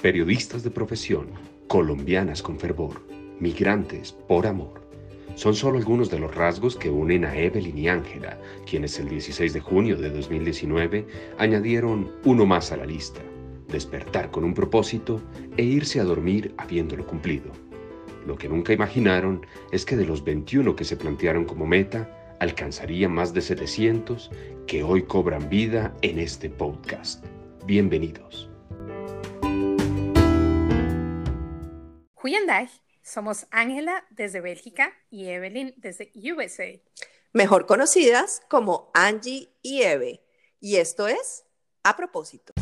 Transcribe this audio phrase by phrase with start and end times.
[0.00, 1.26] periodistas de profesión,
[1.68, 3.02] colombianas con fervor,
[3.38, 4.80] migrantes por amor.
[5.34, 9.52] Son solo algunos de los rasgos que unen a Evelyn y Ángela, quienes el 16
[9.52, 11.06] de junio de 2019
[11.38, 13.20] añadieron uno más a la lista,
[13.68, 15.20] despertar con un propósito
[15.56, 17.52] e irse a dormir habiéndolo cumplido.
[18.26, 23.08] Lo que nunca imaginaron es que de los 21 que se plantearon como meta, alcanzaría
[23.08, 24.30] más de 700
[24.66, 27.24] que hoy cobran vida en este podcast.
[27.66, 28.49] Bienvenidos.
[32.22, 32.68] Goedendag,
[33.02, 36.78] somos Ángela desde Bélgica y Evelyn desde USA.
[37.32, 40.22] Mejor conocidas como Angie y Eve.
[40.60, 41.46] Y esto es
[41.82, 42.52] A propósito.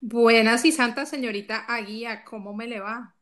[0.00, 3.15] Buenas y santas, señorita Aguía, ¿cómo me le va?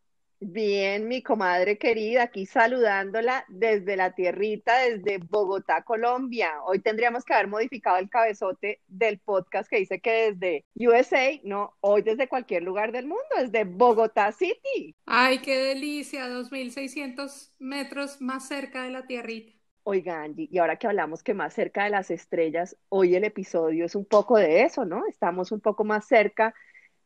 [0.46, 6.62] Bien, mi comadre querida, aquí saludándola desde la tierrita, desde Bogotá, Colombia.
[6.66, 11.74] Hoy tendríamos que haber modificado el cabezote del podcast que dice que desde USA, no,
[11.80, 14.94] hoy desde cualquier lugar del mundo, desde Bogotá City.
[15.06, 19.54] Ay, qué delicia, 2.600 metros más cerca de la tierrita.
[19.84, 23.86] Oiga, Angie, y ahora que hablamos que más cerca de las estrellas, hoy el episodio
[23.86, 25.06] es un poco de eso, ¿no?
[25.06, 26.54] Estamos un poco más cerca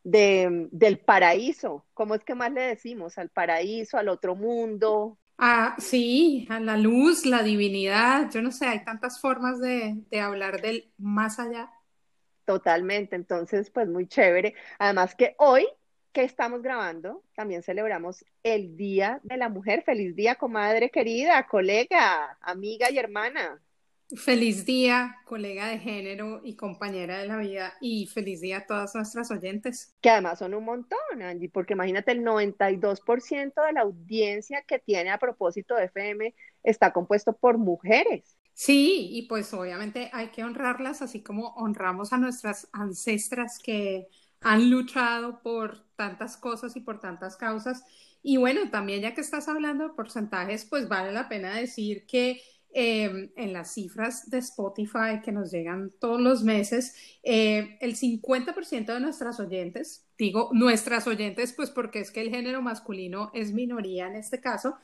[0.04, 1.86] de, del paraíso.
[1.94, 3.18] ¿Cómo es que más le decimos?
[3.18, 5.18] Al paraíso, al otro mundo.
[5.38, 8.30] Ah, sí, a la luz, la divinidad.
[8.30, 11.70] Yo no sé, hay tantas formas de, de hablar del más allá.
[12.44, 14.55] Totalmente, entonces, pues muy chévere.
[14.78, 15.66] Además que hoy
[16.12, 19.83] que estamos grabando, también celebramos el Día de la Mujer.
[19.84, 23.60] Feliz día, comadre querida, colega, amiga y hermana.
[24.17, 28.95] Feliz día, colega de género y compañera de la vida, y feliz día a todas
[28.95, 29.95] nuestras oyentes.
[30.01, 35.11] Que además son un montón, Angie, porque imagínate, el 92% de la audiencia que tiene
[35.11, 38.39] a propósito de FM está compuesto por mujeres.
[38.55, 44.08] Sí, y pues obviamente hay que honrarlas, así como honramos a nuestras ancestras que
[44.41, 47.85] han luchado por tantas cosas y por tantas causas.
[48.23, 52.41] Y bueno, también ya que estás hablando de porcentajes, pues vale la pena decir que
[52.80, 56.94] Em, en las cifras de Spotify que nos llegan todos los meses,
[57.24, 62.62] eh, el 50% de nuestras oyentes, digo nuestras oyentes, pues porque es que el género
[62.62, 64.77] masculino es minoría en este caso,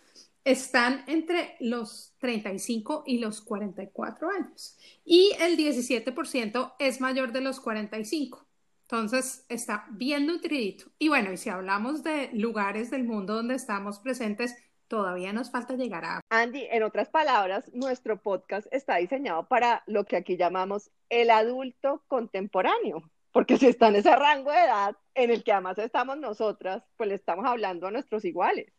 [0.43, 7.61] están entre los 35 y los 44 años y el 17% es mayor de los
[7.61, 8.45] 45.
[8.83, 10.87] Entonces está bien nutridito.
[10.99, 14.57] Y bueno, y si hablamos de lugares del mundo donde estamos presentes,
[14.95, 16.21] Todavía nos falta llegar a...
[16.31, 22.05] Andy, en otras palabras, nuestro podcast está diseñado para lo que aquí llamamos el adulto
[22.07, 23.03] contemporáneo,
[23.33, 27.09] porque si está en ese rango de edad en el que además estamos nosotras, pues
[27.09, 28.73] le estamos hablando a nuestros iguales.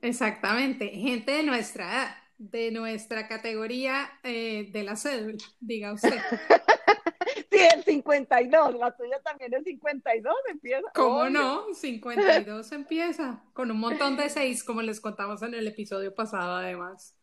[0.00, 6.20] Exactamente, gente de nuestra edad, de nuestra categoría eh, de la cédula, diga usted.
[7.50, 10.90] Sí, el 52, la tuya también es 52, empieza.
[10.94, 11.72] ¿Cómo no?
[11.72, 17.14] 52 empieza, con un montón de seis, como les contamos en el episodio pasado, además.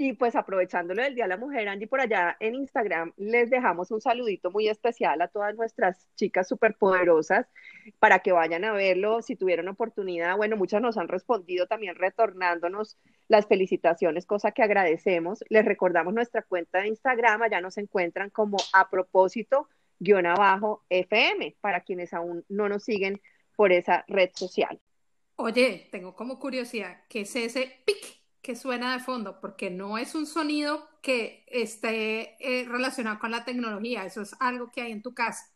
[0.00, 3.90] Y pues aprovechándolo del Día de la Mujer, Angie, por allá en Instagram les dejamos
[3.90, 7.48] un saludito muy especial a todas nuestras chicas superpoderosas
[7.98, 10.36] para que vayan a verlo si tuvieron oportunidad.
[10.36, 12.96] Bueno, muchas nos han respondido también retornándonos
[13.28, 15.44] las felicitaciones, cosa que agradecemos.
[15.48, 19.68] Les recordamos nuestra cuenta de Instagram, allá nos encuentran como a propósito
[20.00, 23.20] guion abajo FM, para quienes aún no nos siguen
[23.56, 24.80] por esa red social.
[25.36, 28.18] Oye, tengo como curiosidad, ¿qué es ese pic
[28.48, 33.44] que suena de fondo, porque no es un sonido que esté eh, relacionado con la
[33.44, 35.52] tecnología, eso es algo que hay en tu casa.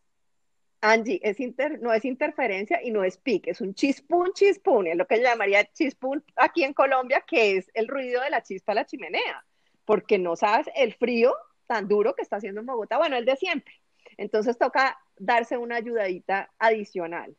[0.83, 4.97] Angie, es inter, no es interferencia y no es pic, es un chispún, chispún, es
[4.97, 8.75] lo que llamaría chispún aquí en Colombia, que es el ruido de la chispa a
[8.75, 9.47] la chimenea,
[9.85, 11.35] porque no sabes el frío
[11.67, 13.75] tan duro que está haciendo en Bogotá, bueno, el de siempre.
[14.17, 17.37] Entonces toca darse una ayudadita adicional.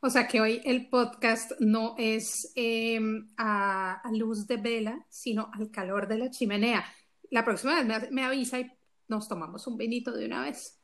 [0.00, 5.70] O sea que hoy el podcast no es em, a, luz de vela, sino al
[5.70, 6.84] calor de la chimenea.
[7.30, 8.70] La próxima vez me, avisa y
[9.08, 10.75] nos tomamos un vinito de una vez.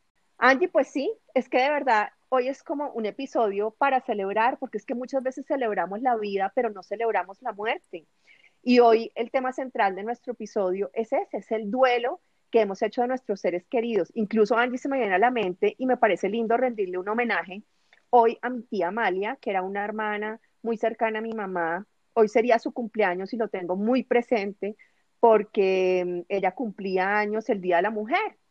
[0.45, 4.77] Angie, pues sí, es que de verdad hoy es como un episodio para celebrar, porque
[4.77, 8.09] es que muchas veces celebramos la vida, pero no celebramos la muerte.
[8.61, 12.83] Y hoy el tema central de nuestro episodio es ese, es el duelo que hemos
[12.83, 14.11] hecho de nuestros seres queridos.
[14.15, 17.63] Incluso Angie se me viene a la mente y me parece lindo rendirle un homenaje
[18.11, 21.87] hoy a mi tía Amalia, que era una hermana muy cercana a mi mamá.
[22.15, 24.77] Hoy sería su cumpleaños y lo tengo muy presente
[25.21, 28.42] porque mm, ella cumplía años el Día de la Mujer.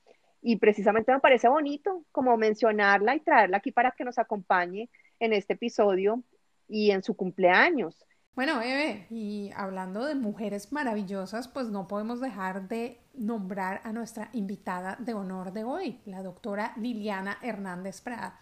[0.41, 4.89] Y precisamente me parece bonito como mencionarla y traerla aquí para que nos acompañe
[5.19, 6.23] en este episodio
[6.67, 8.05] y en su cumpleaños.
[8.33, 14.29] Bueno, Eve, y hablando de mujeres maravillosas, pues no podemos dejar de nombrar a nuestra
[14.31, 18.39] invitada de honor de hoy, la doctora Liliana Hernández Prada.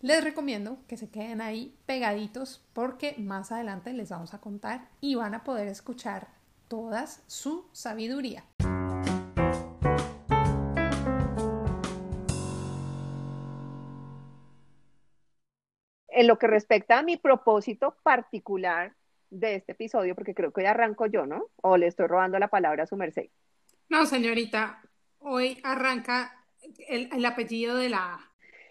[0.00, 5.14] Les recomiendo que se queden ahí pegaditos porque más adelante les vamos a contar y
[5.14, 6.28] van a poder escuchar
[6.68, 8.44] toda su sabiduría.
[16.20, 18.92] En lo que respecta a mi propósito particular
[19.30, 21.46] de este episodio, porque creo que hoy arranco yo, ¿no?
[21.62, 23.30] O le estoy robando la palabra a su merced.
[23.88, 24.82] No, señorita,
[25.20, 26.44] hoy arranca
[26.88, 28.20] el, apellido de la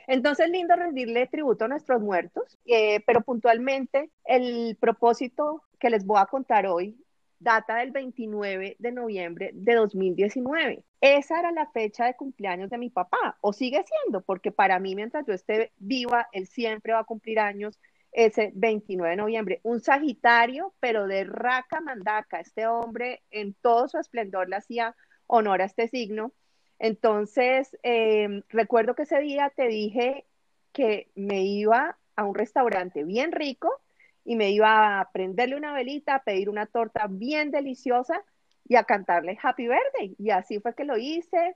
[0.06, 6.20] Entonces, lindo rendirle tributo a nuestros muertos, eh, pero puntualmente el propósito que les voy
[6.20, 7.04] a contar hoy
[7.40, 10.84] data del 29 de noviembre de 2019.
[11.02, 14.96] Esa era la fecha de cumpleaños de mi papá, o sigue siendo, porque para mí,
[14.96, 17.80] mientras yo esté viva, él siempre va a cumplir años
[18.12, 19.60] ese 29 de noviembre.
[19.64, 22.40] Un Sagitario, pero de raca mandaca.
[22.40, 24.96] Este hombre en todo su esplendor le hacía
[25.28, 26.34] honor a este signo.
[26.80, 30.26] Entonces, em, recuerdo que ese día te dije
[30.72, 33.80] que me iba a un restaurante bien rico
[34.24, 38.24] y me iba a prenderle una velita, a pedir una torta bien deliciosa
[38.68, 40.16] y a cantarle Happy Birthday.
[40.18, 41.56] Y así fue que lo hice.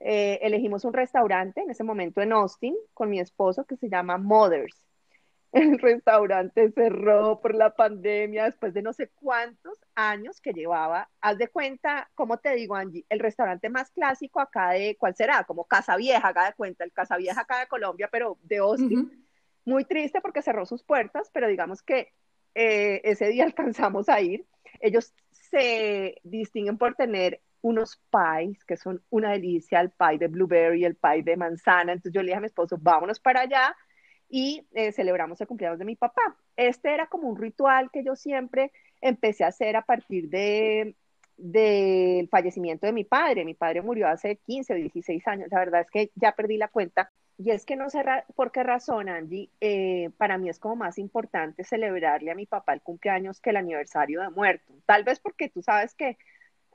[0.00, 4.18] Eh, elegimos un restaurante en ese momento en Austin con mi esposo que se llama
[4.18, 4.84] Mothers
[5.54, 11.08] el restaurante cerró por la pandemia después de no sé cuántos años que llevaba.
[11.20, 15.44] Haz de cuenta, como te digo, Angie, el restaurante más clásico acá de, ¿cuál será?
[15.44, 19.23] Como Casa Vieja, haga de cuenta, el Casa Vieja acá de Colombia, pero de Austin.
[19.64, 22.12] Muy triste porque cerró sus puertas, pero digamos que
[22.54, 24.46] eh, ese día alcanzamos a ir.
[24.80, 30.84] Ellos se distinguen por tener unos pies que son una delicia, el pie de blueberry,
[30.84, 31.92] el pie de manzana.
[31.92, 33.74] Entonces yo le dije a mi esposo, vámonos para allá
[34.28, 36.36] y eh, celebramos el cumpleaños de mi papá.
[36.56, 38.70] Este era como un ritual que yo siempre
[39.00, 40.94] empecé a hacer a partir de
[41.36, 43.44] del fallecimiento de mi padre.
[43.44, 45.48] Mi padre murió hace 15 o 16 años.
[45.50, 47.10] La verdad es que ya perdí la cuenta.
[47.36, 48.04] Y es que no sé
[48.36, 52.74] por qué razón, Angie, eh, para mí es como más importante celebrarle a mi papá
[52.74, 54.72] el cumpleaños que el aniversario de muerto.
[54.86, 56.16] Tal vez porque tú sabes que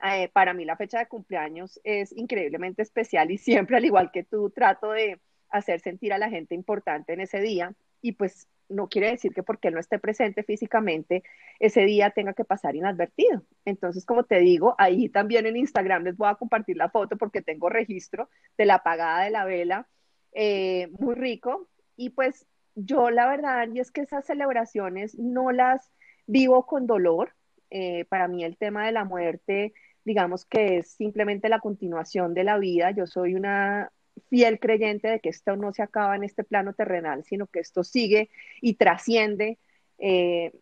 [0.04, 4.22] eh, para mí la fecha de cumpleaños es increíblemente especial y siempre, al igual que
[4.22, 5.18] tú, trato de,
[5.50, 9.42] hacer sentir a la gente importante en ese día y pues no quiere decir que
[9.42, 11.24] porque no esté presente físicamente,
[11.58, 13.42] ese día tenga que pasar inadvertido.
[13.64, 17.42] Entonces, como te digo, ahí también en Instagram les voy a compartir la foto porque
[17.42, 19.88] tengo registro de la apagada de la vela,
[20.32, 21.68] eh, muy rico.
[21.96, 25.90] Y pues yo la verdad, y es que esas celebraciones no las
[26.26, 27.34] vivo con dolor.
[27.70, 29.74] Eh, para mí el tema de la muerte,
[30.04, 32.90] digamos que es simplemente la continuación de la vida.
[32.90, 33.92] Yo soy una
[34.28, 37.84] fiel creyente de que esto no se acaba en este plano terrenal, sino que esto
[37.84, 38.30] sigue
[38.60, 39.58] y trasciende
[39.98, 40.52] eh,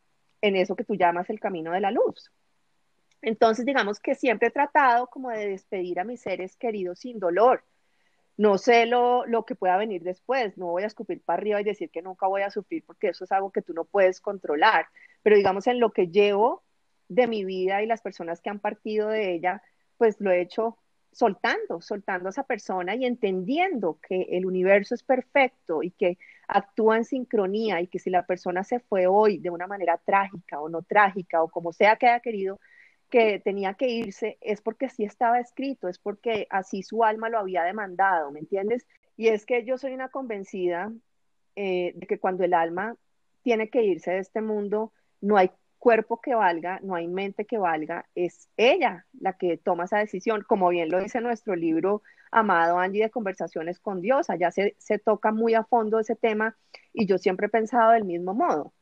[0.41, 2.31] en eso que tú llamas el camino de la luz.
[3.23, 7.65] Entonces, digamos que siempre he tratado como de despedir a mis seres queridos sin dolor.
[8.39, 11.65] No sé lo, lo que pueda venir después, no voy a escupir para arriba y
[11.65, 14.87] decir que nunca voy a sufrir porque eso es algo que tú no puedes controlar,
[15.23, 16.63] pero digamos en lo que llevo
[17.09, 19.61] de mi vida y las personas que han partido de ella,
[19.97, 20.79] pues lo he hecho
[21.11, 26.97] soltando, soltando a esa persona y entendiendo que el universo es perfecto y que actúa
[26.97, 30.69] en sincronía y que si la persona se fue hoy de una manera trágica o
[30.69, 32.61] no trágica o como sea que haya querido
[33.11, 37.39] que tenía que irse, es porque así estaba escrito, es porque así su alma lo
[37.39, 38.87] había demandado, ¿me entiendes?
[39.17, 40.93] Y es que yo soy una convencida
[41.57, 42.97] eh, de que cuando el alma
[43.43, 47.59] tiene que irse de este mundo, no hay cuerpo que valga, no hay mente que
[47.59, 52.79] valga, es ella la que toma esa decisión, como bien lo dice nuestro libro amado
[52.79, 56.57] Angie de Conversaciones con Dios, allá se, se toca muy a fondo ese tema
[56.93, 58.73] y yo siempre he pensado del mismo modo.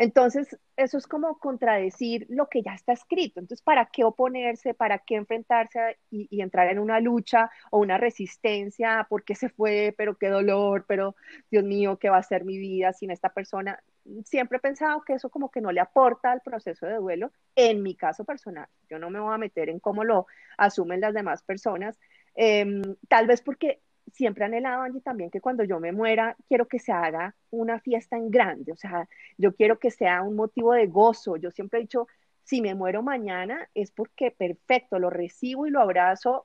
[0.00, 3.38] Entonces, eso es como contradecir lo que ya está escrito.
[3.38, 4.72] Entonces, ¿para qué oponerse?
[4.72, 9.06] ¿Para qué enfrentarse y, entrar en una lucha o una resistencia?
[9.10, 9.94] ¿Por qué se fue?
[9.98, 11.16] Pero qué dolor, pero
[11.50, 13.78] Dios mío, ¿qué va a ser mi vida sin esta persona?
[14.24, 17.82] Siempre he pensado que eso como que no le aporta al proceso de duelo, en
[17.82, 18.68] mi caso personal.
[18.88, 20.26] Yo no me voy a meter en cómo lo
[20.56, 22.00] asumen las demás personas,
[22.36, 22.64] eh,
[23.06, 26.92] tal vez porque siempre anhelado, Angie, también que cuando yo me muera, quiero que se
[26.92, 31.36] haga una fiesta en grande, o sea, yo quiero que sea un motivo de gozo.
[31.36, 32.06] Yo siempre he dicho,
[32.44, 36.44] si me muero mañana es porque perfecto, lo recibo y lo abrazo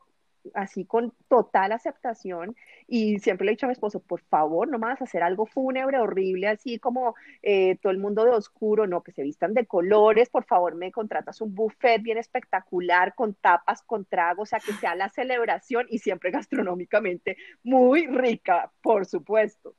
[0.54, 2.56] así con total aceptación
[2.88, 5.24] y siempre le he dicho a mi esposo, por favor, no me vas a hacer
[5.24, 9.54] algo fúnebre, horrible, así como eh, todo el mundo de oscuro, no, que se vistan
[9.54, 14.50] de colores, por favor, me contratas un buffet bien espectacular, con tapas, con tragos, o
[14.50, 19.76] sea, que sea la celebración y siempre gastronómicamente muy rica, por supuesto.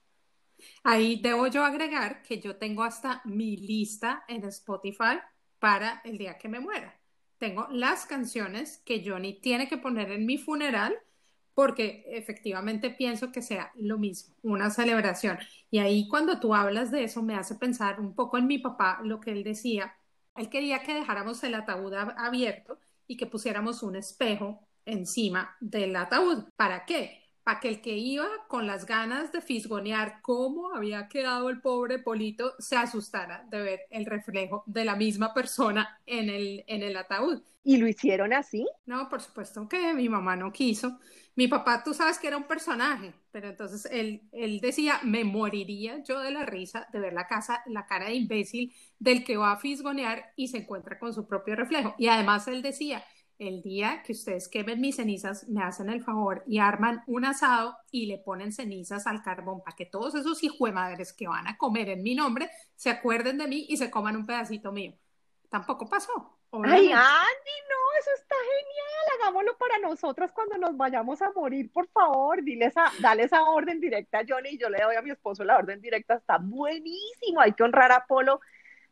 [0.82, 5.20] Ahí debo yo agregar que yo tengo hasta mi lista en Spotify
[5.58, 6.98] para el día que me muera.
[7.38, 10.96] Tengo las canciones que Johnny tiene que poner en mi funeral
[11.56, 15.38] porque efectivamente pienso que sea lo mismo, una celebración.
[15.70, 19.00] Y ahí cuando tú hablas de eso me hace pensar un poco en mi papá,
[19.02, 19.96] lo que él decía.
[20.34, 26.44] Él quería que dejáramos el ataúd abierto y que pusiéramos un espejo encima del ataúd.
[26.56, 27.25] ¿Para qué?
[27.46, 32.00] Para que el que iba con las ganas de fisgonear cómo había quedado el pobre
[32.00, 36.96] Polito se asustara de ver el reflejo de la misma persona en el, en el
[36.96, 37.44] ataúd.
[37.62, 38.66] ¿Y lo hicieron así?
[38.84, 40.98] No, por supuesto que mi mamá no quiso.
[41.36, 46.02] Mi papá, tú sabes que era un personaje, pero entonces él, él decía, me moriría
[46.02, 49.52] yo de la risa de ver la, casa, la cara de imbécil del que va
[49.52, 51.94] a fisgonear y se encuentra con su propio reflejo.
[51.96, 53.04] Y además él decía,
[53.38, 57.76] el día que ustedes quemen mis cenizas, me hacen el favor y arman un asado
[57.90, 60.40] y le ponen cenizas al carbón para que todos esos
[60.72, 64.16] madres que van a comer en mi nombre se acuerden de mí y se coman
[64.16, 64.94] un pedacito mío.
[65.48, 66.36] Tampoco pasó.
[66.52, 69.20] Ay, Andy, no, eso está genial.
[69.20, 72.42] Hagámoslo para nosotras cuando nos vayamos a morir, por favor.
[72.42, 75.44] Dile esa, dale esa orden directa a Johnny y yo le doy a mi esposo
[75.44, 76.14] la orden directa.
[76.14, 77.40] Está buenísimo.
[77.40, 78.40] Hay que honrar a Polo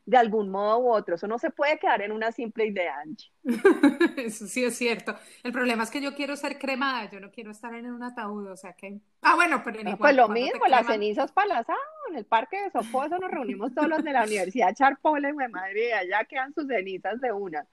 [0.06, 1.14] de algún modo u otro.
[1.14, 3.30] Eso no se puede quedar en una simple idea, Angie.
[4.16, 5.16] Eso sí es cierto.
[5.42, 8.50] El problema es que yo quiero ser cremada, yo no quiero estar en un ataúd,
[8.50, 9.00] o sea que...
[9.22, 11.66] Ah, bueno, pero en Pues lo mismo, las cenizas para la
[12.10, 15.94] en el parque de Soposo nos reunimos todos los de la Universidad Charpole, de madre,
[15.94, 17.66] allá quedan sus cenizas de una.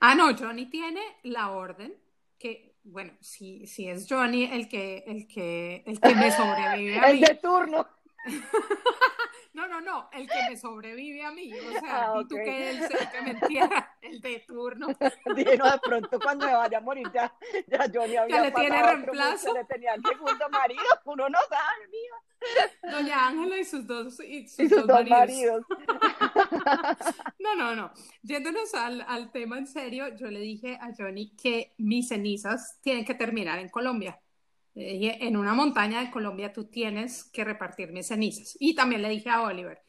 [0.00, 1.94] Ah, no, Johnny tiene la orden
[2.38, 7.10] que, bueno, si, si es Johnny el que, el que, el que me sobrevive a
[7.10, 7.86] El de turno.
[9.56, 11.50] No, no, no, el que me sobrevive a mí.
[11.50, 14.88] O sea, ah, tú que él el que me entierra, el de turno.
[15.34, 17.32] Dije, no, de pronto cuando me vaya a morir ya,
[17.66, 19.54] ya yo ni había ya le tiene reemplazo.
[19.54, 22.92] le tenía el segundo marido, uno no sabe, mía.
[22.98, 25.64] Doña Ángela y sus dos, y sus, dos, maridos.
[27.38, 27.92] No, no, no.
[28.22, 33.06] Yéndonos al, al tema en serio, yo le dije a Johnny que mis cenizas tienen
[33.06, 34.20] que terminar en Colombia
[34.76, 38.56] en una montaña de Colombia tú tienes que repartir mis cenizas.
[38.60, 39.80] Y también le dije a Oliver,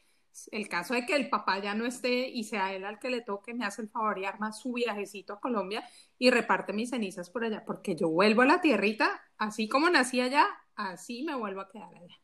[0.50, 3.20] el caso de que el papá ya no esté y sea él al que le
[3.20, 5.84] toque, me hace el favor y arma su viajecito a Colombia
[6.18, 10.20] y reparte mis cenizas por allá, porque yo vuelvo a la tierrita, así como nací
[10.20, 12.16] allá, así me vuelvo a quedar allá.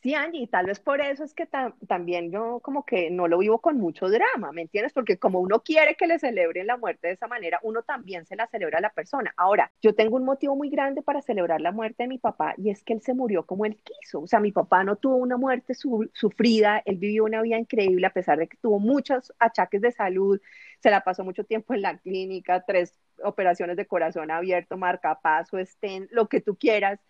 [0.00, 1.48] Sí, Angie, tal vez por eso es que
[1.88, 4.92] también yo como que no lo vivo con mucho drama, ¿me entiendes?
[4.92, 8.36] Porque como uno quiere que le celebren la muerte de esa manera, uno también se
[8.36, 9.34] la celebra a la persona.
[9.36, 12.70] Ahora, yo tengo un motivo muy grande para celebrar la muerte de mi papá y
[12.70, 14.20] es que él se murió como él quiso.
[14.20, 18.12] O sea, mi papá no tuvo una muerte sufrida, él vivió una vida increíble a
[18.12, 20.40] pesar de que tuvo muchos achaques de salud,
[20.80, 26.06] se la pasó mucho tiempo en la clínica, tres operaciones de corazón abierto, marcapaso, estén,
[26.12, 27.00] lo que tú quieras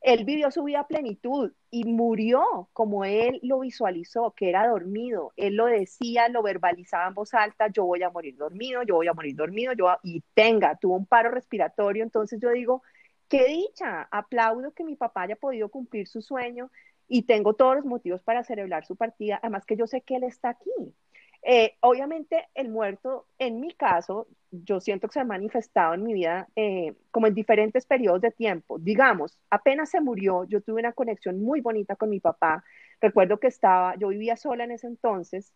[0.00, 5.32] él vivió su vida a plenitud y murió como él lo visualizó, que era dormido.
[5.36, 9.08] Él lo decía, lo verbalizaba en voz alta, yo voy a morir dormido, yo voy
[9.08, 12.82] a morir dormido, yo y tenga, tuvo un paro respiratorio, entonces yo digo,
[13.28, 16.70] qué dicha, aplaudo que mi papá haya podido cumplir su sueño
[17.08, 20.24] y tengo todos los motivos para celebrar su partida, además que yo sé que él
[20.24, 20.94] está aquí.
[21.42, 26.12] Eh, obviamente el muerto, en mi caso, yo siento que se ha manifestado en mi
[26.12, 28.78] vida eh, como en diferentes periodos de tiempo.
[28.78, 32.64] Digamos, apenas se murió, yo tuve una conexión muy bonita con mi papá.
[33.00, 35.52] Recuerdo que estaba, yo vivía sola en ese entonces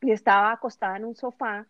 [0.00, 1.66] y estaba acostada en un sofá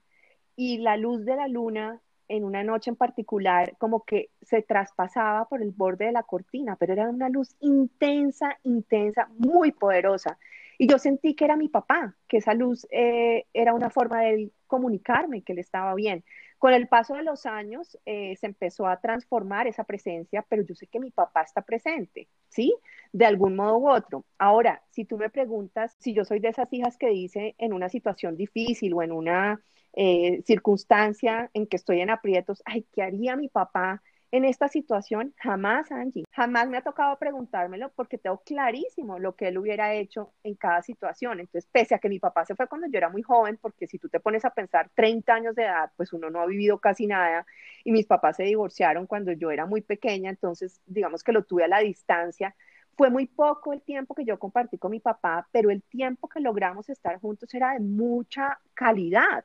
[0.56, 5.48] y la luz de la luna en una noche en particular como que se traspasaba
[5.48, 10.38] por el borde de la cortina, pero era una luz intensa, intensa, muy poderosa.
[10.80, 14.50] Y yo sentí que era mi papá, que esa luz eh, era una forma de
[14.66, 16.24] comunicarme, que él estaba bien.
[16.56, 20.74] Con el paso de los años eh, se empezó a transformar esa presencia, pero yo
[20.74, 22.74] sé que mi papá está presente, ¿sí?
[23.12, 24.24] De algún modo u otro.
[24.38, 27.90] Ahora, si tú me preguntas si yo soy de esas hijas que dice en una
[27.90, 29.60] situación difícil o en una
[29.92, 35.34] eh, circunstancia en que estoy en aprietos, ay, ¿qué haría mi papá en esta situación,
[35.38, 40.32] jamás, Angie, jamás me ha tocado preguntármelo porque tengo clarísimo lo que él hubiera hecho
[40.44, 41.40] en cada situación.
[41.40, 43.98] Entonces, pese a que mi papá se fue cuando yo era muy joven, porque si
[43.98, 47.06] tú te pones a pensar 30 años de edad, pues uno no ha vivido casi
[47.06, 47.44] nada,
[47.84, 51.64] y mis papás se divorciaron cuando yo era muy pequeña, entonces digamos que lo tuve
[51.64, 52.54] a la distancia.
[52.96, 56.40] Fue muy poco el tiempo que yo compartí con mi papá, pero el tiempo que
[56.40, 59.44] logramos estar juntos era de mucha calidad.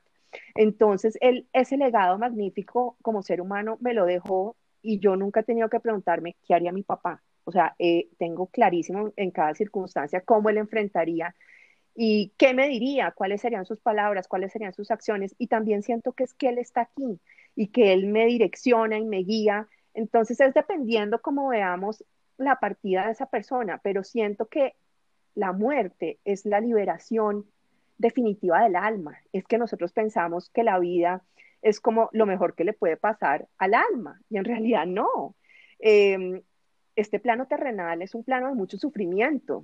[0.56, 5.44] Entonces, él, ese legado magnífico como ser humano me lo dejó y yo nunca he
[5.44, 7.24] tenido que preguntarme qué haría mi papá.
[7.44, 11.36] O sea, eh, tengo clarísimo en cada circunstancia cómo él enfrentaría
[11.96, 15.34] y qué me diría, cuáles serían sus palabras, cuáles serían sus acciones.
[15.40, 17.20] Y también siento que es que él está aquí
[17.56, 19.68] y que él me direcciona y me guía.
[19.94, 22.04] Entonces es dependiendo cómo veamos
[22.38, 24.76] la partida de esa persona, pero siento que
[25.36, 27.46] la muerte es la liberación
[27.98, 29.18] definitiva del alma.
[29.34, 31.24] Es que nosotros pensamos que la vida
[31.66, 35.36] es como lo mejor que le puede pasar al alma y en realidad no.
[35.80, 36.44] Em,
[36.96, 39.64] este plano terrenal es un plano de mucho sufrimiento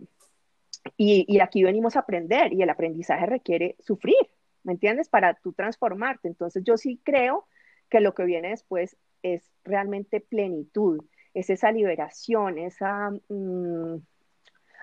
[0.98, 4.18] y, aquí venimos a aprender y el aprendizaje requiere sufrir,
[4.64, 5.10] ¿me entiendes?
[5.10, 6.28] Para tú transformarte.
[6.28, 7.46] Entonces yo sí creo
[7.88, 11.06] que lo que viene después es realmente plenitud,
[11.36, 13.98] es esa liberación, esa mm,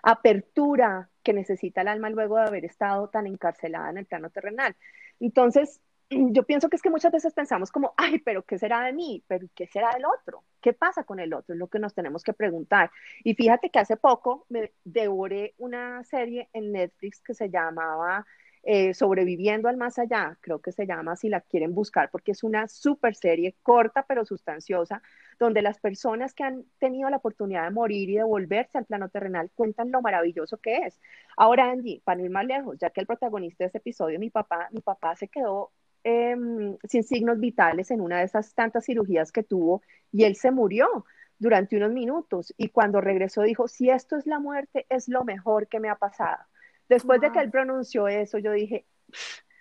[0.04, 4.76] apertura que necesita el alma luego de haber estado tan encarcelada en el plano terrenal.
[5.18, 8.92] Entonces, yo pienso que es que muchas veces pensamos como, ay, pero ¿qué será de
[8.92, 9.22] mí?
[9.26, 10.44] ¿Pero qué será del otro?
[10.60, 11.54] ¿Qué pasa con el otro?
[11.54, 12.90] Es lo que nos tenemos que preguntar.
[13.24, 18.26] Y fíjate que hace poco me devoré una serie en Netflix que se llamaba
[18.62, 22.42] eh, Sobreviviendo al Más Allá, creo que se llama si la quieren buscar, porque es
[22.42, 25.02] una super serie corta pero sustanciosa,
[25.38, 29.08] donde las personas que han tenido la oportunidad de morir y de volverse al plano
[29.08, 31.00] terrenal cuentan lo maravilloso que es.
[31.36, 34.68] Ahora, Angie, para ir más lejos, ya que el protagonista de ese episodio, mi papá,
[34.72, 35.70] mi papá se quedó
[36.08, 40.50] em, sin signos vitales en una de esas tantas cirugías que tuvo y él se
[40.50, 41.04] murió
[41.38, 45.68] durante unos minutos y cuando regresó dijo, si esto es la muerte, es lo mejor
[45.68, 46.42] que me ha pasado.
[46.88, 48.86] Después de que él pronunció eso, yo dije,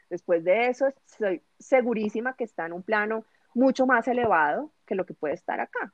[0.10, 5.06] después de eso, estoy segurísima que está en un plano mucho más elevado que lo
[5.06, 5.94] que puede estar acá.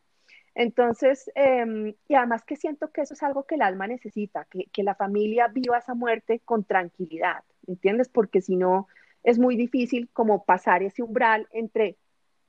[0.55, 4.65] Entonces, em, y además que siento que eso es algo que el alma necesita, que,
[4.71, 8.07] que la familia viva esa muerte con tranquilidad, ¿entiendes?
[8.09, 8.87] Porque si no,
[9.23, 11.97] es muy difícil como pasar ese umbral entre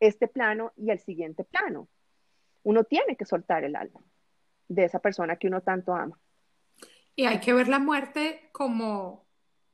[0.01, 1.89] este plano y el siguiente plano.
[2.63, 4.01] Uno tiene que soltar el alma
[4.69, 6.19] de esa persona que uno tanto ama.
[7.17, 9.25] Y hay que ver la muerte como,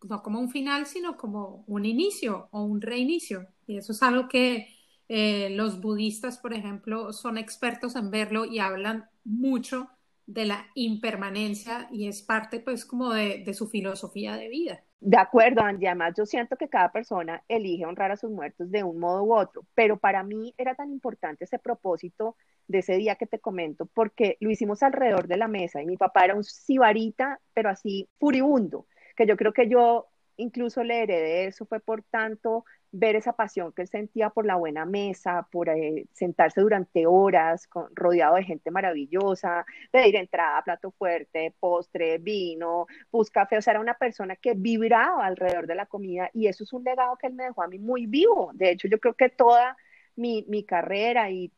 [0.03, 3.47] no como un final, sino como un inicio o un reinicio.
[3.67, 4.69] Y eso es algo que
[5.09, 9.89] eh, los budistas, por ejemplo, son expertos en verlo y hablan mucho
[10.27, 14.85] de la impermanencia y es parte pues como de, de su filosofía de vida.
[15.01, 15.87] De acuerdo, Andy.
[15.87, 19.35] Además, yo siento que cada persona elige honrar a sus muertos de un modo u
[19.35, 22.37] otro, pero para mí era tan importante ese propósito
[22.69, 25.97] de ese día que te comento, porque lo hicimos alrededor de la mesa y mi
[25.97, 31.47] papá era un sibarita, pero así furibundo, que yo creo que yo incluso le heredé
[31.47, 35.69] eso, fue por tanto ver esa pasión que él sentía por la buena mesa, por
[35.69, 42.87] eh, sentarse durante horas con, rodeado de gente maravillosa, pedir entrada, plato fuerte, postre, vino,
[43.13, 46.65] bus café, o sea, era una persona que vibraba alrededor de la comida y eso
[46.65, 48.51] es un legado que él me dejó a mí muy vivo.
[48.55, 49.77] De hecho, yo creo que toda
[50.17, 51.53] mi, mi carrera y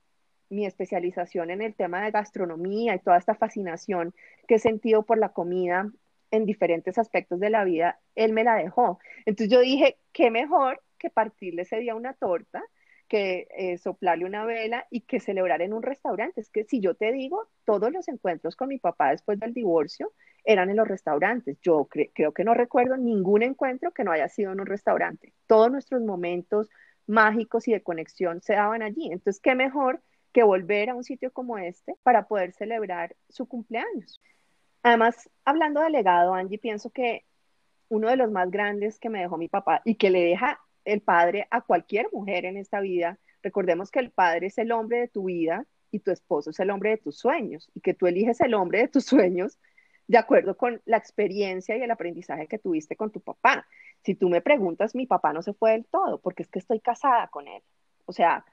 [0.51, 4.15] mi especialización en el tema de gastronomía y toda esta fascinación
[4.47, 5.91] que he sentido por la comida
[6.31, 8.99] en diferentes aspectos de la vida, él me la dejó.
[9.27, 12.63] Entonces yo dije, qué mejor que partirle ese día una torta,
[13.09, 16.41] que eh, soplarle una vela y que celebrar en un restaurante.
[16.41, 20.13] Es que si yo te digo, todos los encuentros con mi papá después del divorcio
[20.45, 21.59] eran en los restaurantes.
[21.61, 25.35] Yo creo que no recuerdo ningún encuentro que no haya sido en un restaurante.
[25.47, 26.71] Todos nuestros momentos
[27.07, 29.07] mágicos y de conexión se daban allí.
[29.13, 30.01] Entonces, qué mejor
[30.33, 34.23] que volver a un sitio como este para poder celebrar su cumpleaños.
[34.83, 37.25] Además, hablando de legado, Angie, pienso que
[37.89, 41.01] uno de los más grandes que me dejó mi papá y que le deja el
[41.01, 43.19] padre a cualquier mujer en esta vida.
[43.43, 46.71] Recordemos que el padre es el hombre de tu vida y tu esposo es el
[46.71, 49.59] hombre de tus sueños y que tú eliges el hombre de tus sueños
[50.09, 53.67] de acuerdo con la experiencia y el aprendizaje que tuviste con tu papá.
[54.05, 56.81] Si tú me preguntas, mi papá no se fue del todo porque es que estoy
[56.81, 57.63] casada con él.
[58.05, 58.45] O sea,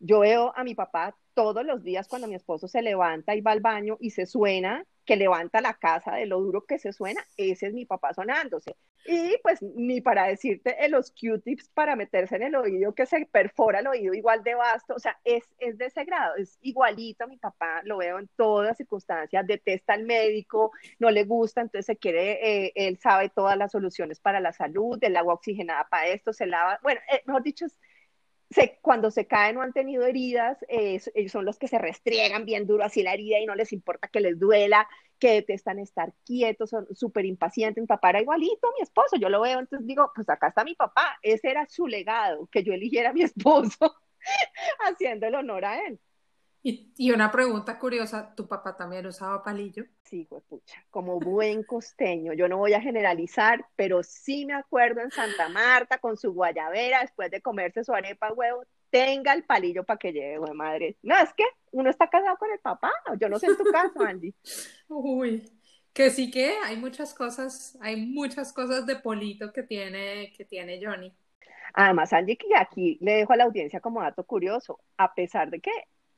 [0.00, 3.52] yo veo a mi papá todos los días cuando mi esposo se levanta y va
[3.52, 7.24] al baño y se suena, que levanta la casa de lo duro que se suena,
[7.36, 8.76] ese es mi papá sonándose.
[9.06, 13.80] Y pues ni para decirte los Q-tips para meterse en el oído que se perfora
[13.80, 17.26] el oído igual de vasto, o sea, es, es de ese grado, es igualito a
[17.26, 21.96] mi papá, lo veo en todas circunstancias, detesta al médico, no le gusta, entonces se
[21.96, 26.32] quiere, eh, él sabe todas las soluciones para la salud, el agua oxigenada para esto,
[26.32, 27.78] se lava, bueno, eh, mejor dicho, es
[28.82, 32.84] cuando se caen o han tenido heridas, ellos son los que se restriegan bien duro
[32.84, 36.86] así la herida y no les importa que les duela, que detestan estar quietos, son
[36.94, 37.80] súper impacientes.
[37.82, 40.64] Mi papá era igualito a mi esposo, yo lo veo, entonces digo, pues acá está
[40.64, 43.96] mi papá, ese era su legado, que yo eligiera a mi esposo
[44.80, 46.00] haciendo el honor a él.
[46.62, 49.84] Y, una pregunta curiosa, ¿tu papá también usaba palillo?
[50.02, 55.10] Sí, pucha, como buen costeño, yo no voy a generalizar, pero sí me acuerdo en
[55.10, 59.98] Santa Marta con su guayabera, después de comerse su arepa huevo, tenga el palillo para
[59.98, 60.96] que lleve, güey, madre.
[61.02, 64.00] No, es que uno está casado con el papá, yo no sé en tu caso,
[64.06, 64.34] Andy.
[64.88, 65.50] Uy,
[65.94, 70.78] que sí que hay muchas cosas, hay muchas cosas de polito que tiene, que tiene
[70.84, 71.10] Johnny.
[71.72, 75.60] Además, Andy, que aquí le dejo a la audiencia como dato curioso, a pesar de
[75.60, 75.70] que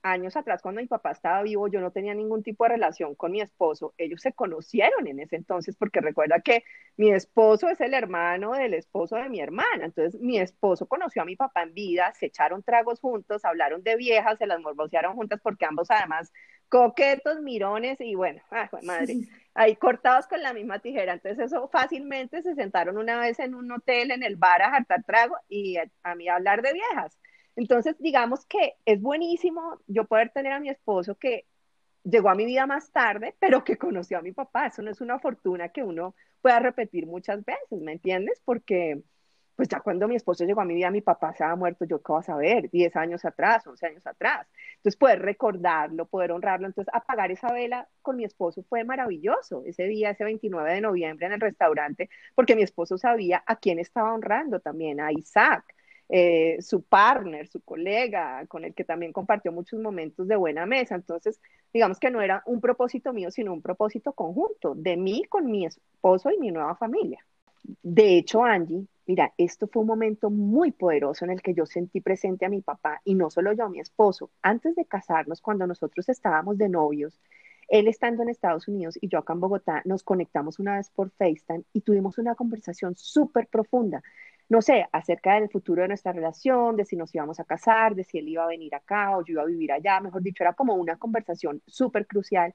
[0.02, 3.32] años atrás, cuando mi papá estaba vivo, yo no tenía ningún tipo de relación con
[3.32, 3.94] mi esposo.
[3.98, 6.64] Ellos se conocieron en ese entonces, porque recuerda que
[6.96, 9.86] mi esposo es el hermano del esposo de mi hermana.
[9.86, 13.96] Entonces, mi esposo conoció a mi papá en vida, se echaron tragos juntos, hablaron de
[13.96, 16.32] viejas, se las morbocearon juntas, porque ambos además
[16.68, 19.18] coquetos, mirones y bueno, ay, madre,
[19.54, 21.12] ahí cortados con la misma tijera.
[21.12, 25.04] Entonces, eso fácilmente se sentaron una vez en un hotel, en el bar, a jartar
[25.04, 27.18] trago y a, a mí a hablar de viejas.
[27.56, 31.46] Entonces, digamos que es buenísimo yo poder tener a mi esposo que
[32.04, 34.66] llegó a mi vida más tarde, pero que conoció a mi papá.
[34.66, 38.40] Eso no es una fortuna que uno pueda repetir muchas veces, ¿me entiendes?
[38.44, 39.02] Porque,
[39.54, 42.02] pues ya cuando mi esposo llegó a mi vida, mi papá se había muerto, yo
[42.02, 44.48] qué vas a ver, 10 años atrás, 11 años atrás.
[44.76, 46.66] Entonces, poder recordarlo, poder honrarlo.
[46.66, 49.62] Entonces, apagar esa vela con mi esposo fue maravilloso.
[49.64, 53.78] Ese día, ese 29 de noviembre en el restaurante, porque mi esposo sabía a quién
[53.78, 55.64] estaba honrando también, a Isaac
[56.14, 60.94] eh, su partner, su colega, con el que también compartió muchos momentos de buena mesa.
[60.94, 61.40] Entonces,
[61.72, 65.64] digamos que no era un propósito mío, sino un propósito conjunto de mí con mi
[65.64, 67.24] esposo y mi nueva familia.
[67.82, 72.02] De hecho, Angie, mira, esto fue un momento muy poderoso en el que yo sentí
[72.02, 74.30] presente a mi papá y no solo yo, a mi esposo.
[74.42, 77.18] Antes de casarnos, cuando nosotros estábamos de novios,
[77.68, 81.08] él estando en Estados Unidos y yo acá en Bogotá, nos conectamos una vez por
[81.12, 84.02] FaceTime y tuvimos una conversación súper profunda
[84.52, 88.04] no sé, acerca del futuro de nuestra relación, de si nos íbamos a casar, de
[88.04, 90.52] si él iba a venir acá o yo iba a vivir allá, mejor dicho, era
[90.52, 92.54] como una conversación súper crucial.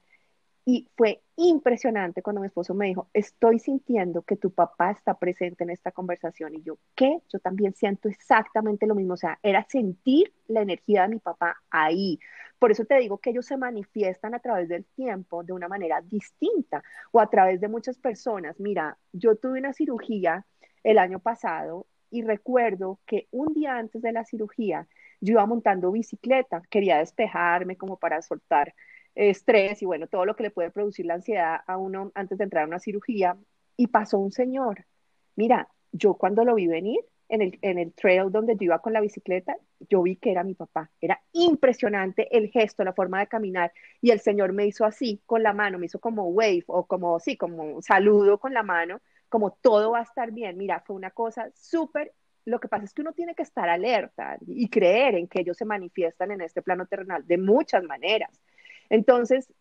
[0.64, 5.64] Y fue impresionante cuando mi esposo me dijo, estoy sintiendo que tu papá está presente
[5.64, 6.54] en esta conversación.
[6.54, 7.18] Y yo, ¿qué?
[7.32, 9.14] Yo también siento exactamente lo mismo.
[9.14, 12.20] O sea, era sentir la energía de mi papá ahí.
[12.60, 16.00] Por eso te digo que ellos se manifiestan a través del tiempo de una manera
[16.02, 18.60] distinta o a través de muchas personas.
[18.60, 20.46] Mira, yo tuve una cirugía
[20.84, 24.88] el año pasado y recuerdo que un día antes de la cirugía
[25.20, 28.74] yo iba montando bicicleta, quería despejarme como para soltar
[29.14, 32.44] estrés y bueno, todo lo que le puede producir la ansiedad a uno antes de
[32.44, 33.36] entrar a una cirugía
[33.76, 34.86] y pasó un señor.
[35.34, 38.92] Mira, yo cuando lo vi venir en el, en el trail donde yo iba con
[38.92, 39.56] la bicicleta,
[39.88, 40.90] yo vi que era mi papá.
[41.00, 43.72] Era impresionante el gesto, la forma de caminar.
[44.00, 47.18] Y el señor me hizo así con la mano, me hizo como wave o como,
[47.20, 50.56] sí, como saludo con la mano como todo va a estar bien.
[50.56, 52.12] Mira, fue una cosa súper,
[52.44, 55.56] lo que pasa es que uno tiene que estar alerta y creer en que ellos
[55.56, 58.40] se manifiestan en este plano terrenal de muchas maneras.
[58.88, 59.52] Entonces,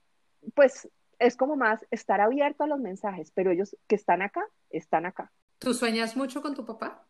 [0.53, 0.88] pues
[1.19, 5.32] es como más estar abierto a los mensajes, pero ellos que están acá, están acá.
[5.60, 7.06] ¿Tú sueñas mucho con tu papá?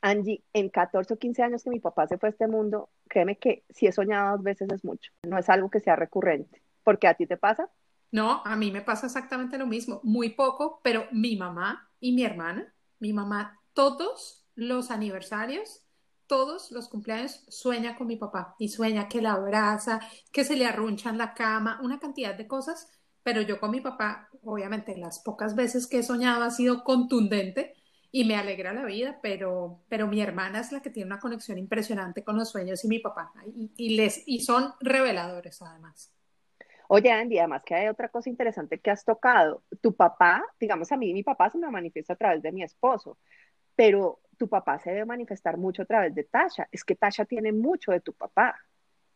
[0.00, 3.36] Angie, en 14 o 15 años que mi papá se fue a este mundo, créeme
[3.36, 5.12] que si he soñado dos veces es mucho.
[5.22, 6.60] No es algo que sea recurrente.
[6.82, 7.70] ¿Porque a ti te pasa?
[8.12, 12.24] No, a mí me pasa exactamente lo mismo, muy poco, pero mi mamá y mi
[12.24, 15.80] hermana, mi mamá todos los aniversarios,
[16.26, 20.66] todos los cumpleaños sueña con mi papá y sueña que la abraza, que se le
[20.66, 22.86] arruncha en la cama, una cantidad de cosas,
[23.22, 27.74] pero yo con mi papá, obviamente las pocas veces que he soñado ha sido contundente
[28.10, 31.56] y me alegra la vida, pero, pero mi hermana es la que tiene una conexión
[31.56, 33.32] impresionante con los sueños y mi papá,
[33.76, 36.12] y, les, y son reveladores además.
[36.94, 39.64] Oye, Andy, además que hay otra cosa interesante que has tocado.
[39.80, 43.16] Tu papá, digamos a mí, mi papá se me manifiesta a través de mi esposo,
[43.74, 46.68] pero tu papá se debe manifestar mucho a través de Tasha.
[46.70, 48.54] Es que Tasha tiene mucho de tu papá.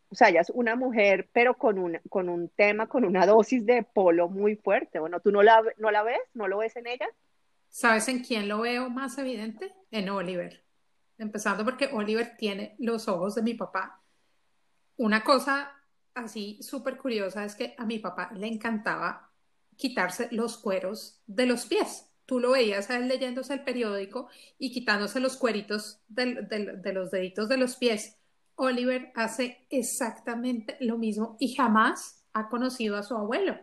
[0.08, 3.66] O sea, ella es una mujer, pero con un, con un tema, con una dosis
[3.66, 4.98] de polo muy fuerte.
[4.98, 6.22] Bueno, ¿tú no la, no la ves?
[6.32, 7.08] ¿No lo ves en ella?
[7.68, 9.74] ¿Sabes en quién lo veo más evidente?
[9.90, 10.64] En Oliver.
[11.18, 14.00] Empezando porque Oliver tiene los ojos de mi papá.
[14.96, 15.76] Una cosa
[16.16, 19.30] así súper curiosa es que a mi papá le encantaba
[19.76, 22.10] quitarse los cueros de los pies.
[22.24, 27.48] Tú lo veías a él leyéndose el periódico y quitándose los cueritos de, los deditos
[27.48, 28.16] de los pies.
[28.56, 33.58] Oliver hace exactamente lo mismo y jamás ha conocido a su abuelo.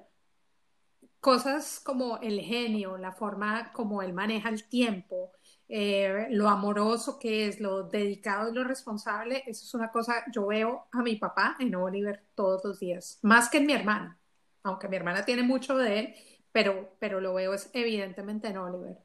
[1.20, 5.32] Cosas como el genio, la forma como él maneja el tiempo,
[5.70, 10.48] eh, lo amoroso que es, lo dedicado y lo responsable, eso es una cosa, yo
[10.48, 14.18] veo a mi papá en Oliver todos los días, más que en mi hermana,
[14.64, 16.16] aunque mi hermana tiene mucho de él,
[16.52, 18.98] pero, pero lo veo es evidentemente en Oliver.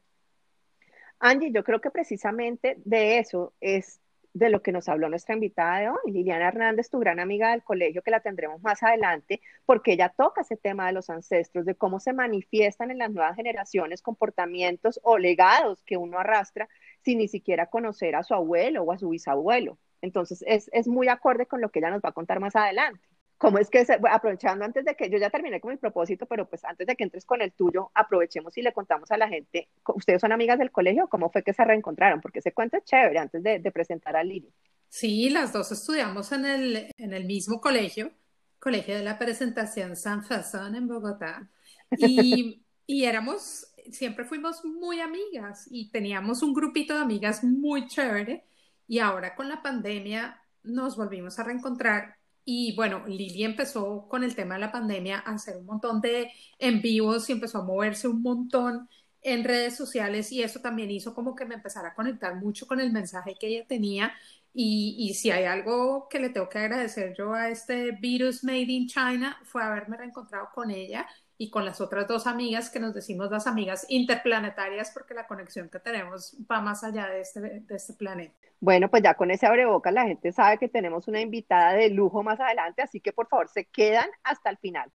[1.21, 4.01] Angie, yo creo que precisamente de eso es
[4.35, 7.62] de lo que nos habló nuestra invitada de hoy, Liliana Hernández, tu gran amiga del
[7.62, 11.75] colegio, que la tendremos más adelante, porque ella toca ese tema de los ancestros, de
[11.75, 16.69] cómo se manifiestan en las nuevas generaciones comportamientos o legados que uno arrastra
[17.03, 19.79] sin ni siquiera conocer a su abuelo o a su bisabuelo.
[20.01, 23.01] Entonces, es, es muy acorde con lo que ella nos va a contar más adelante.
[23.38, 26.64] ¿Cómo es que, aprovechando antes de que yo ya terminé con mi propósito, pero pues
[26.64, 30.20] antes de que entres con el tuyo, aprovechemos y le contamos a la gente, ¿ustedes
[30.20, 31.07] son amigas del colegio?
[31.09, 32.20] ¿Cómo fue que se reencontraron?
[32.20, 34.53] Porque ese cuento es chévere antes de, presentar a Lili.
[34.88, 38.11] Sí, las dos estudiamos en el, en el mismo colegio,
[38.59, 41.48] Colegio de la Presentación San Fasón en Bogotá.
[41.96, 48.44] Y, y éramos, siempre fuimos muy amigas y teníamos un grupito de amigas muy chévere.
[48.88, 52.17] Y ahora con la pandemia nos volvimos a reencontrar
[52.51, 56.33] y bueno, Lili empezó con el tema de la pandemia a hacer un montón de
[56.59, 58.89] en vivos y empezó a moverse un montón
[59.21, 62.81] en redes sociales y eso también hizo como que me empezara a conectar mucho con
[62.81, 64.15] el mensaje que ella tenía.
[64.55, 68.73] Y, y, si hay algo que le tengo que agradecer yo a este virus made
[68.73, 71.07] in China fue haberme reencontrado con ella
[71.40, 75.68] y con las otras dos amigas que nos decimos las amigas interplanetarias porque la conexión
[75.68, 78.35] que tenemos va más allá de este, de este planeta.
[78.61, 82.24] Bueno, pues ya con ese abreboca la gente sabe que tenemos una invitada de lujo
[82.24, 84.90] más adelante, así que por favor se quedan hasta el final.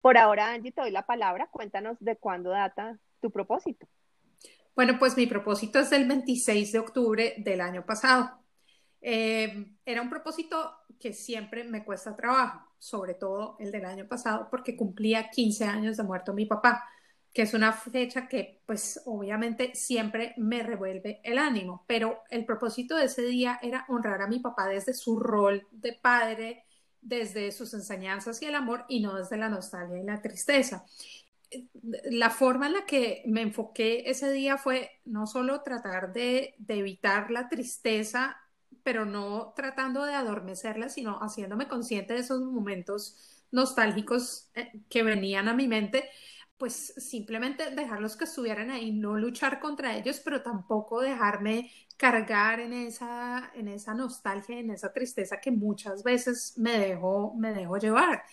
[0.00, 1.48] Por ahora, Angie, te doy la palabra.
[1.50, 3.88] Cuéntanos de cuándo data tu propósito.
[4.76, 8.43] Bueno, pues mi propósito es del 26 de octubre del año pasado.
[9.06, 14.48] Eh, era un propósito que siempre me cuesta trabajo, sobre todo el del año pasado,
[14.50, 16.88] porque cumplía 15 años de muerto mi papá,
[17.30, 22.96] que es una fecha que pues obviamente siempre me revuelve el ánimo, pero el propósito
[22.96, 26.64] de ese día era honrar a mi papá desde su rol de padre,
[27.02, 30.86] desde sus enseñanzas y el amor y no desde la nostalgia y la tristeza.
[32.04, 37.30] La forma en la que me enfoqué ese día fue no solo tratar de, evitar
[37.30, 38.38] la tristeza
[38.84, 45.48] pero no tratando de adormecerla, sino haciéndome consciente de esos momentos nostálgicos eh, que venían
[45.48, 46.08] a mi mente,
[46.56, 52.72] pues simplemente dejarlos que estuvieran ahí, no luchar contra ellos, pero tampoco dejarme cargar en
[52.72, 58.24] esa, en esa nostalgia, en esa tristeza que muchas veces me dejo, me dejo llevar.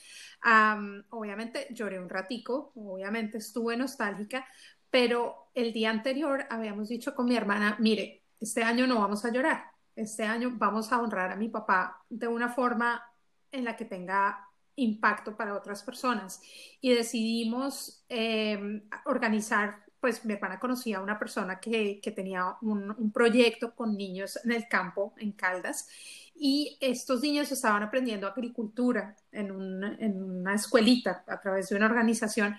[1.09, 4.45] obviamente lloré un ratico, obviamente estuve nostálgica,
[4.89, 9.31] pero el día anterior habíamos dicho con mi hermana, mire, este año no vamos a
[9.31, 13.03] llorar, este año vamos a honrar a mi papá de una forma
[13.51, 16.41] en la que tenga impacto para otras personas.
[16.79, 23.75] Y decidimos em, organizar, pues mi hermana conocía a una persona que, tenía un, proyecto
[23.75, 25.87] con niños en el campo, en Caldas,
[26.35, 32.57] y estos niños estaban aprendiendo agricultura en, una escuelita a través de una organización,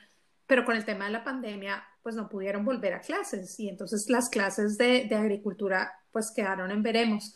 [0.52, 4.10] pero con el tema de la pandemia, pues no pudieron volver a clases y entonces
[4.10, 7.34] las clases de, de agricultura pues quedaron en veremos.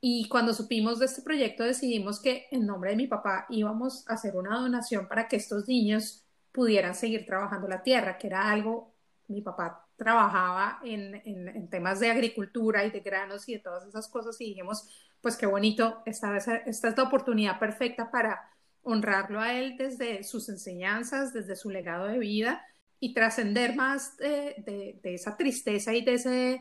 [0.00, 4.14] Y cuando supimos de este proyecto decidimos que en nombre de mi papá íbamos a
[4.14, 8.94] hacer una donación para que estos niños pudieran seguir trabajando la tierra, que era algo,
[9.28, 14.08] mi papá trabajaba en, en, temas de agricultura y de granos y de todas esas
[14.08, 14.88] cosas y dijimos,
[15.20, 18.53] pues qué bonito, esta, esta es la oportunidad perfecta para
[18.84, 22.64] honrarlo a él desde sus enseñanzas, desde su legado de vida
[23.00, 26.60] y trascender más de, esa tristeza y de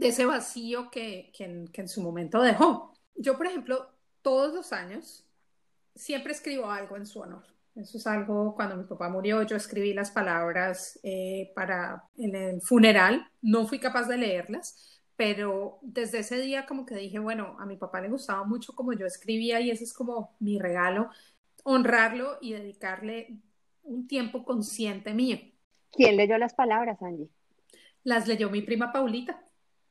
[0.00, 2.94] ese vacío que, que, en, su momento dejó.
[3.14, 3.90] Yo, por ejemplo,
[4.22, 5.26] todos los años
[5.94, 7.44] siempre escribo algo en su honor.
[7.74, 12.60] Eso es algo, cuando mi papá murió, yo escribí las palabras eh, para en el
[12.60, 13.26] funeral.
[13.40, 17.76] No fui capaz de leerlas, pero desde ese día como que dije, bueno, a mi
[17.76, 21.10] papá le gustaba mucho como yo escribía y ese es como mi regalo,
[21.62, 23.38] honrarlo y dedicarle
[23.82, 25.38] un tiempo consciente mío.
[25.90, 27.28] ¿Quién leyó las palabras, Angie?
[28.04, 29.42] Las leyó mi prima Paulita.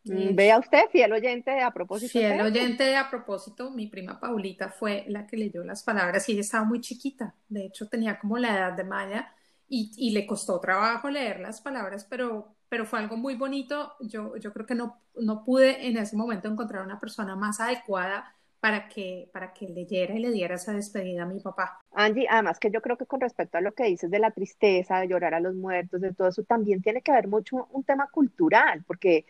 [0.03, 2.11] Mm, vea usted, fiel oyente a propósito.
[2.11, 6.41] Fiel oyente a propósito, mi prima Paulita fue la que leyó las palabras y ella
[6.41, 9.31] estaba muy chiquita, de hecho tenía como la edad de Maya
[9.69, 13.93] y, y le costó trabajo leer las palabras, pero, pero fue algo muy bonito.
[13.99, 18.35] Yo, yo creo que no, no pude en ese momento encontrar una persona más adecuada
[18.61, 21.81] para que, para que leyera y le diera esa despedida a mi papá.
[21.91, 24.99] Angie, además que yo creo que con respecto a lo que dices de la tristeza,
[24.99, 28.07] de llorar a los muertos, de todo eso, también tiene que haber mucho un tema
[28.11, 29.25] cultural, porque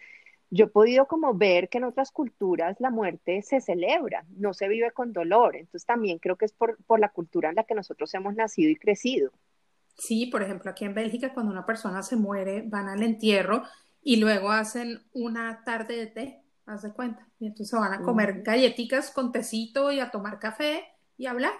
[0.49, 4.67] yo he podido como ver que en otras culturas la muerte se celebra, no se
[4.67, 5.55] vive con dolor.
[5.55, 8.75] Entonces también creo que es por, la cultura en la que nosotros hemos nacido y
[8.75, 9.31] crecido.
[9.95, 13.63] Sí, por ejemplo, aquí en Bélgica cuando una persona se muere van al entierro
[14.01, 16.40] y luego hacen una tarde de té,
[16.71, 17.27] haz de cuenta.
[17.39, 20.85] Y entonces van a comer galletitas con tecito y a tomar café
[21.17, 21.53] y hablar.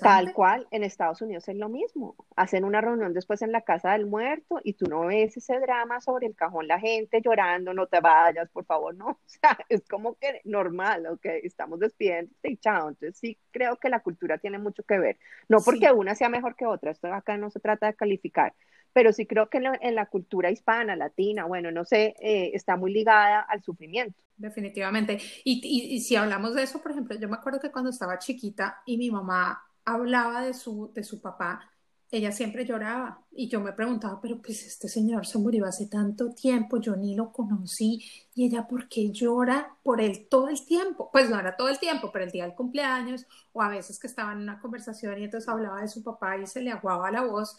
[0.00, 2.16] Tal cual, en Estados Unidos es lo mismo.
[2.36, 6.00] Hacen una reunión después en la casa del muerto y tú no ves ese drama
[6.00, 9.06] sobre el cajón, la gente llorando, no te vayas, por favor, no.
[9.30, 12.88] O sea, es como que normal, ok, estamos despidiendo y chao.
[12.88, 15.18] Entonces sí creo que la cultura tiene mucho que ver.
[15.48, 18.54] No porque una sea mejor que otra, esto acá no se trata de calificar,
[18.92, 22.92] pero sí creo que en la, cultura hispana, latina, bueno, no sé, eh, está muy
[22.92, 24.20] ligada al sufrimiento.
[24.36, 25.18] Definitivamente.
[25.44, 28.96] Y, si hablamos de eso, por ejemplo, yo me acuerdo que cuando estaba chiquita y
[28.96, 31.70] mi mamá hablaba de su, de su papá,
[32.10, 36.30] ella siempre lloraba y yo me preguntaba, pero pues este señor se murió hace tanto
[36.32, 38.02] tiempo, yo ni lo conocí
[38.34, 41.10] y ella, ¿por qué llora por él todo el tiempo?
[41.12, 44.08] Pues no era todo el tiempo, pero el día del cumpleaños o a veces que
[44.08, 47.22] estaba en una conversación y entonces hablaba de su papá y se le aguaba la
[47.22, 47.56] voz,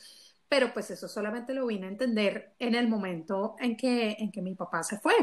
[0.52, 4.42] pero pues eso solamente lo vine a entender en el momento en que, en que
[4.42, 5.14] mi papá se fue.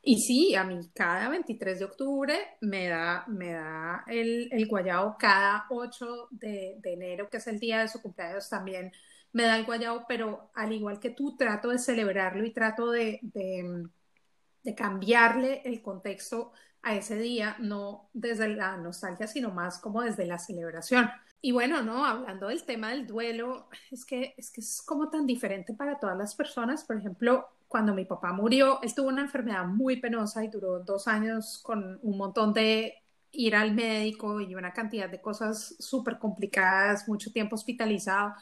[0.00, 5.16] Y sí, a mí cada 23 de octubre me da, me da el, el guayabo,
[5.18, 8.90] cada 8 de, de, enero, que es el día de su cumpleaños, también
[9.32, 13.20] me da el guayabo, pero al igual que tú, trato de celebrarlo y trato de,
[13.22, 20.26] de cambiarle el contexto a ese día, no desde la nostalgia, sino más como desde
[20.26, 21.10] la celebración.
[21.42, 25.26] Y bueno, no, hablando del tema del duelo, es que, es que es como tan
[25.26, 26.84] diferente para todas las personas.
[26.84, 31.06] Por ejemplo, cuando mi papá murió, él tuvo una enfermedad muy penosa y duró dos
[31.08, 32.94] años con un montón de
[33.32, 38.34] ir al médico y una cantidad de cosas súper complicadas, mucho tiempo hospitalizado.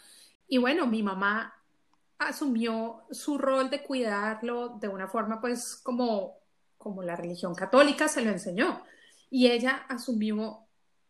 [0.49, 1.53] Y bueno, mi mamá
[2.19, 6.39] asumió su rol de cuidarlo de una forma pues como,
[6.79, 8.83] como la religión católica se lo enseñó.
[9.31, 10.61] Y ella asumió,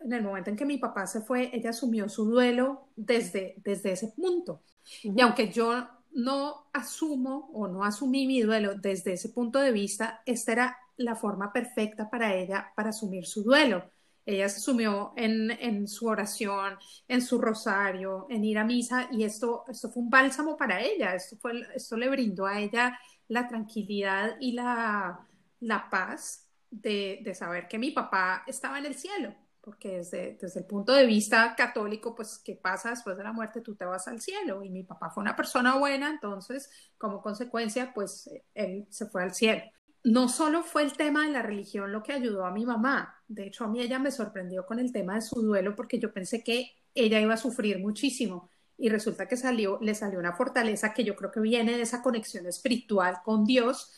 [0.01, 3.93] en el momento en que mi papá se fue, ella asumió su duelo desde, desde
[3.93, 4.63] ese punto.
[5.03, 10.23] Y aunque yo no asumo o no asumí mi duelo desde ese punto de vista,
[10.27, 13.91] esta era la forma perfecta para ella para asumir su duelo.
[14.27, 16.77] Ella se sumió en, su oración,
[17.07, 21.15] en su rosario, en ir a misa y esto, esto fue un bálsamo para ella,
[21.15, 25.27] esto, fue, esto le brindó a ella la tranquilidad y la,
[25.61, 29.35] la paz de, de saber que mi papá estaba en el cielo
[29.69, 33.61] porque desde, desde el punto de vista católico, pues, ¿qué pasa después de la muerte?
[33.61, 34.65] Tú te vas al cielo.
[34.65, 39.35] Y mi papá fue una persona buena, entonces, como consecuencia, pues, él se fue al
[39.35, 39.61] cielo.
[40.05, 43.47] No solo fue el tema de la religión lo que ayudó a mi mamá, de
[43.47, 46.43] hecho, a mí ella me sorprendió con el tema de su duelo, porque yo pensé
[46.43, 48.49] que ella iba a sufrir muchísimo.
[48.79, 52.01] Y resulta que salió, le salió una fortaleza que yo creo que viene de esa
[52.01, 53.93] conexión espiritual con Dios,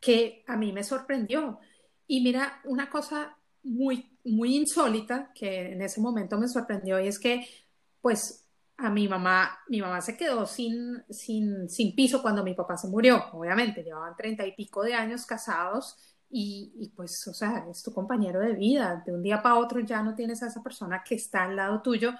[0.00, 1.58] que a mí me sorprendió.
[2.06, 7.18] Y mira, una cosa muy, muy insólita que en ese momento me sorprendió y es
[7.18, 7.46] que,
[8.00, 8.44] pues,
[8.76, 12.88] a mi mamá, mi mamá se quedó sin, sin, sin piso cuando mi papá se
[12.88, 15.96] murió, obviamente, llevaban treinta y pico de años casados
[16.30, 19.80] y, y, pues, o sea, es tu compañero de vida, de un día para otro
[19.80, 22.12] ya no tienes a esa persona que está al lado tuyo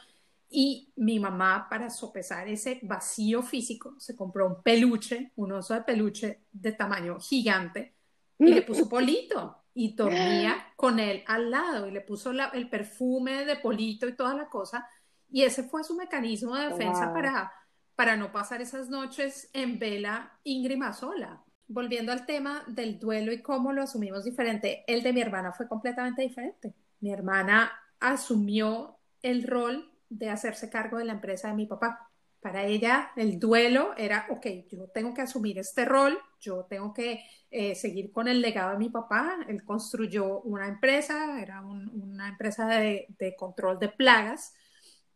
[0.51, 5.83] y mi mamá, para sopesar ese vacío físico, se compró un peluche, un oso de
[5.83, 7.95] peluche de tamaño gigante
[8.39, 13.45] y le puso polito y dormía con él al lado y le puso el perfume
[13.45, 14.89] de polito y toda la cosa.
[15.31, 17.53] Y ese fue su mecanismo de defensa para,
[17.95, 21.45] para no pasar esas noches en vela íngrima sola.
[21.67, 25.69] Volviendo al tema del duelo y cómo lo asumimos diferente, el de mi hermana fue
[25.69, 26.75] completamente diferente.
[27.01, 32.11] Mi hermana asumió el rol de hacerse cargo de la empresa de mi papá.
[32.41, 37.25] Para ella el duelo era, ok, yo tengo que asumir este rol, yo tengo que
[37.51, 39.39] eh, seguir con el legado de mi papá.
[39.49, 44.55] Él construyó una empresa, era una empresa de, control de plagas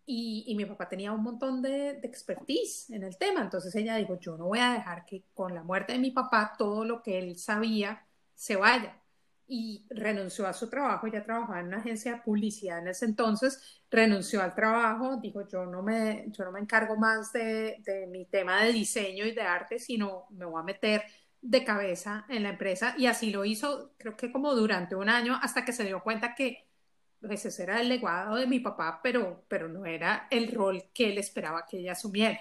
[0.05, 3.43] y, mi papá tenía un montón de, de, expertise en el tema.
[3.43, 6.55] Entonces ella dijo, yo no voy a dejar que con la muerte de mi papá
[6.59, 9.02] todo lo que él sabía se vaya.
[9.55, 13.83] Y renunció a su trabajo, ella trabajaba en una agencia de publicidad en ese entonces,
[13.91, 18.25] renunció al trabajo, dijo, yo no me, yo no me encargo más de, de mi
[18.25, 21.03] tema de diseño y de arte, sino me voy a meter
[21.43, 25.39] de cabeza en la empresa y así lo hizo, creo que como durante un año,
[25.43, 26.67] hasta que se dio cuenta que
[27.21, 31.11] pues, ese era el legado de mi papá, pero, pero no era el rol que
[31.11, 32.41] él esperaba que ella asumiera.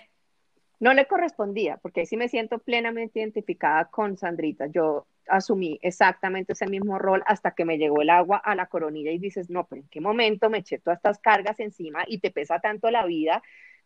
[0.80, 4.68] No le correspondía, porque ahí sí me siento plenamente identificada con Sandrita.
[4.68, 9.12] Yo asumí exactamente ese mismo rol hasta que me llegó el agua a la coronilla
[9.12, 12.32] y dices, no, pero ¿en qué momento me eché todas estas cargas encima y te
[12.32, 13.42] pesa tanto la vida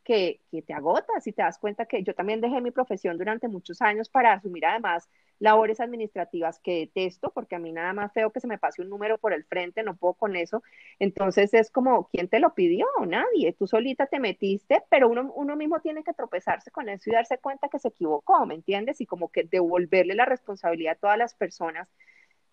[0.05, 3.81] que, te agotas y te das cuenta que yo también dejé mi profesión durante muchos
[3.81, 8.39] años para asumir además labores administrativas que detesto, porque a mí nada más feo que
[8.39, 10.63] se me pase un número por el frente, no puedo con eso.
[10.99, 12.85] Entonces es como, ¿quién te lo pidió?
[13.05, 13.51] Nadie.
[13.53, 17.39] Tú solita te metiste, pero uno, uno mismo tiene que tropezarse con eso y darse
[17.39, 19.01] cuenta que se equivocó, ¿me entiendes?
[19.01, 21.89] Y como que devolverle la responsabilidad a todas las personas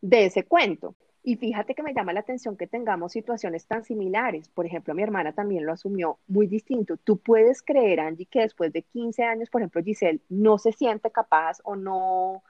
[0.03, 0.95] de ese cuento.
[1.25, 4.49] Y fíjate que me llama la atención que tengamos situaciones tan similares.
[4.49, 6.97] Por ejemplo, mi hermana también lo asumió muy distinto.
[6.97, 11.11] Tú puedes creer, Angie, que después de 15 años, por ejemplo, Giselle no se siente
[11.13, 12.43] capaz o no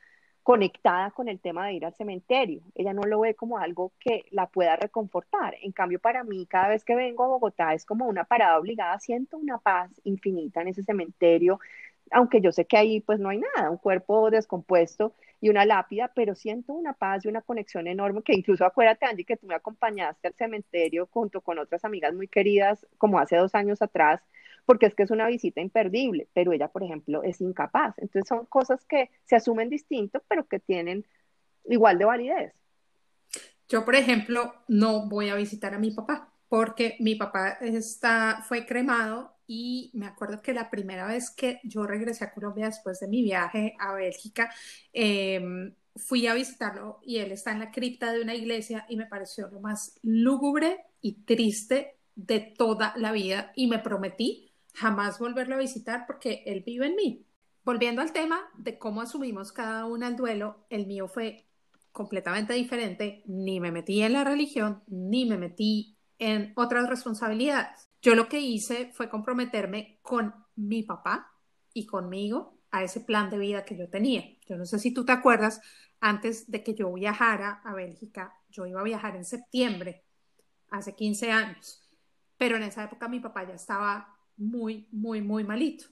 [0.42, 2.62] conectada con el tema de ir al cementerio.
[2.74, 5.54] Ella no lo ve como algo que la pueda reconfortar.
[5.62, 8.98] En cambio, para mí, cada vez que vengo a Bogotá es como una parada obligada.
[8.98, 11.60] Siento una paz infinita en ese cementerio,
[12.10, 16.12] aunque yo sé que ahí pues no hay nada, un cuerpo descompuesto y una lápida,
[16.14, 19.56] pero siento una paz y una conexión enorme que incluso acuérdate, Angie, que tú me
[19.56, 24.22] acompañaste al cementerio junto con otras amigas muy queridas como hace dos años atrás,
[24.64, 27.98] porque es que es una visita imperdible, pero ella, por ejemplo, es incapaz.
[27.98, 31.04] Entonces son cosas que se asumen distinto, pero que tienen
[31.64, 32.54] igual de validez.
[33.68, 38.64] Yo, por ejemplo, no voy a visitar a mi papá porque mi papá está, fue
[38.64, 43.08] cremado y me acuerdo que la primera vez que yo regresé a Colombia después de
[43.08, 44.52] mi viaje a Bélgica,
[44.92, 49.06] em, fui a visitarlo y él está en la cripta de una iglesia y me
[49.06, 55.56] pareció lo más lúgubre y triste de toda la vida y me prometí jamás volverlo
[55.56, 57.26] a visitar porque él vive en mí.
[57.64, 61.46] Volviendo al tema de cómo asumimos cada una el duelo, el mío fue
[61.92, 67.91] completamente diferente, ni me metí en la religión, ni me metí en otras responsabilidades.
[68.02, 71.32] Yo lo que hice fue comprometerme con mi papá
[71.72, 74.24] y conmigo a ese plan de vida que yo tenía.
[74.46, 75.60] Yo no sé si tú te acuerdas,
[76.00, 80.04] antes de que yo viajara a Bélgica, yo iba a viajar en septiembre,
[80.68, 81.88] hace 15 años,
[82.36, 85.84] pero en esa época mi papá ya estaba muy, muy, muy malito.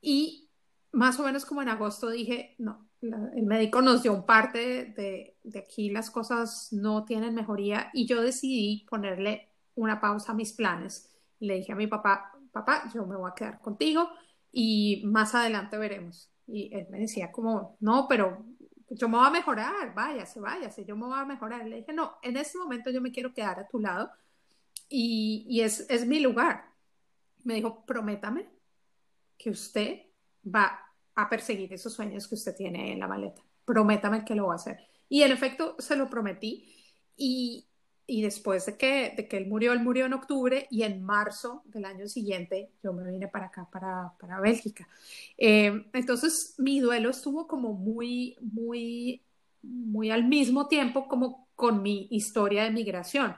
[0.00, 0.48] Y
[0.92, 4.58] más o menos como en agosto dije, no, el médico nos dio un parte
[4.96, 10.34] de, de, aquí las cosas no tienen mejoría y yo decidí ponerle una pausa a
[10.34, 11.17] mis planes.
[11.40, 14.08] Le dije a mi papá, papá, yo me voy a quedar contigo
[14.52, 16.30] y más adelante veremos.
[16.46, 18.44] Y él me decía como, no, pero
[18.90, 21.66] yo me voy a mejorar, váyase, váyase, yo me voy a mejorar.
[21.66, 24.10] Le dije, no, en este momento yo me quiero quedar a tu lado
[24.88, 26.64] y, y es, es mi lugar.
[27.44, 28.48] Me dijo, prométame
[29.36, 30.02] que usted
[30.44, 30.80] va
[31.14, 33.42] a perseguir esos sueños que usted tiene en la maleta.
[33.64, 34.78] Prométame que lo va a hacer.
[35.08, 36.74] Y en efecto, se lo prometí.
[37.16, 37.67] Y,
[38.10, 41.62] y después de que, de que él murió, él murió en octubre y en marzo
[41.66, 44.88] del año siguiente yo me vine para acá, para, para Bélgica.
[45.36, 49.22] Eh, entonces mi duelo estuvo como muy, muy,
[49.60, 53.36] muy al mismo tiempo como con mi historia de migración.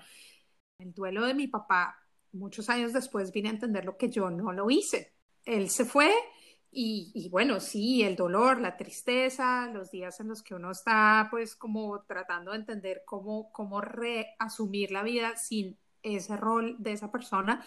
[0.79, 1.97] El duelo de mi papá,
[2.31, 5.15] muchos años después vine a entender lo que yo no lo hice.
[5.45, 6.13] Él se fue
[6.73, 11.57] y, bueno, sí, el dolor, la tristeza, los días en los que uno está pues
[11.57, 17.65] como tratando de entender cómo, cómo reasumir la vida sin ese rol de esa persona.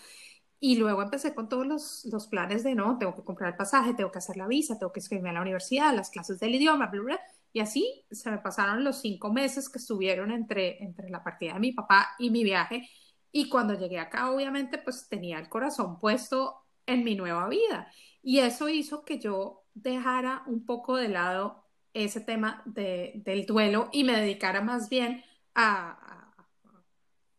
[0.60, 3.94] Y luego empecé con todos los, los, planes de, no, tengo que comprar el pasaje,
[3.94, 6.88] tengo que hacer la visa, tengo que escribirme a la universidad, las clases del idioma,
[6.88, 7.20] bla,
[7.52, 11.60] Y así se me pasaron los cinco meses que estuvieron entre, entre la partida de
[11.60, 12.88] mi papá y mi viaje.
[13.34, 17.92] Y cuando llegué acá, obviamente, pues tenía el corazón puesto en mi nueva vida.
[18.24, 24.04] Y eso hizo que yo dejara un poco de lado ese tema del duelo y
[24.04, 26.00] me dedicara más bien a,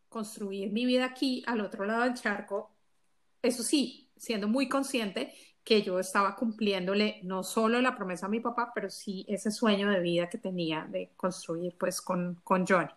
[0.07, 2.71] construir mi vida aquí, al otro lado del charco.
[3.41, 8.39] Eso sí, siendo muy consciente que yo estaba cumpliéndole no solo la promesa a mi
[8.39, 12.93] papá, pero sí ese sueño de vida que tenía de construir pues con, con Johnny.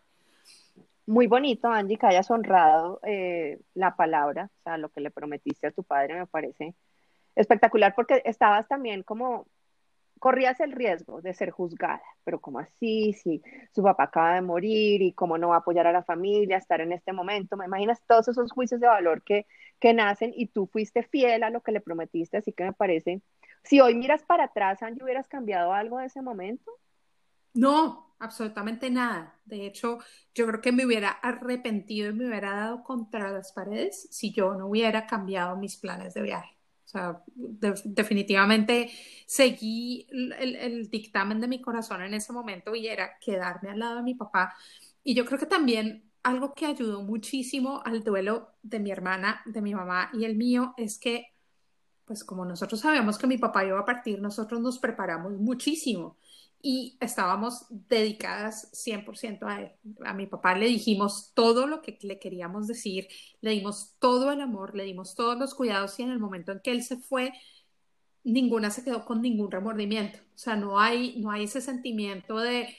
[1.07, 5.67] Muy bonito, Andy, que hayas honrado eh, la palabra, o sea, lo que le prometiste
[5.67, 6.77] a tu padre me parece
[7.39, 9.47] espectacular porque estabas también como,
[10.19, 15.01] corrías el riesgo de ser juzgada, pero como así, si su papá acaba de morir
[15.03, 18.03] y cómo no va a apoyar a la familia, estar en este momento, me imaginas
[18.07, 19.47] todos esos juicios de valor que,
[19.81, 23.23] que nacen y tú fuiste fiel a lo que le prometiste, así que me parece,
[23.63, 26.71] si hoy miras para atrás, Angie, ¿hubieras cambiado algo de ese momento?
[27.55, 29.41] No, absolutamente nada.
[29.45, 29.99] De hecho,
[30.35, 34.55] yo creo que me hubiera arrepentido y me hubiera dado contra las paredes si yo
[34.55, 36.58] no hubiera cambiado mis planes de viaje.
[36.89, 38.91] O sea, definitivamente
[39.27, 44.03] seguí el, dictamen de mi corazón en ese momento y era quedarme al lado de
[44.03, 44.55] mi papá.
[45.05, 49.61] Y yo creo que también algo que ayudó muchísimo al duelo de mi hermana, de
[49.61, 51.35] mi mamá y el mío es que,
[52.07, 56.17] pues como nosotros sabíamos que mi papá iba a partir, nosotros nos preparamos muchísimo
[56.61, 59.73] y estábamos dedicadas 100% a él.
[60.05, 63.09] A mi papá le dijimos todo lo que le queríamos decir,
[63.41, 66.61] le dimos todo el amor, le dimos todos los cuidados y en el momento en
[66.61, 67.33] que él se fue,
[68.25, 70.19] ninguna se quedó con ningún remordimiento.
[70.35, 72.75] O sea, no hay, no hay ese sentimiento de,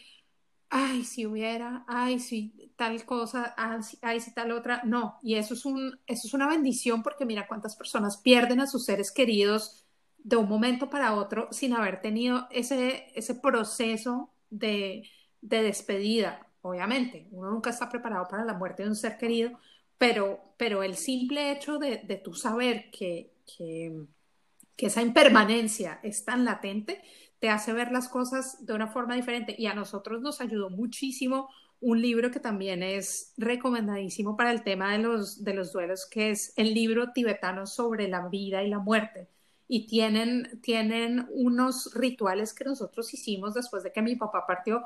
[0.70, 4.82] ay, si hubiera, ay, si tal cosa, ay, si tal otra.
[4.84, 8.68] No, y eso es, un, eso es una bendición porque mira cuántas personas pierden a
[8.68, 9.86] sus seres queridos
[10.24, 15.10] de un momento para otro sin haber tenido ese, ese proceso de,
[15.42, 16.48] despedida.
[16.62, 19.60] Obviamente, uno nunca está preparado para la muerte de un ser querido,
[19.98, 24.06] pero, pero el simple hecho de, de tu saber que, que,
[24.76, 27.02] que esa impermanencia es tan latente,
[27.40, 29.56] te hace ver las cosas de una forma diferente.
[29.58, 31.50] Y a nosotros nos ayudó muchísimo
[31.82, 36.32] un libro que también es recomendadísimo para el tema de los, de los duelos, que
[36.32, 39.30] es el libro tibetano sobre la vida y la muerte
[39.72, 44.84] y tienen, tienen unos rituales que nosotros hicimos después de que mi papá partió,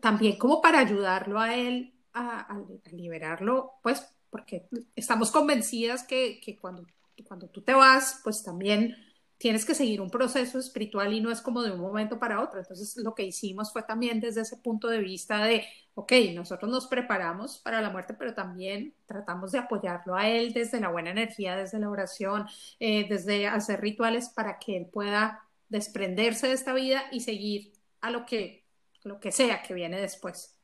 [0.00, 2.60] también como para ayudarlo a él a,
[2.92, 6.84] liberarlo, pues porque estamos convencidas que, que, cuando
[7.26, 8.96] cuando tú te vas, pues también
[9.44, 12.60] tienes que seguir un proceso espiritual y no es como de un momento para otro.
[12.60, 16.86] Entonces, lo que hicimos fue también desde ese punto de vista de, ok, nosotros nos
[16.86, 21.56] preparamos para la muerte, pero también tratamos de apoyarlo a él desde la buena energía,
[21.56, 22.46] desde la oración,
[22.80, 28.10] eh, desde hacer rituales para que él pueda desprenderse de esta vida y seguir a
[28.10, 28.64] lo que,
[29.02, 30.56] lo que sea que viene después.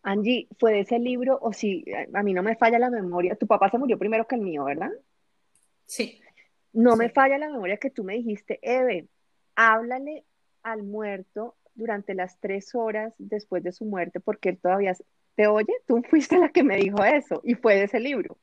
[0.00, 3.36] Angie, ¿fue de ese libro o si a mí no me falla la memoria?
[3.36, 4.92] Tu papá se murió primero que el mío, ¿verdad?
[5.84, 6.18] Sí.
[6.76, 9.08] No me falla la memoria que tú me dijiste, Eve,
[9.54, 10.26] háblale
[10.62, 14.94] al muerto durante las tres horas después de su muerte porque él todavía
[15.36, 15.72] te oye.
[15.86, 18.36] Tú fuiste la que me dijo eso y fue de ese libro.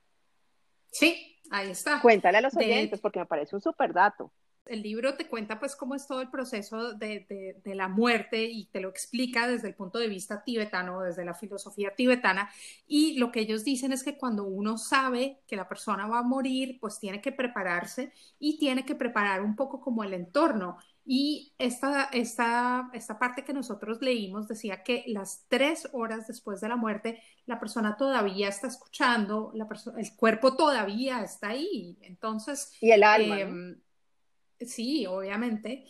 [0.92, 2.02] Sí, ahí está.
[2.02, 4.32] Cuéntale a los oyentes porque me parece un súper dato
[4.66, 8.66] el libro te cuenta pues cómo es todo el proceso de, de, la muerte y
[8.66, 12.50] te lo explica desde el punto de vista tibetano, desde la filosofía tibetana.
[12.88, 16.24] Y lo que ellos dicen es que cuando uno sabe que la persona va a
[16.24, 20.78] morir, pues tiene que prepararse y tiene que preparar un poco como el entorno.
[21.06, 26.70] Y esta, esta, esta parte que nosotros leímos decía que las tres horas después de
[26.70, 31.98] la muerte, la persona todavía está escuchando, la el cuerpo todavía está ahí.
[32.02, 32.72] Entonces...
[32.80, 33.42] Y el alma.
[33.42, 33.82] Em,
[34.66, 35.86] Sí, obviamente.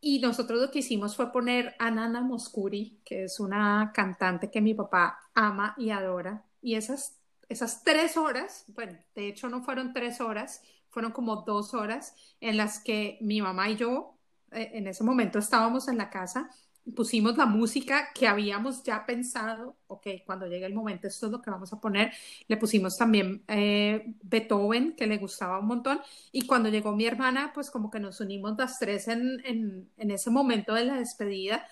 [0.00, 4.60] Y nosotros lo que hicimos fue poner a Nana Moscuri, que es una cantante que
[4.60, 6.44] mi papá ama y adora.
[6.62, 11.74] Y esas, esas tres horas, bueno, de hecho no fueron tres horas, fueron como dos
[11.74, 14.18] horas en las que mi mamá y yo
[14.52, 16.50] eh, en ese momento estábamos en la casa
[16.94, 21.42] pusimos la música que habíamos ya pensado, ok, cuando llegue el momento esto es lo
[21.42, 22.12] que vamos a poner,
[22.46, 26.00] le pusimos también eh, Beethoven, que le gustaba un montón,
[26.32, 30.30] y cuando llegó mi hermana, pues como que nos unimos las tres en, en, ese
[30.30, 31.66] momento de la despedida.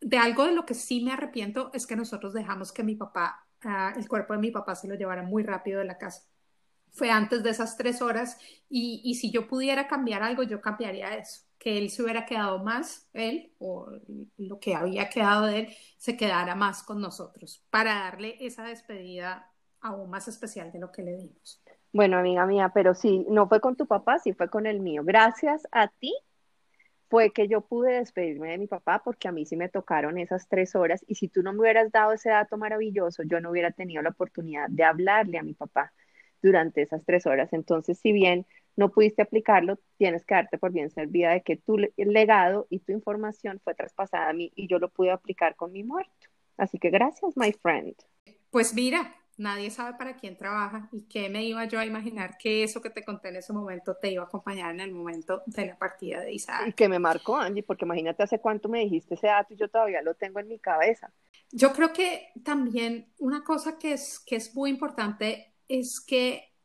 [0.00, 3.46] De algo de lo que sí me arrepiento es que nosotros dejamos que mi papá,
[3.64, 6.22] ah, el cuerpo de mi papá se lo llevara muy rápido de la casa.
[6.92, 8.38] Fue antes de esas tres horas
[8.68, 12.62] y, y si yo pudiera cambiar algo, yo cambiaría eso que él se hubiera quedado
[12.62, 13.90] más, él, o
[14.36, 19.50] lo que había quedado de él, se quedara más con nosotros, para darle esa despedida
[19.80, 21.60] aún más especial de lo que le dimos.
[21.92, 25.02] Bueno, amiga mía, pero sí, no fue con tu papá, sí fue con el mío.
[25.04, 26.14] Gracias a ti
[27.08, 30.48] fue que yo pude despedirme de mi papá porque a mí sí me tocaron esas
[30.48, 33.72] tres horas y si tú no me hubieras dado ese dato maravilloso, yo no hubiera
[33.72, 35.92] tenido la oportunidad de hablarle a mi papá
[36.40, 37.52] durante esas tres horas.
[37.52, 38.46] Entonces, si bien
[38.76, 42.92] no pudiste aplicarlo, tienes que darte por bien servida de que tu legado y tu
[42.92, 46.28] información fue traspasada a mí y yo lo pude aplicar con mi muerto.
[46.56, 47.94] Así que gracias, my friend.
[48.50, 52.62] Pues mira, nadie sabe para quién trabaja y qué me iba yo a imaginar que
[52.62, 55.66] eso que te conté en ese momento te iba a acompañar en el momento de
[55.66, 56.68] la partida de Isaac.
[56.68, 59.68] Y que me marcó, Angie, porque imagínate hace cuánto me dijiste ese dato y yo
[59.68, 61.12] todavía lo tengo en mi cabeza.
[61.52, 66.55] Yo creo que también una cosa que es, que es muy importante es que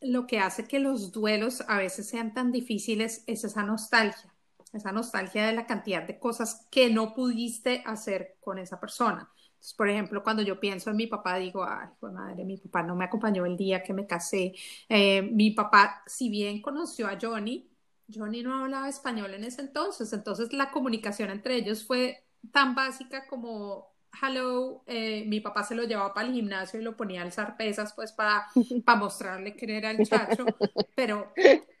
[0.00, 4.34] lo que hace que los duelos a veces sean tan difíciles es esa nostalgia,
[4.72, 9.30] esa nostalgia de la cantidad de cosas que no pudiste hacer con esa persona.
[9.76, 12.96] por ejemplo, cuando yo pienso en mi papá, digo, ay, pues madre, mi papá no
[12.96, 14.54] me acompañó el día que me casé.
[14.88, 17.70] Eh, mi papá, si bien conoció a Johnny,
[18.12, 23.26] Johnny no hablaba español en ese entonces, entonces la comunicación entre ellos fue tan básica
[23.28, 23.89] como
[24.22, 27.56] hello, eh, mi papá se lo llevaba para el gimnasio y lo ponía a alzar
[27.56, 28.46] pesas pues para,
[28.84, 30.46] para mostrarle que era el chacho,
[30.94, 31.32] pero,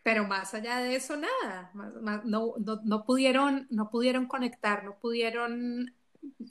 [0.02, 5.94] pero más allá de eso nada, no, no, no, pudieron, no pudieron conectar, no pudieron,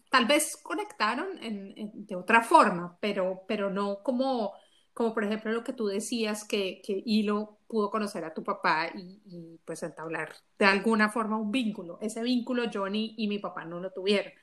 [0.10, 4.54] tal vez conectaron de otra forma, pero, pero no como,
[4.94, 8.88] como por ejemplo lo que tú decías que, que Hilo pudo conocer a tu papá
[8.96, 12.00] y, y pues entablar de alguna forma un vínculo.
[12.02, 14.34] Ese vínculo Johnny y mi papá no lo tuvieron.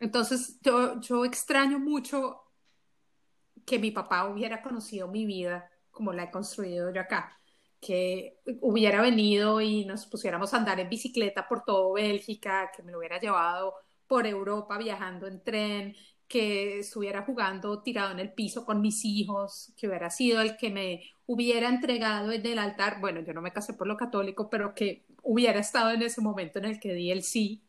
[0.00, 2.42] Entonces yo, extraño mucho
[3.66, 7.36] que mi papá hubiera conocido mi vida como la he construido yo acá,
[7.80, 12.92] que hubiera venido y nos pusiéramos a andar en bicicleta por todo Bélgica, que me
[12.92, 13.74] lo hubiera llevado
[14.06, 15.96] por Europa viajando en tren,
[16.28, 20.70] que estuviera jugando tirado en el piso con mis hijos, que hubiera sido el que
[20.70, 24.74] me hubiera entregado en el altar, bueno, yo no me casé por lo católico, pero
[24.74, 27.67] que hubiera estado en ese momento en el que di el sí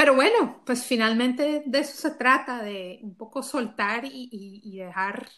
[0.00, 5.28] pero bueno, pues finalmente de eso se trata, de un poco soltar y, dejar,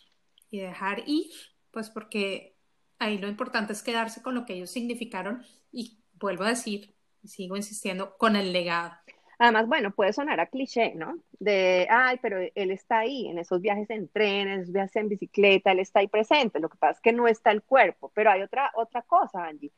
[0.53, 1.33] y dejar ir,
[1.73, 2.55] pues porque
[3.01, 5.43] ahí lo importante es quedarse con lo que ellos significaron
[5.73, 6.95] y vuelvo a decir,
[7.25, 8.93] sigo insistiendo, con el legado.
[9.41, 11.19] Además, bueno, puede sonar a cliché, ¿no?
[11.41, 15.09] De, ay, pero él está ahí, en esos viajes en tren, en esos viajes en
[15.09, 16.61] bicicleta, él está ahí presente.
[16.61, 19.73] Lo que pasa es que no está el cuerpo, pero hay otra, otra cosa, Angie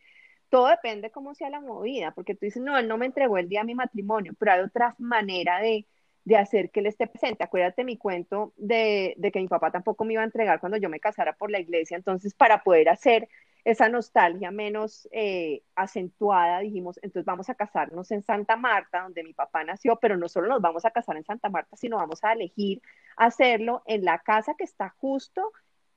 [0.55, 3.49] todo depende cómo sea la movida, porque tú dices, no, él no me entregó el
[3.49, 5.85] día de mi matrimonio, pero hay otra manera de,
[6.25, 7.43] de hacer que él esté presente.
[7.43, 10.89] Acuérdate mi cuento de, de, que mi papá tampoco me iba a entregar cuando yo
[10.89, 13.29] me casara por la iglesia, entonces para poder hacer
[13.65, 19.35] esa nostalgia menos eh, acentuada, dijimos, entonces vamos a casarnos en Santa Marta, donde mi
[19.35, 22.33] papá nació, pero no solo nos vamos a casar en Santa Marta, sino vamos a
[22.33, 22.81] elegir
[23.17, 25.51] hacerlo en la casa que está justo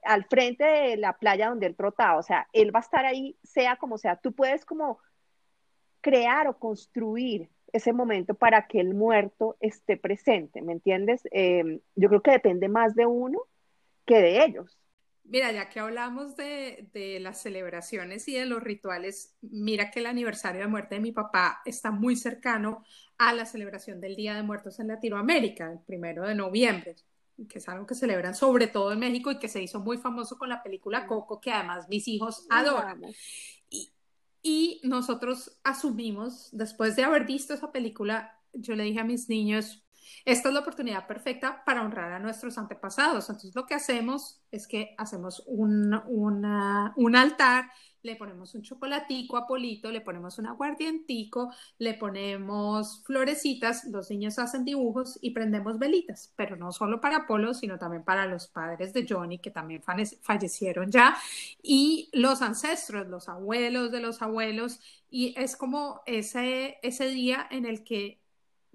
[0.03, 3.37] al frente de la playa donde él trotaba, o sea, él va a estar ahí,
[3.43, 4.99] sea como sea, tú puedes como
[6.01, 11.21] crear o construir ese momento para que el muerto esté presente, ¿me entiendes?
[11.31, 13.39] Eh, yo creo que depende más de uno
[14.05, 14.79] que de ellos.
[15.29, 20.05] Mira, ya que hablamos de, de, las celebraciones y de los rituales, mira que el
[20.05, 22.85] aniversario de muerte de mi papá está muy cercano
[23.17, 26.95] a la celebración del Día de Muertos en Latinoamérica, el primero de noviembre,
[27.45, 30.37] que es algo que celebran sobre todo en México y que se hizo muy famoso
[30.37, 33.01] con la película Coco, que además mis hijos adoran.
[33.69, 33.91] Y,
[34.41, 39.86] y nosotros asumimos, después de haber visto esa película, yo le dije a mis niños,
[40.25, 43.29] esta es la oportunidad perfecta para honrar a nuestros antepasados.
[43.29, 47.69] Entonces lo que hacemos es que hacemos un, un altar,
[48.07, 54.39] le ponemos un chocolatico a Polito, le ponemos un aguardientico, le ponemos florecitas, los niños
[54.39, 58.93] hacen dibujos y prendemos velitas, pero no solo para Polo, sino también para los padres
[58.93, 59.83] de Johnny, que también
[60.21, 61.17] fallecieron ya,
[61.61, 64.79] y los ancestros, los abuelos de los abuelos,
[65.09, 68.21] y es como ese, ese día en el que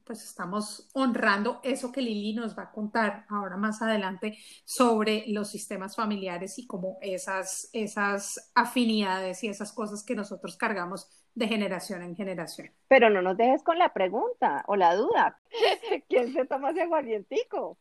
[0.04, 5.50] pues estamos honrando eso que Lili nos va a contar ahora más adelante sobre los
[5.50, 12.02] sistemas familiares y como esas, esas afinidades y esas cosas que nosotros cargamos de generación
[12.02, 12.70] en generación.
[12.88, 15.40] Pero no nos dejes con la pregunta o la duda.
[16.08, 17.78] ¿Quién se toma ese aguardientico?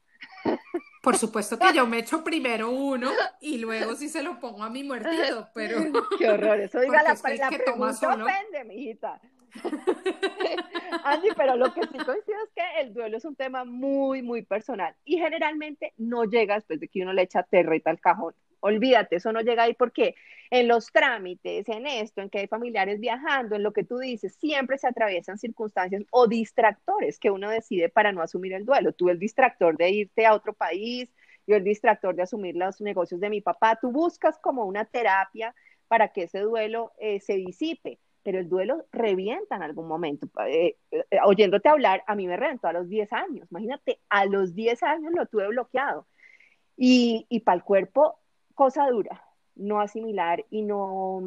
[1.01, 4.69] Por supuesto que yo me echo primero uno y luego sí se lo pongo a
[4.69, 5.80] mi muertito, pero...
[6.19, 9.19] Qué horror, eso diga la, la, que pregunta ofende, mijita.
[11.03, 14.43] Andy, pero lo que sí coincido es que el duelo es un tema muy, muy
[14.43, 18.33] personal y generalmente no llega después de que uno le echa territa al cajón.
[18.59, 20.15] Olvídate, eso no llega ahí porque
[20.51, 24.35] en los trámites, en esto, en que hay familiares viajando, en lo que tú dices,
[24.35, 28.93] siempre se atraviesan circunstancias o distractores que uno decide para no asumir el duelo.
[28.93, 31.09] Tú el distractor de irte a otro país,
[31.47, 33.79] yo el distractor de asumir los negocios de mi papá.
[33.81, 35.55] Tú buscas como una terapia
[35.87, 40.28] para que ese duelo eh, se disipe pero el duelo revienta en algún momento.
[40.47, 43.47] Eh, eh, oyéndote hablar, a mí me reventó a los 10 años.
[43.51, 46.07] Imagínate, a los 10 años lo tuve bloqueado.
[46.78, 48.19] Y, y para el cuerpo,
[48.53, 49.24] cosa dura,
[49.55, 51.22] no asimilar y no,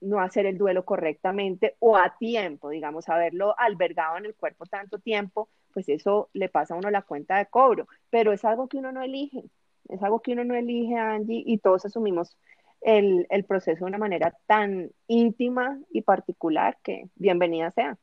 [0.00, 4.98] no hacer el duelo correctamente o a tiempo, digamos, haberlo albergado en el cuerpo tanto
[4.98, 7.88] tiempo, pues eso le pasa a uno la cuenta de cobro.
[8.10, 9.44] Pero es algo que uno no elige,
[9.88, 12.36] es algo que uno no elige, Angie, y todos asumimos
[12.80, 17.98] el, el, proceso de una manera tan íntima y particular que bienvenida sea.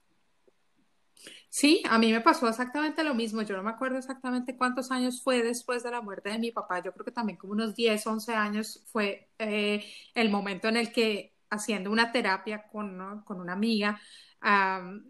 [1.50, 3.44] Sí, a mí me pasó exactamente lo mismo.
[3.44, 6.82] Yo no me acuerdo exactamente cuántos años fue después de la muerte de mi papá.
[6.82, 10.92] Yo creo que también como unos 10, 11 años fue eh, el momento en el
[10.92, 14.02] que haciendo una terapia con, con una amiga,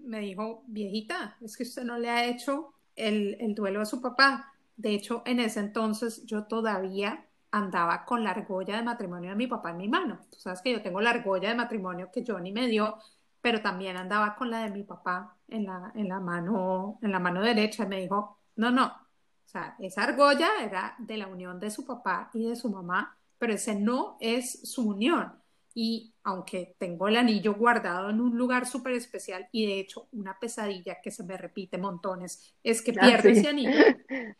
[0.02, 4.02] me dijo, viejita, es que usted no le ha hecho el, el duelo a su
[4.02, 4.54] papá.
[4.76, 9.46] De hecho, en ese entonces yo todavía andaba con la argolla de matrimonio de mi
[9.46, 10.20] papá en mi mano.
[10.32, 12.98] Tú sabes que yo tengo la argolla de matrimonio que Johnny me dio,
[13.42, 17.20] pero también andaba con la de mi papá en la, en la, mano, en la
[17.20, 17.84] mano derecha.
[17.84, 21.86] Y me dijo, no, no, o sea, esa argolla era de la unión de su
[21.86, 25.32] papá y de su mamá, pero ese no es su unión.
[25.76, 30.40] Y aunque tengo el anillo guardado en un lugar súper especial y de hecho una
[30.40, 33.72] pesadilla que se me repite montones es que ah, pierde ese anillo.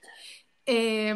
[0.66, 1.14] Eh,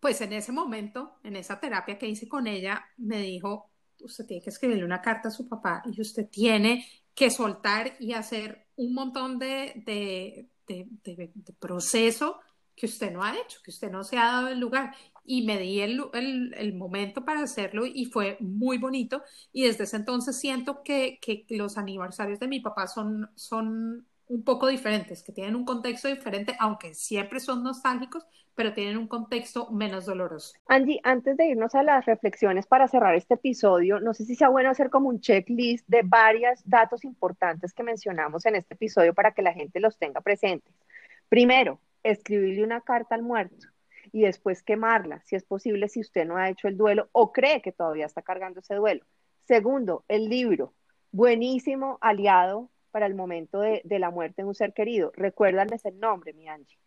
[0.00, 3.70] pues en ese momento, en esa terapia que hice con ella, me dijo,
[4.00, 8.12] usted tiene que escribirle una carta a su papá y usted tiene que soltar y
[8.12, 12.38] hacer un montón de, de, de, proceso
[12.76, 14.94] que usted no ha hecho, que usted no se ha dado el lugar.
[15.24, 19.22] Y me di el, el, el, momento para hacerlo y fue muy bonito.
[19.52, 24.44] Y desde ese entonces siento que, que los aniversarios de mi papá son, son un
[24.44, 29.70] poco diferentes, que tienen un contexto diferente, aunque siempre son nostálgicos, pero tienen un contexto
[29.70, 30.52] menos doloroso.
[30.66, 34.48] Angie, antes de irnos a las reflexiones para cerrar este episodio, no sé si sea
[34.48, 39.32] bueno hacer como un checklist de varios datos importantes que mencionamos en este episodio para
[39.32, 40.74] que la gente los tenga presentes.
[41.28, 43.68] Primero, escribirle una carta al muerto
[44.12, 47.62] y después quemarla, si es posible, si usted no ha hecho el duelo o cree
[47.62, 49.04] que todavía está cargando ese duelo.
[49.44, 50.74] Segundo, el libro,
[51.12, 55.12] buenísimo aliado para el momento de, de la muerte de un ser querido.
[55.14, 56.80] Recuérdales el nombre, mi Angie.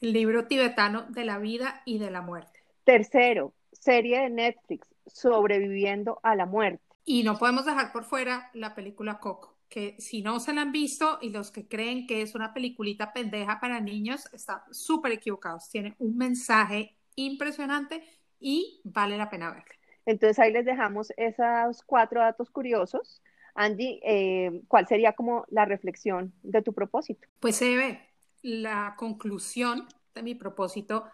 [0.00, 2.62] El libro tibetano de la vida y de la muerte.
[2.84, 6.84] Tercero, serie de Netflix, Sobreviviendo a la muerte.
[7.04, 10.70] Y no podemos dejar por fuera la película Coco, que si no se la han
[10.70, 15.68] visto y los que creen que es una peliculita pendeja para niños, están súper equivocados.
[15.70, 18.04] Tiene un mensaje impresionante
[18.38, 19.74] y vale la pena verla.
[20.06, 23.20] Entonces ahí les dejamos esos cuatro datos curiosos.
[23.54, 27.26] Angie, eh, ¿cuál sería como la reflexión de tu propósito?
[27.40, 28.00] Pues Eve,
[28.42, 31.04] la conclusión de mi propósito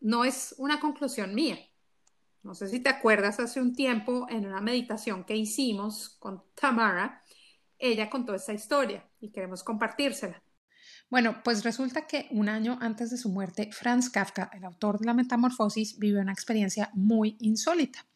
[0.00, 1.58] no es una conclusión mía.
[2.42, 7.22] No sé si te acuerdas hace un tiempo en una meditación que hicimos con Tamara,
[7.78, 10.42] ella contó esta historia y queremos compartírsela.
[11.12, 15.04] Bueno, pues resulta que un año antes de su muerte, Franz Kafka, el autor de
[15.04, 18.06] La Metamorfosis, vivió una experiencia muy insólita.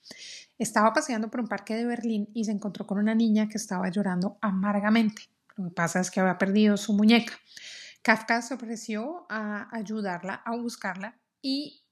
[0.57, 3.91] Estaba paseando por un parque de Berlín y se encontró con una niña que estaba
[3.91, 5.29] llorando amargamente.
[5.57, 7.35] Lo que pasa es que había perdido su muñeca.
[8.01, 11.83] Kafka se ofreció a ayudarla a buscarla y,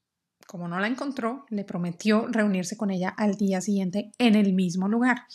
[0.47, 4.87] como no la encontró, le prometió reunirse con ella al día siguiente en el mismo
[4.87, 5.27] lugar.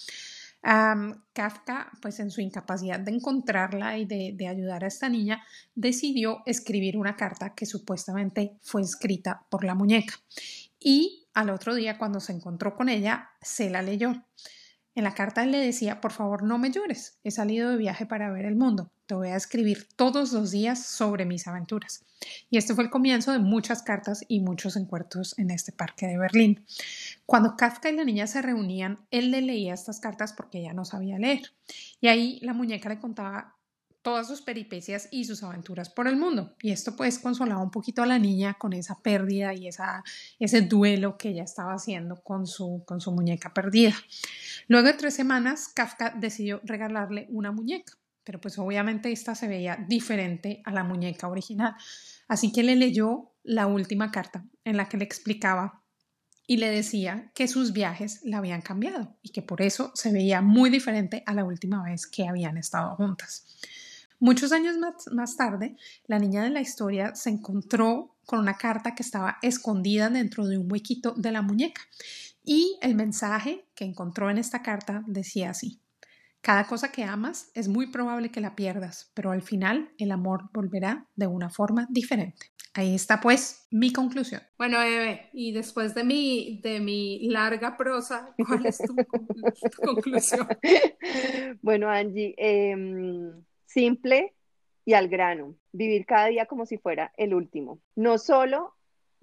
[0.63, 5.43] Kafka, pues en su incapacidad de encontrarla y de, ayudar a esta niña,
[5.75, 10.15] decidió escribir una carta que supuestamente fue escrita por la muñeca.
[10.79, 14.25] Y al otro día, cuando se encontró con ella, se la leyó.
[14.95, 18.07] En la carta él le decía, por favor, no me llores, he salido de viaje
[18.07, 22.05] para ver el mundo, te voy a escribir todos los días sobre mis aventuras.
[22.49, 26.17] Y este fue el comienzo de muchas cartas y muchos encuentros en este parque de
[26.17, 26.65] Berlín.
[27.27, 30.85] Cuando Kafka y la niña se reunían, él le leía estas cartas porque ella no
[30.85, 31.51] sabía leer.
[32.01, 33.57] Y ahí la muñeca le contaba
[34.03, 36.55] todas sus peripecias y sus aventuras por el mundo.
[36.63, 40.05] Y esto pues consolaba un poquito a la niña con esa pérdida y esa,
[40.39, 43.95] ese duelo que ella estaba haciendo con su, con su muñeca perdida.
[44.69, 47.95] Luego de tres semanas, Kafka decidió regalarle una muñeca,
[48.31, 51.75] pero pues obviamente esta se veía diferente a la muñeca original.
[52.29, 55.83] Así que le leyó la última carta en la que le explicaba
[56.47, 60.43] y le decía que sus viajes la habían cambiado y que por eso se veía
[60.43, 63.49] muy diferente a la última vez que habían estado juntas.
[64.21, 65.77] Muchos años más, tarde,
[66.07, 70.57] la niña de la historia se encontró con una carta que estaba escondida dentro de
[70.57, 71.81] un huequito de la muñeca
[72.45, 75.80] y el mensaje que encontró en esta carta decía así.
[76.41, 80.51] Cada cosa que amas es muy probable que la pierdas, pero al final el amor
[80.53, 82.47] volverá de una forma diferente.
[82.73, 84.41] Ahí está pues mi conclusión.
[84.57, 88.95] Bueno, Eve, y después de mi, de mi larga prosa, ¿cuál es tu,
[89.85, 90.47] conclusión?
[91.63, 92.77] Bueno, Angie, eh,
[93.67, 94.35] simple
[94.85, 98.75] y al grano, vivir cada día como si fuera el último, no solo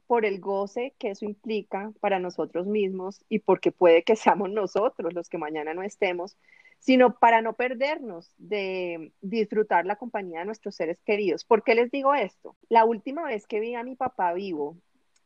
[0.07, 5.13] por el goce que eso implica para nosotros mismos y porque puede que seamos nosotros
[5.13, 6.37] los que mañana no estemos,
[6.79, 11.45] sino para no perdernos de disfrutar la compañía de nuestros seres queridos.
[11.45, 12.55] ¿Por qué les digo esto?
[12.69, 14.77] La última vez que vi a mi papá vivo,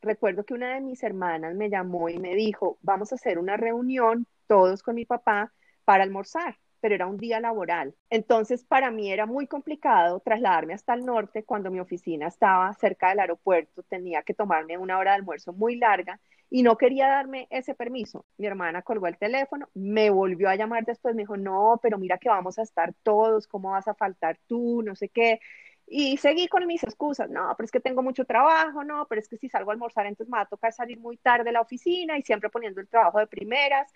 [0.02, 3.58] recuerdo que una de mis hermanas me llamó y me dijo, vamos a hacer una
[3.58, 5.54] reunión todos con mi papá
[5.86, 7.95] para almorzar pero era un día laboral.
[8.10, 13.10] Entonces, para mí era muy complicado trasladarme hasta el norte cuando mi oficina estaba cerca
[13.10, 16.20] del aeropuerto, tenía que tomarme una hora de almuerzo muy larga
[16.54, 18.26] y no quería darme ese permiso.
[18.38, 22.18] Mi hermana colgó el teléfono, me volvió a llamar después, me dijo, no, pero mira
[22.18, 24.84] que vamos a estar todos, ¿cómo vas a faltar tú?
[24.84, 25.39] No sé qué.
[25.88, 29.30] Y seguí con mis excusas, no, pero es que tengo mucho trabajo, no, pero es
[29.30, 31.62] que si salgo a almorzar, entonces me va a tocar salir muy tarde de la
[31.62, 33.89] oficina y siempre poniendo el trabajo de primeras.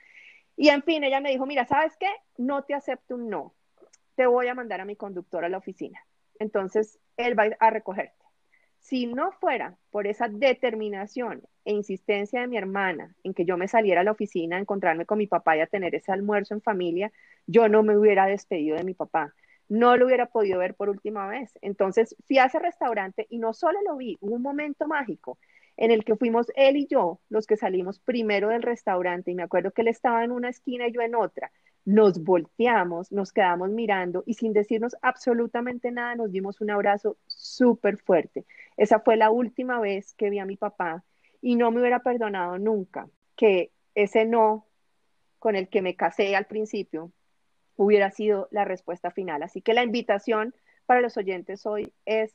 [0.56, 2.10] Y en fin, ella me dijo, mira, ¿sabes qué?
[2.38, 3.54] No te acepto un no.
[4.16, 6.00] Te voy a mandar a mi conductor a la oficina.
[6.40, 8.24] Entonces, él va a recogerte.
[8.80, 13.68] Si no fuera por esa determinación e insistencia de mi hermana en que yo me
[13.68, 16.62] saliera a la oficina a encontrarme con mi papá y a tener ese almuerzo en
[16.62, 17.12] familia,
[17.48, 19.34] yo no me hubiera despedido de mi papá.
[19.68, 21.58] No lo hubiera podido ver por última vez.
[21.62, 25.40] Entonces fui a ese restaurante y no solo lo vi, hubo un momento mágico
[25.78, 29.44] en el que fuimos él y yo los que salimos primero del restaurante y me
[29.44, 31.52] acuerdo que él estaba en una esquina y yo en otra.
[31.84, 37.98] Nos volteamos, nos quedamos mirando y sin decirnos absolutamente nada nos dimos un abrazo súper
[37.98, 38.46] fuerte.
[38.78, 41.04] Esa fue la última vez que vi a mi papá
[41.46, 44.66] y no me hubiera perdonado nunca que ese no
[45.38, 47.12] con el que me casé al principio
[47.76, 49.44] hubiera sido la respuesta final.
[49.44, 50.56] Así que la invitación
[50.88, 52.34] para los oyentes hoy es,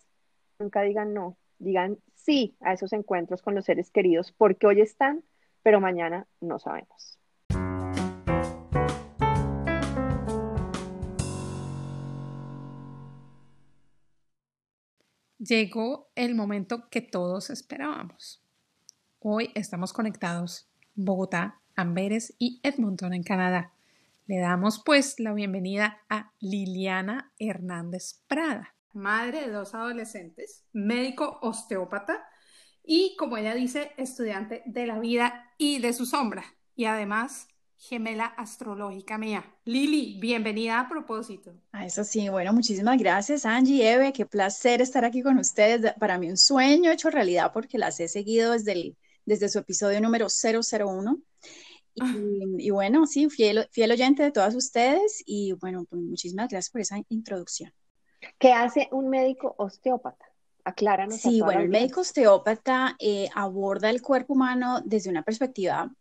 [0.61, 5.25] nunca digan no, digan sí a esos encuentros con los seres queridos, porque hoy están,
[5.65, 7.19] pero mañana no sabemos.
[15.37, 18.41] Llegó el momento que todos esperábamos.
[19.21, 23.73] Hoy estamos conectados Bogotá, Amberes y Edmonton en Canadá.
[24.27, 32.25] Le damos pues la bienvenida a Liliana Hernández Prada madre de dos adolescentes, médico osteópata
[32.85, 36.45] y, como ella dice, estudiante de la vida y de su sombra.
[36.75, 39.45] Y además, gemela astrológica mía.
[39.65, 41.55] Lili, bienvenida a propósito.
[41.73, 45.93] Ah, eso sí, bueno, muchísimas gracias Angie, Eve, qué placer estar aquí con ustedes.
[45.99, 48.97] Para mí un sueño hecho realidad porque las he seguido desde, el,
[49.31, 51.23] desde su episodio número 001
[52.59, 56.81] Y, bueno, sí, fiel, fiel oyente de todas ustedes y bueno, pues muchísimas gracias por
[56.81, 57.73] esa introducción.
[58.41, 60.25] ¿Qué hace un médico osteópata?
[60.65, 61.21] Acláranos.
[61.21, 65.95] Sí, bueno, el médico osteópata eh, aborda el cuerpo humano desde una perspectiva,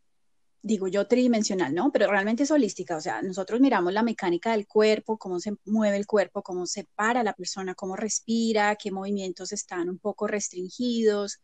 [0.64, 1.92] digo yo, tridimensional, ¿no?
[1.92, 5.98] Pero realmente es holística, o sea, nosotros miramos la mecánica del cuerpo, cómo se mueve
[5.98, 11.40] el cuerpo, cómo se para la persona, cómo respira, qué movimientos están un poco restringidos,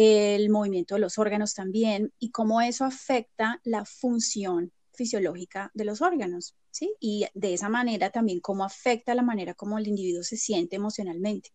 [0.00, 6.02] el movimiento de los órganos también y cómo eso afecta la función fisiológica de los
[6.02, 6.94] órganos, ¿sí?
[7.00, 11.50] Y de esa manera también cómo afecta la manera como el individuo se siente emocionalmente.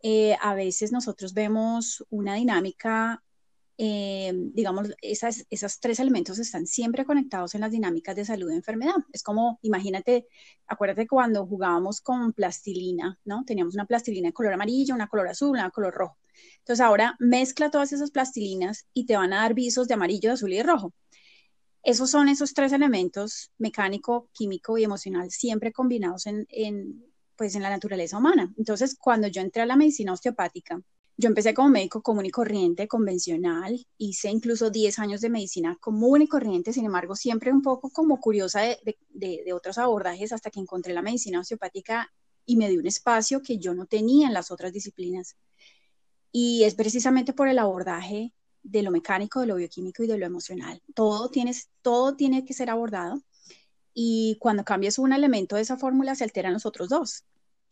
[0.00, 3.24] Eh, a veces nosotros vemos una dinámica,
[3.78, 8.54] eh, digamos, esas, esos tres elementos están siempre conectados en las dinámicas de salud y
[8.54, 8.94] enfermedad.
[9.12, 10.28] Es como, imagínate,
[10.68, 13.42] acuérdate cuando jugábamos con plastilina, ¿no?
[13.44, 16.16] Teníamos una plastilina de color amarillo, una color azul, una color rojo.
[16.58, 20.34] Entonces ahora mezcla todas esas plastilinas y te van a dar visos de amarillo, de
[20.34, 20.92] azul y de rojo.
[21.82, 26.46] Esos son esos tres elementos, mecánico, químico y emocional, siempre combinados en,
[27.36, 28.52] pues, en la naturaleza humana.
[28.58, 30.80] Entonces, cuando yo entré a la medicina osteopática,
[31.16, 36.22] yo empecé como médico común y corriente, convencional, hice incluso 10 años de medicina común
[36.22, 40.60] y corriente, sin embargo, siempre un poco como curiosa de, de otros abordajes hasta que
[40.60, 42.12] encontré la medicina osteopática
[42.44, 45.36] y me dio un espacio que yo no tenía en las otras disciplinas.
[46.38, 50.26] Y es precisamente por el abordaje de lo mecánico, de lo bioquímico y de lo
[50.26, 50.82] emocional.
[50.94, 53.22] Todo, tienes, todo tiene que ser abordado
[53.94, 57.24] y cuando cambias un elemento de esa fórmula se alteran los otros dos.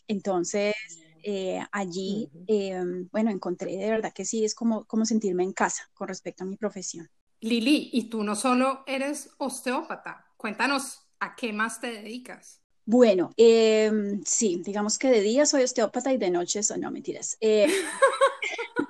[0.09, 0.75] Entonces,
[1.23, 5.91] eh, allí, em, bueno, encontré de verdad que sí, es como, como sentirme en casa
[5.93, 7.11] con respecto a mi profesión.
[7.43, 12.63] Lili, y tú no solo eres osteópata, cuéntanos a qué más te dedicas.
[12.87, 17.37] Bueno, em, sí, digamos que de día soy osteópata y de noche soy, no, mentiras.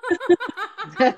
[1.00, 1.14] Eh,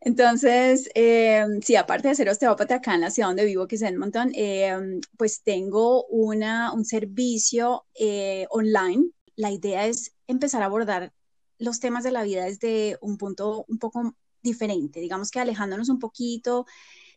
[0.00, 3.82] Entonces, em, sí, aparte de ser osteópata acá en la ciudad donde vivo, que es
[3.82, 9.10] en Montón, em, pues tengo una, un servicio eh, online.
[9.36, 11.12] La idea es empezar a abordar
[11.58, 15.98] los temas de la vida desde un punto un poco diferente, digamos que alejándonos un
[15.98, 16.66] poquito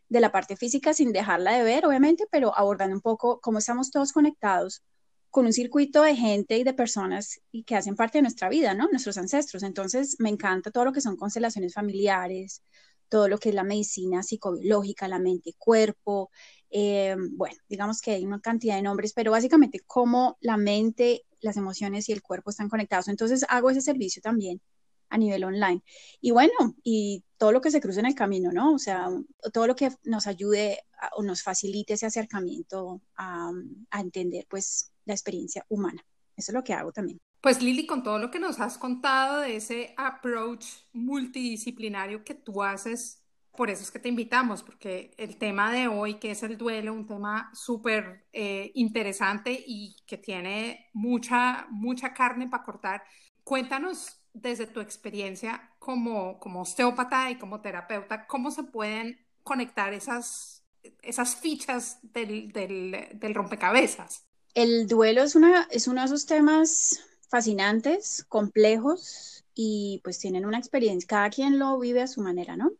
[0.09, 3.91] de la parte física sin dejarla de ver, obviamente, pero abordando un poco cómo estamos
[3.91, 4.83] todos conectados
[5.29, 8.73] con un circuito de gente y de personas y que hacen parte de nuestra vida,
[8.73, 8.87] ¿no?
[8.89, 9.63] Nuestros ancestros.
[9.63, 12.63] Entonces, me encanta todo lo que son constelaciones familiares,
[13.09, 16.31] todo lo que es la medicina psicobiológica, la mente, cuerpo.
[16.69, 21.57] Eh, bueno, digamos que hay una cantidad de nombres, pero básicamente cómo la mente, las
[21.57, 23.07] emociones y el cuerpo están conectados.
[23.07, 24.61] Entonces, hago ese servicio también
[25.09, 25.83] a nivel online.
[26.21, 28.73] Y bueno, y todo lo que se cruce en el camino, ¿no?
[28.73, 29.09] O sea,
[29.53, 30.79] todo lo que nos ayude
[31.15, 33.51] o nos facilite ese acercamiento a,
[33.91, 36.05] a entender, pues, la experiencia humana.
[36.35, 37.19] Eso es lo que hago también.
[37.41, 42.63] Pues Lili, con todo lo que nos has contado de ese approach multidisciplinario que tú
[42.63, 43.23] haces,
[43.55, 46.93] por eso es que te invitamos, porque el tema de hoy, que es el duelo,
[46.93, 53.03] un tema súper eh, interesante y que tiene mucha, mucha carne para cortar.
[53.43, 60.63] Cuéntanos desde tu experiencia como, como osteópata y como terapeuta, cómo se pueden conectar esas,
[61.01, 64.28] esas fichas del, del, del rompecabezas.
[64.53, 70.57] El duelo es, una, es uno de esos temas fascinantes, complejos y pues tienen una
[70.57, 72.71] experiencia, cada quien lo vive a su manera, ¿no?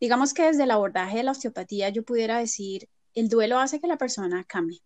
[0.00, 3.88] Digamos que desde el abordaje de la osteopatía yo pudiera decir, el duelo hace que
[3.88, 4.80] la persona cambie.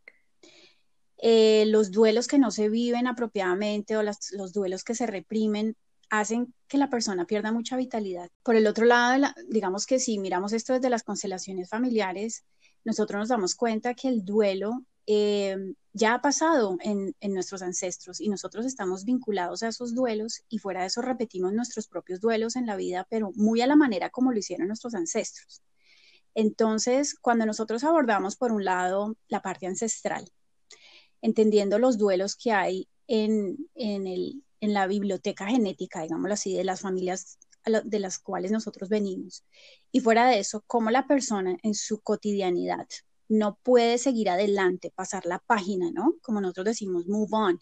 [1.18, 5.76] Eh, los duelos que no se viven apropiadamente o los duelos que se reprimen
[6.10, 8.28] hacen que la persona pierda mucha vitalidad.
[8.42, 12.44] Por el otro lado, digamos que si miramos esto desde las constelaciones familiares,
[12.84, 15.56] nosotros nos damos cuenta que el duelo eh,
[15.92, 20.80] ya ha pasado en, nuestros ancestros y nosotros estamos vinculados a esos duelos y fuera
[20.80, 24.32] de eso repetimos nuestros propios duelos en la vida, pero muy a la manera como
[24.32, 25.62] lo hicieron nuestros ancestros.
[26.34, 30.30] Entonces, cuando nosotros abordamos por un lado la parte ancestral,
[31.20, 36.64] entendiendo los duelos que hay en, en el, en la biblioteca genética, digámoslo así, de
[36.64, 37.38] las familias
[37.84, 39.44] de las cuales nosotros venimos.
[39.92, 42.88] Y fuera de eso, cómo la persona en su cotidianidad
[43.32, 46.14] no puede seguir adelante, pasar la página, ¿no?
[46.22, 47.60] Como nosotros decimos, move on,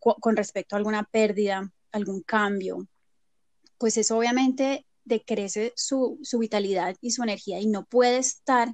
[0.00, 2.88] con respecto a alguna pérdida, algún cambio,
[3.78, 8.72] pues eso obviamente decrece su, su vitalidad y su energía y no puede estar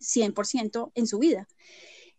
[0.00, 1.46] 100% en su vida.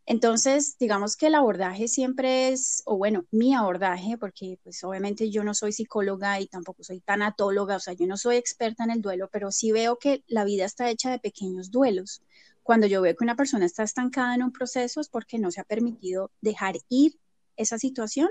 [0.06, 5.44] Entonces, digamos que el abordaje siempre es, o bueno, mi abordaje, porque pues obviamente yo
[5.44, 9.02] no soy psicóloga y tampoco soy tanatóloga, o sea, yo no soy experta en el
[9.02, 12.22] duelo, pero sí veo que la vida está hecha de pequeños duelos.
[12.64, 15.62] Cuando yo veo que una persona está estancada en un proceso es porque no se
[15.62, 17.20] ha permitido dejar ir
[17.58, 18.30] esa situación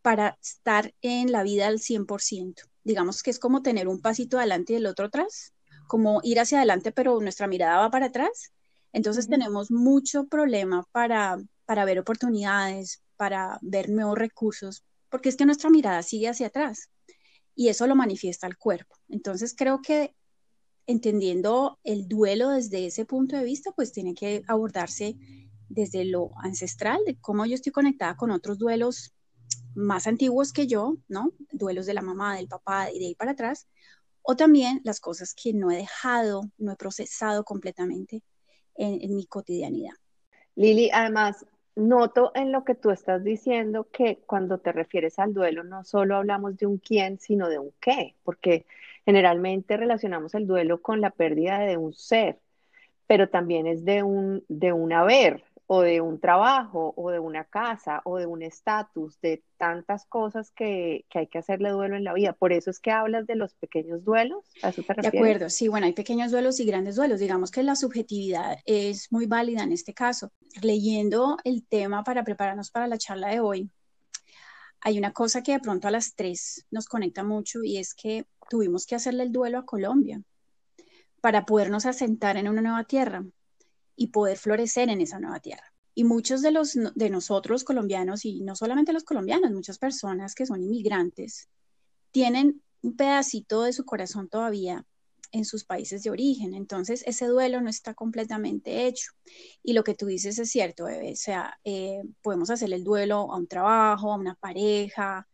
[0.00, 2.62] para estar en la vida al 100%.
[2.84, 5.54] Digamos que es como tener un pasito adelante y el otro atrás,
[5.86, 8.52] como ir hacia adelante, pero nuestra mirada va para atrás.
[8.92, 15.46] Entonces tenemos mucho problema para, para ver oportunidades, para ver nuevos recursos, porque es que
[15.46, 16.90] nuestra mirada sigue hacia atrás
[17.54, 18.96] y eso lo manifiesta el cuerpo.
[19.08, 20.14] Entonces creo que
[20.86, 25.16] entendiendo el duelo desde ese punto de vista, pues tiene que abordarse
[25.68, 29.14] desde lo ancestral, de cómo yo estoy conectada con otros duelos
[29.74, 31.32] más antiguos que yo, ¿no?
[31.52, 33.66] Duelos de la mamá, del papá y de ahí para atrás,
[34.22, 38.22] o también las cosas que no he dejado, no he procesado completamente
[38.76, 39.94] en, en mi cotidianidad.
[40.54, 41.44] Lili, además,
[41.76, 46.16] noto en lo que tú estás diciendo que cuando te refieres al duelo no solo
[46.16, 48.64] hablamos de un quién, sino de un qué, porque
[49.04, 52.40] generalmente relacionamos el duelo con la pérdida de un ser,
[53.06, 57.44] pero también es de un, de un haber, o de un trabajo, o de una
[57.44, 62.12] casa, o de un estatus, de tantas cosas que, hay que hacerle duelo en la
[62.12, 62.34] vida.
[62.34, 64.44] Por eso es que hablas de los pequeños duelos.
[64.62, 65.12] ¿A eso te refieres?
[65.12, 67.18] De acuerdo, sí, bueno, hay pequeños duelos y grandes duelos.
[67.18, 70.32] Digamos que la subjetividad es muy válida en este caso.
[70.62, 73.70] Leyendo el tema para prepararnos para la charla de hoy,
[74.84, 78.26] hay una cosa que de pronto a las tres nos conecta mucho y es que
[78.50, 80.22] tuvimos que hacerle el duelo a Colombia
[81.22, 83.24] para podernos asentar en una nueva tierra
[83.96, 85.72] y poder florecer en esa nueva tierra.
[85.94, 90.44] Y muchos de, los, de nosotros colombianos, y no solamente los colombianos, muchas personas que
[90.44, 91.48] son inmigrantes,
[92.10, 94.84] tienen un pedacito de su corazón todavía
[95.34, 96.54] en sus países de origen.
[96.54, 99.12] Entonces, ese duelo no está completamente hecho.
[99.62, 103.36] Y lo que tú dices es cierto, O sea, eh, podemos hacer el duelo a
[103.36, 105.28] un trabajo, a una pareja,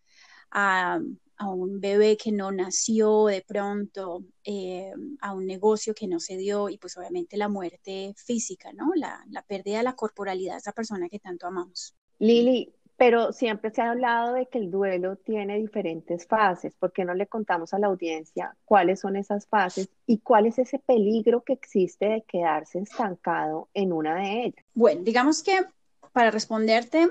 [0.51, 1.01] a,
[1.37, 6.37] a un bebé que no nació de pronto, eh, a un negocio que no se
[6.37, 8.93] dio y pues obviamente la muerte física, ¿no?
[8.95, 11.95] La, la pérdida de la corporalidad de esa persona que tanto amamos.
[12.19, 16.75] Lili, pero siempre se ha hablado de que el duelo tiene diferentes fases.
[16.79, 20.59] ¿Por qué no le contamos a la audiencia cuáles son esas fases y cuál es
[20.59, 24.67] ese peligro que existe de quedarse estancado en una de ellas?
[24.75, 25.65] Bueno, digamos que
[26.13, 27.09] para responderte,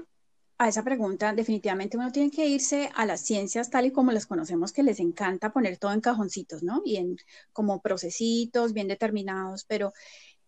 [0.59, 4.27] a esa pregunta, definitivamente uno tiene que irse a las ciencias tal y como las
[4.27, 6.83] conocemos, que les encanta poner todo en cajoncitos, ¿no?
[6.85, 7.17] Y en
[7.51, 9.93] como procesitos bien determinados, pero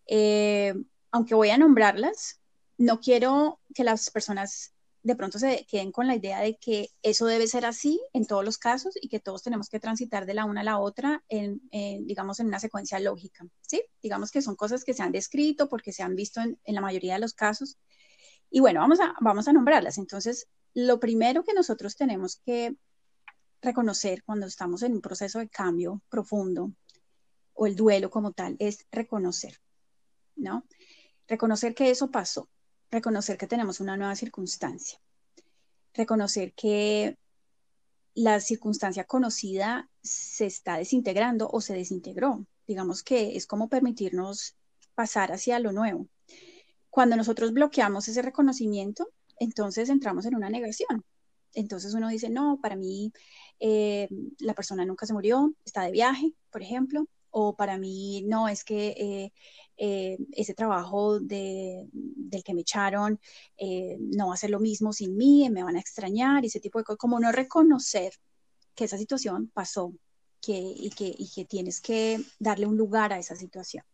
[0.06, 0.72] eh,
[1.10, 2.40] aunque voy a nombrarlas,
[2.78, 4.72] no quiero que las personas
[5.02, 8.44] de pronto se queden con la idea de que eso debe ser así en todos
[8.44, 11.60] los casos y que todos tenemos que transitar de la una a la otra en,
[12.06, 13.82] digamos, en una secuencia lógica, ¿sí?
[14.00, 16.80] Digamos que son cosas que se han descrito porque se han visto en, en la
[16.80, 17.78] mayoría de los casos
[18.54, 19.96] y bueno, vamos a, vamos a nombrarlas.
[19.96, 22.76] Entonces, lo primero que nosotros tenemos que
[23.62, 26.70] reconocer cuando estamos en un proceso de cambio profundo
[27.54, 29.58] o el duelo como tal es reconocer,
[30.36, 30.66] ¿no?
[31.26, 32.48] Reconocer que eso pasó,
[32.92, 35.00] reconocer que tenemos una nueva circunstancia,
[35.94, 37.16] reconocer que
[38.14, 42.46] la circunstancia conocida se está desintegrando o se desintegró.
[42.66, 44.54] Digamos que es como permitirnos
[44.94, 46.06] pasar hacia lo nuevo.
[46.90, 51.02] Cuando nosotros bloqueamos ese reconocimiento, entonces entramos en una negación.
[51.54, 53.12] Entonces uno dice, no, para mí
[53.58, 58.48] eh, la persona nunca se murió, está de viaje, por ejemplo, o para mí no,
[58.48, 59.32] es que eh,
[59.76, 61.90] eh, ese trabajo del
[62.44, 63.18] que me echaron
[63.98, 66.84] no va a ser lo mismo sin mí, me van a extrañar, ese tipo de
[66.84, 68.12] cosas, como no reconocer
[68.74, 69.92] que esa situación pasó
[70.40, 73.84] que, y, que, y que tienes que darle un lugar a esa situación.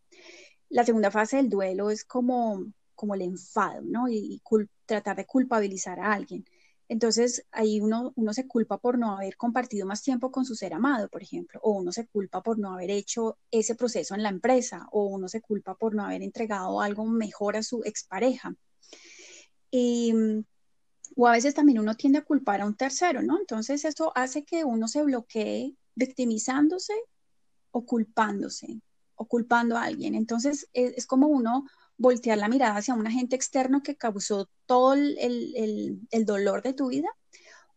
[0.69, 2.67] La segunda fase del duelo es como
[2.99, 4.09] como el enfado, ¿no?
[4.09, 4.43] Y,
[4.85, 6.45] tratar de culpabilizar a alguien.
[6.89, 10.73] Entonces, ahí uno, uno se culpa por no haber compartido más tiempo con su ser
[10.73, 14.31] amado, por ejemplo, o uno se culpa por no haber hecho ese proceso en la
[14.31, 18.55] empresa, o uno se culpa por no haber entregado algo mejor a su expareja.
[19.71, 20.15] Y,
[21.15, 23.39] o a veces también uno tiende a culpar a un tercero, ¿no?
[23.39, 26.95] Entonces, eso hace que uno se bloquee victimizándose
[27.71, 28.81] o culpándose,
[29.15, 30.15] o culpando a alguien.
[30.15, 31.67] Entonces, es, es como uno
[31.99, 37.09] voltear la mirada hacia un agente externo que causó todo el, dolor de tu vida,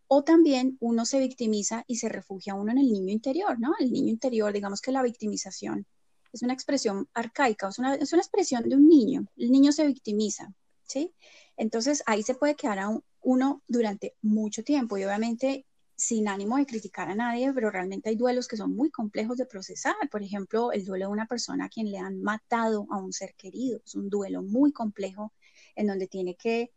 [0.08, 3.74] o también uno se victimiza y se refugia uno en el niño interior, ¿no?
[3.80, 5.86] El niño interior, digamos que la victimización
[6.32, 9.86] es una expresión arcaica, es una, es una expresión de un niño, el niño se
[9.86, 10.54] victimiza,
[10.84, 11.14] ¿sí?
[11.58, 12.90] Entonces ahí se puede quedar a
[13.22, 15.66] uno durante mucho tiempo y obviamente
[16.02, 19.46] sin ánimo de criticar a nadie, pero realmente hay duelos que son muy complejos de
[19.46, 19.94] procesar.
[20.10, 23.36] Por ejemplo, el duelo de una persona a quien le han matado a un ser
[23.36, 23.80] querido.
[23.86, 25.32] Es un duelo muy complejo
[25.76, 26.72] en donde tiene que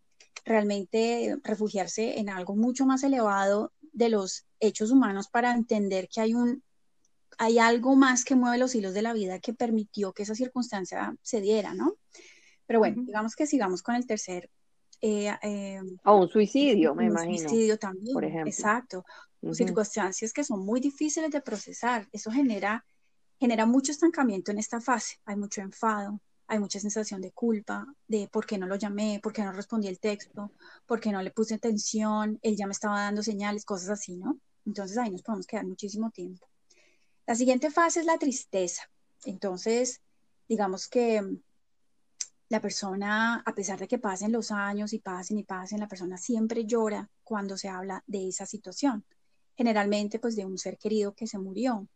[0.44, 6.34] realmente refugiarse en algo mucho más elevado de los hechos humanos para entender que hay
[6.34, 6.62] un
[7.38, 11.16] hay algo más que mueve los hilos de la vida que permitió que esa circunstancia
[11.22, 11.96] se diera, ¿no?
[12.66, 14.50] Pero bueno, digamos que sigamos con el tercer
[15.06, 17.32] eh, eh, o un suicidio, me imagino.
[17.32, 18.50] Un suicidio también, por ejemplo.
[18.50, 19.04] Exacto.
[19.52, 22.08] Circunstancias que son muy difíciles de procesar.
[22.12, 22.82] Eso genera
[23.38, 25.16] genera mucho estancamiento en esta fase.
[25.26, 29.34] Hay mucho enfado, hay mucha sensación de culpa, de por qué no lo llamé, por
[29.34, 30.50] qué no respondí el texto,
[30.86, 34.38] por qué no le puse atención, él ya me estaba dando señales, cosas así, ¿no?
[34.64, 36.48] Entonces ahí nos podemos quedar muchísimo tiempo.
[37.26, 38.90] La siguiente fase es la tristeza.
[39.24, 40.00] Entonces,
[40.48, 41.22] digamos que
[42.54, 46.16] la persona, a pesar de que pasen los años y pasen y pasen, la persona
[46.16, 49.04] siempre llora cuando se habla de esa situación.
[49.56, 51.88] Generalmente, pues de un ser querido que se murió.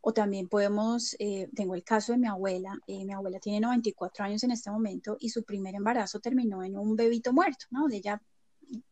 [0.00, 4.24] O también podemos, eh, tengo el caso de mi abuela, eh, mi abuela tiene 94
[4.24, 7.86] años en este momento y su primer embarazo terminó en un bebito muerto, ¿no?
[7.90, 8.22] Ella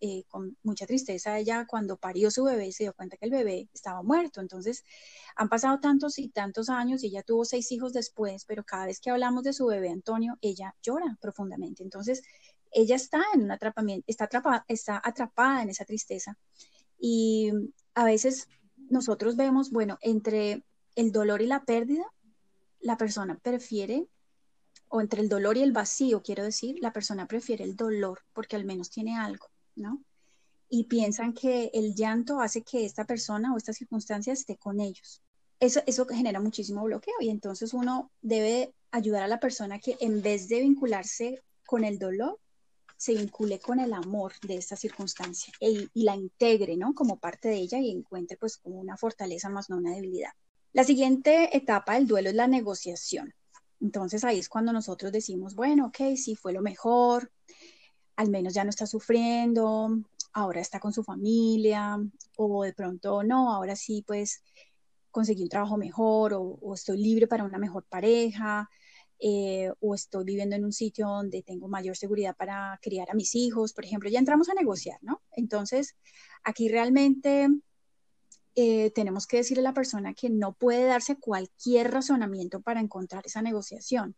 [0.00, 3.68] eh, con mucha tristeza, ella cuando parió su bebé se dio cuenta que el bebé
[3.74, 4.40] estaba muerto.
[4.40, 4.84] Entonces,
[5.36, 9.00] han pasado tantos y tantos años y ella tuvo seis hijos después, pero cada vez
[9.00, 11.82] que hablamos de su bebé Antonio, ella llora profundamente.
[11.82, 12.22] Entonces,
[12.70, 16.38] ella está en un atrapamiento, está atrapada, está atrapada en esa tristeza.
[16.98, 17.50] Y
[17.94, 18.48] a veces
[18.88, 20.64] nosotros vemos, bueno, entre
[20.94, 22.04] el dolor y la pérdida,
[22.80, 24.06] la persona prefiere
[24.88, 28.56] o entre el dolor y el vacío, quiero decir, la persona prefiere el dolor porque
[28.56, 29.48] al menos tiene algo.
[30.68, 35.22] Y piensan que el llanto hace que esta persona o esta circunstancia esté con ellos.
[35.60, 40.22] Eso, eso genera muchísimo bloqueo y entonces uno debe ayudar a la persona que en
[40.22, 42.38] vez de vincularse con el dolor,
[42.96, 46.94] se vincule con el amor de esta circunstancia e, y la integre, ¿no?
[46.94, 50.30] Como parte de ella y encuentre pues como una fortaleza más no una debilidad.
[50.72, 53.34] La siguiente etapa del duelo es la negociación.
[53.80, 57.30] Entonces ahí es cuando nosotros decimos, bueno, ok, sí fue lo mejor,
[58.16, 59.90] al menos ya no está sufriendo,
[60.32, 61.98] ahora está con su familia,
[62.36, 64.42] o de pronto no, ahora sí pues
[65.10, 68.68] conseguí un trabajo mejor, o, estoy libre para una mejor pareja,
[69.18, 73.34] eh, o estoy viviendo en un sitio donde tengo mayor seguridad para criar a mis
[73.34, 75.22] hijos, por ejemplo, ya entramos a negociar, ¿no?
[75.32, 75.96] Entonces,
[76.44, 77.48] aquí realmente
[78.56, 83.24] eh, tenemos que decirle a la persona que no puede darse cualquier razonamiento para encontrar
[83.26, 84.16] esa negociación.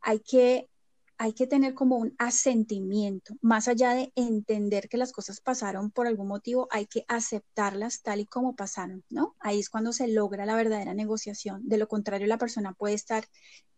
[0.00, 0.70] Hay que
[1.18, 6.06] hay que tener como un asentimiento, más allá de entender que las cosas pasaron por
[6.06, 9.34] algún motivo, hay que aceptarlas tal y como pasaron, ¿no?
[9.40, 11.66] Ahí es cuando se logra la verdadera negociación.
[11.66, 13.24] De lo contrario, la persona puede estar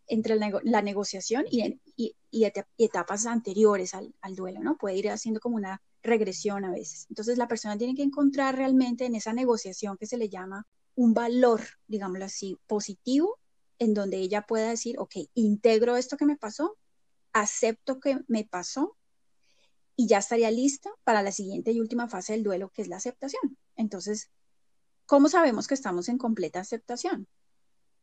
[0.08, 1.78] entre la negociación y,
[2.78, 4.76] etapas anteriores al, al, duelo, ¿no?
[4.76, 7.06] Puede ir haciendo como una regresión a veces.
[7.10, 11.14] Entonces, la persona tiene que encontrar realmente en esa negociación que se le llama un
[11.14, 13.38] valor, digámoslo así, positivo,
[13.78, 16.76] en donde ella pueda decir, ok, integro esto que me pasó,
[17.40, 18.96] acepto que me pasó
[19.96, 22.96] y ya estaría lista para la siguiente y última fase del duelo, que es la
[22.96, 23.58] aceptación.
[23.76, 24.30] Entonces,
[25.06, 27.26] ¿cómo sabemos que estamos en completa aceptación?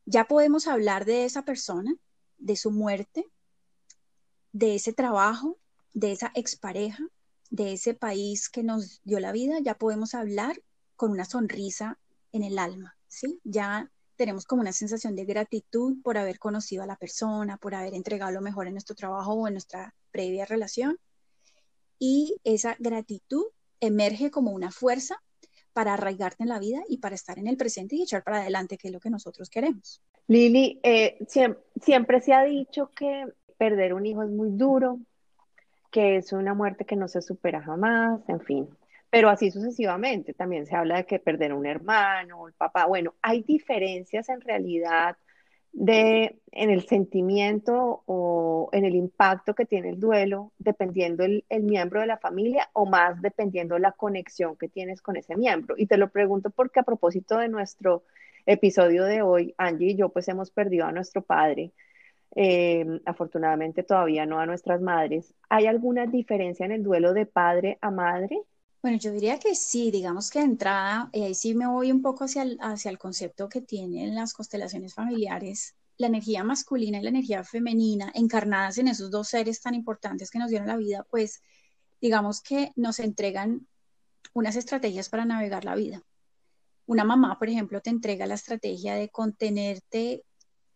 [0.04, 1.94] Ya podemos hablar de esa persona,
[2.38, 3.26] de su muerte,
[4.52, 5.58] de ese trabajo,
[5.94, 7.02] de esa expareja,
[7.50, 10.62] de ese país que nos dio la vida, ya podemos hablar
[10.96, 11.98] con una sonrisa
[12.32, 13.40] en el alma, ¿sí?
[13.44, 17.94] Ya tenemos como una sensación de gratitud por haber conocido a la persona, por haber
[17.94, 20.98] entregado lo mejor en nuestro trabajo o en nuestra previa relación.
[21.98, 23.44] Y esa gratitud
[23.80, 25.22] emerge como una fuerza
[25.72, 28.78] para arraigarte en la vida y para estar en el presente y echar para adelante,
[28.78, 30.02] que es lo que nosotros queremos.
[30.26, 33.26] Lili, eh, siempre, siempre se ha dicho que
[33.58, 34.98] perder un hijo es muy duro,
[35.90, 38.68] que es una muerte que no se supera jamás, en fin
[39.16, 40.34] pero así sucesivamente.
[40.34, 42.84] También se habla de que perder un hermano, el papá.
[42.84, 45.16] Bueno, hay diferencias en realidad
[45.72, 52.00] de, en el sentimiento o en el impacto que tiene el duelo, dependiendo el, miembro
[52.02, 55.76] de la familia o más dependiendo la conexión que tienes con ese miembro.
[55.78, 58.04] Y te lo pregunto porque a propósito de nuestro
[58.44, 61.72] episodio de hoy, Angie y yo pues hemos perdido a nuestro padre.
[62.34, 65.32] Eh, afortunadamente todavía no a nuestras madres.
[65.48, 68.42] ¿Hay alguna diferencia en el duelo de padre a madre?
[68.86, 72.02] Bueno, yo diría que sí, digamos que de entrada, y ahí sí me voy un
[72.02, 77.02] poco hacia el, hacia el concepto que tienen las constelaciones familiares, la energía masculina y
[77.02, 81.04] la energía femenina encarnadas en esos dos seres tan importantes que nos dieron la vida,
[81.10, 81.42] pues
[82.00, 83.66] digamos que nos entregan
[84.34, 86.04] unas estrategias para navegar la vida.
[86.86, 90.22] Una mamá, por ejemplo, te entrega la estrategia de contenerte,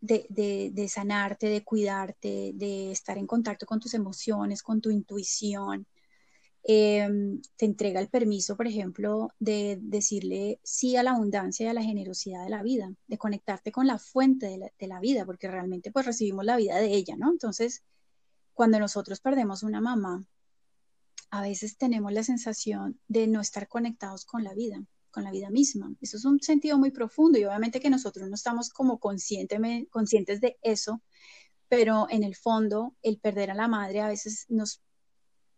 [0.00, 4.90] de, de, de sanarte, de cuidarte, de estar en contacto con tus emociones, con tu
[4.90, 5.86] intuición,
[6.62, 11.74] Em, te entrega el permiso, por ejemplo, de decirle sí a la abundancia y a
[11.74, 14.46] la generosidad de la vida, de conectarte con la fuente
[14.78, 17.30] de la, vida, porque realmente pues recibimos la vida de ella, ¿no?
[17.30, 17.82] Entonces,
[18.52, 20.26] cuando nosotros perdemos una mamá,
[21.30, 25.48] a veces tenemos la sensación de no estar conectados con la vida, con la vida
[25.48, 25.94] misma.
[26.00, 30.58] Eso es un sentido muy profundo y obviamente que nosotros no estamos como conscientes de
[30.62, 31.00] eso,
[31.68, 34.82] pero en el fondo el perder a la madre a veces nos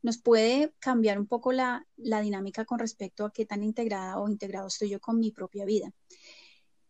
[0.03, 4.67] nos puede cambiar un poco la, dinámica con respecto a qué tan integrada o integrado
[4.67, 5.93] estoy yo con mi propia vida.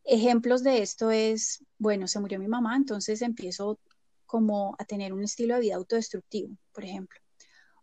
[0.04, 3.78] Ejemplos de esto es, bueno, se murió mi mamá, entonces empiezo
[4.26, 7.20] como a tener un estilo de vida autodestructivo, por ejemplo,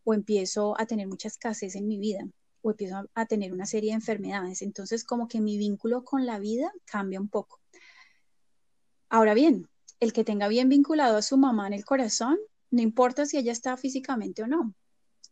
[0.04, 2.28] o empiezo a tener mucha escasez en mi vida,
[2.62, 4.64] o empiezo a tener una serie de enfermedades.
[4.64, 7.62] Entonces, como que mi vínculo con la vida cambia un poco.
[9.10, 9.70] Ahora bien,
[10.00, 12.38] el que tenga bien vinculado a su mamá en el corazón,
[12.72, 14.74] no importa si ella está físicamente o no,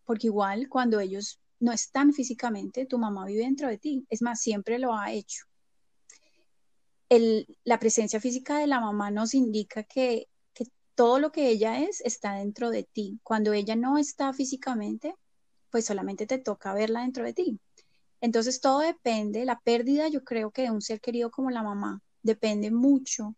[0.07, 4.05] porque igual cuando ellos no están físicamente, tu mamá vive dentro de ti.
[4.09, 5.45] Es más, siempre lo ha hecho.
[7.65, 10.65] la presencia física de la mamá nos indica que, que
[10.95, 13.19] todo lo que ella es está dentro de ti.
[13.21, 15.13] Cuando ella no está físicamente,
[15.71, 17.59] pues solamente te toca verla dentro de ti.
[18.21, 22.01] Entonces todo depende, la pérdida yo creo que de un ser querido como la mamá
[22.23, 23.35] depende mucho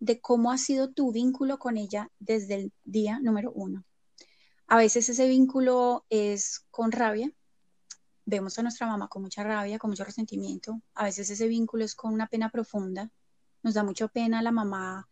[0.00, 3.84] de cómo ha sido tu vínculo con ella desde el día número uno.
[4.66, 7.30] A veces ese vínculo es con rabia,
[8.24, 11.94] vemos a nuestra mamá con mucha rabia, con mucho resentimiento, a veces ese vínculo es
[11.94, 13.10] con una pena profunda,
[13.62, 15.08] nos da mucha pena la mamá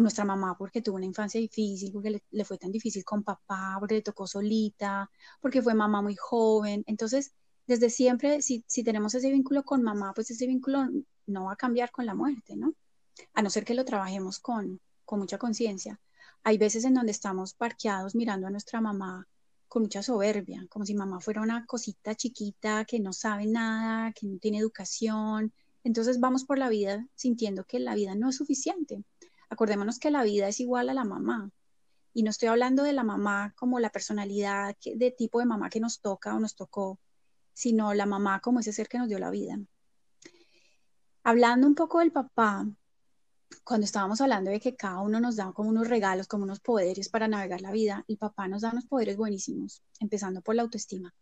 [0.00, 3.94] nuestra mamá porque tuvo una infancia difícil, porque le, fue tan difícil con papá, porque
[3.94, 5.10] le tocó solita,
[5.40, 6.84] porque fue mamá muy joven.
[6.86, 7.32] Entonces,
[7.66, 10.88] desde siempre, si, si tenemos ese vínculo con mamá, pues ese vínculo
[11.26, 12.74] no va a cambiar con la muerte, ¿no?
[13.34, 15.98] A no ser que lo trabajemos con, con mucha conciencia.
[16.46, 19.26] Hay veces en donde estamos parqueados mirando a nuestra mamá
[19.66, 24.28] con mucha soberbia, como si mamá fuera una cosita chiquita que no sabe nada, que
[24.28, 25.52] no tiene educación.
[25.82, 29.02] Entonces vamos por la vida sintiendo que la vida no es suficiente.
[29.50, 31.50] Acordémonos que la vida es igual a la mamá.
[32.14, 35.80] Y no estoy hablando de la mamá como la personalidad de tipo de mamá que
[35.80, 37.00] nos toca o nos tocó,
[37.54, 39.58] sino la mamá como ese ser que nos dio la vida.
[41.24, 42.68] Hablando un poco del papá,
[43.64, 47.08] cuando estábamos hablando de que cada uno nos da como unos regalos, como unos poderes
[47.08, 51.14] para navegar la vida, el papá nos da unos poderes buenísimos, empezando por la autoestima.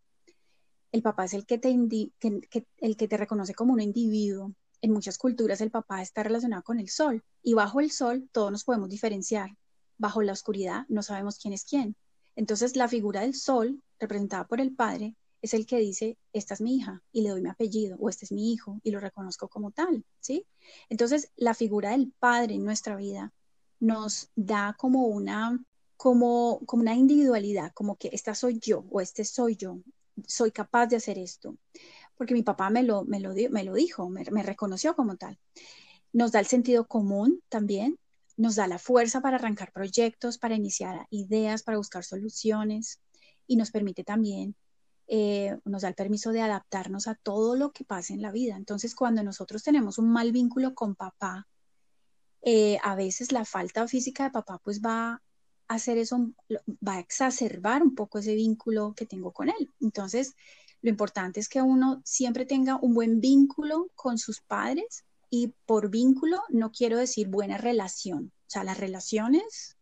[0.93, 4.53] El papá es el que te, el que te reconoce como un individuo.
[4.81, 8.53] En muchas culturas el papá está relacionado con el sol y bajo el sol todos
[8.53, 9.51] nos podemos diferenciar.
[9.99, 11.97] Bajo la oscuridad no sabemos quién es quién.
[12.37, 16.63] Entonces la figura del sol, representada por el padre, es el que dice, esta es
[16.63, 19.49] mi hija y le doy mi apellido, o este es mi hijo y lo reconozco
[19.49, 20.47] como tal, ¿sí?
[20.89, 23.31] Entonces, la figura del padre en nuestra vida
[23.79, 25.63] nos da como una,
[25.99, 29.81] como, como una individualidad, como que esta soy yo o este soy yo,
[30.27, 31.59] soy capaz de hacer esto,
[32.17, 35.39] porque mi papá me lo, me lo, me lo dijo, me, me reconoció como tal.
[36.15, 37.99] Nos da el sentido común también,
[38.39, 43.03] nos da la fuerza para arrancar proyectos, para iniciar ideas, para buscar soluciones
[43.47, 44.57] y nos permite también
[45.07, 48.57] eh, nos da el permiso de adaptarnos a todo lo que pasa en la vida.
[48.57, 51.47] Entonces, cuando nosotros tenemos un mal vínculo con papá,
[52.43, 55.23] eh, a veces la falta física de papá pues va
[55.69, 56.31] a hacer eso,
[56.87, 59.73] va a exacerbar un poco ese vínculo que tengo con él.
[59.81, 60.35] Entonces,
[60.83, 65.91] lo importante es que uno siempre tenga un buen vínculo con sus padres y por
[65.91, 68.33] vínculo no quiero decir buena relación.
[68.47, 69.77] O sea, las relaciones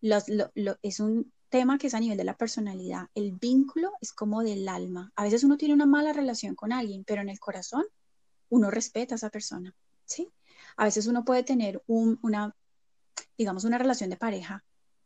[0.00, 3.08] es un tema que es a nivel de la personalidad.
[3.14, 5.12] El vínculo es como del alma.
[5.16, 7.84] A veces uno tiene una mala relación con alguien, pero en el corazón
[8.50, 10.28] uno respeta a esa persona, ¿sí?
[10.76, 12.54] A veces uno puede tener una,
[13.36, 14.64] digamos, una relación de pareja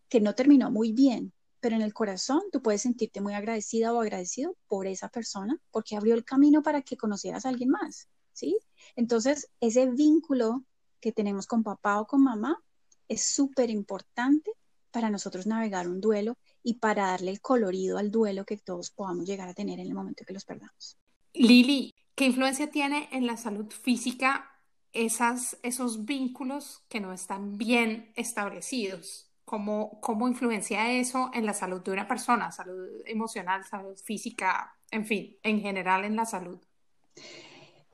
[0.08, 4.00] que no terminó muy bien, pero en el corazón tú puedes sentirte muy agradecida o
[4.00, 8.58] agradecido por esa persona porque abrió el camino para que conocieras a alguien más, ¿sí?
[8.96, 10.64] Entonces, ese vínculo
[11.00, 12.62] que tenemos con papá o con mamá
[13.08, 14.52] es súper importante
[14.92, 19.26] para nosotros navegar un duelo y para darle el colorido al duelo que todos podamos
[19.26, 20.96] llegar a tener en el momento que los perdamos.
[21.34, 24.50] Lili, ¿qué influencia tiene en la salud física
[24.92, 29.30] esas, esos vínculos que no están bien establecidos?
[29.44, 32.52] ¿Cómo, ¿Cómo influencia eso en la salud de una persona?
[32.52, 36.58] Salud emocional, salud física, en fin, en general en la salud.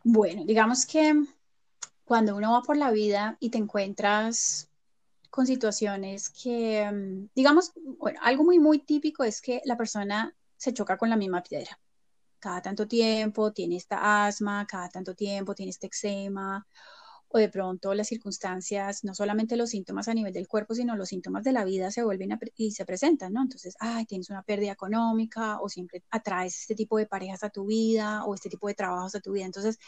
[0.04, 1.14] Bueno, digamos que
[2.04, 4.68] cuando uno va por la vida y te encuentras
[5.30, 10.72] con situaciones que, mm, digamos, bueno, algo muy, muy típico es que la persona se
[10.72, 11.78] choca con la misma piedra.
[12.38, 16.66] Cada tanto tiempo tiene esta asma, cada tanto tiempo tiene este eczema,
[17.28, 21.10] o de pronto las circunstancias, no solamente los síntomas a nivel del cuerpo, sino los
[21.10, 23.42] síntomas de la vida se vuelven y se presentan, ¿no?
[23.42, 27.66] Entonces, ay, tienes una pérdida económica, o siempre atraes este tipo de parejas a tu
[27.66, 29.44] vida, o este tipo de trabajos a tu vida.
[29.44, 29.78] Entonces,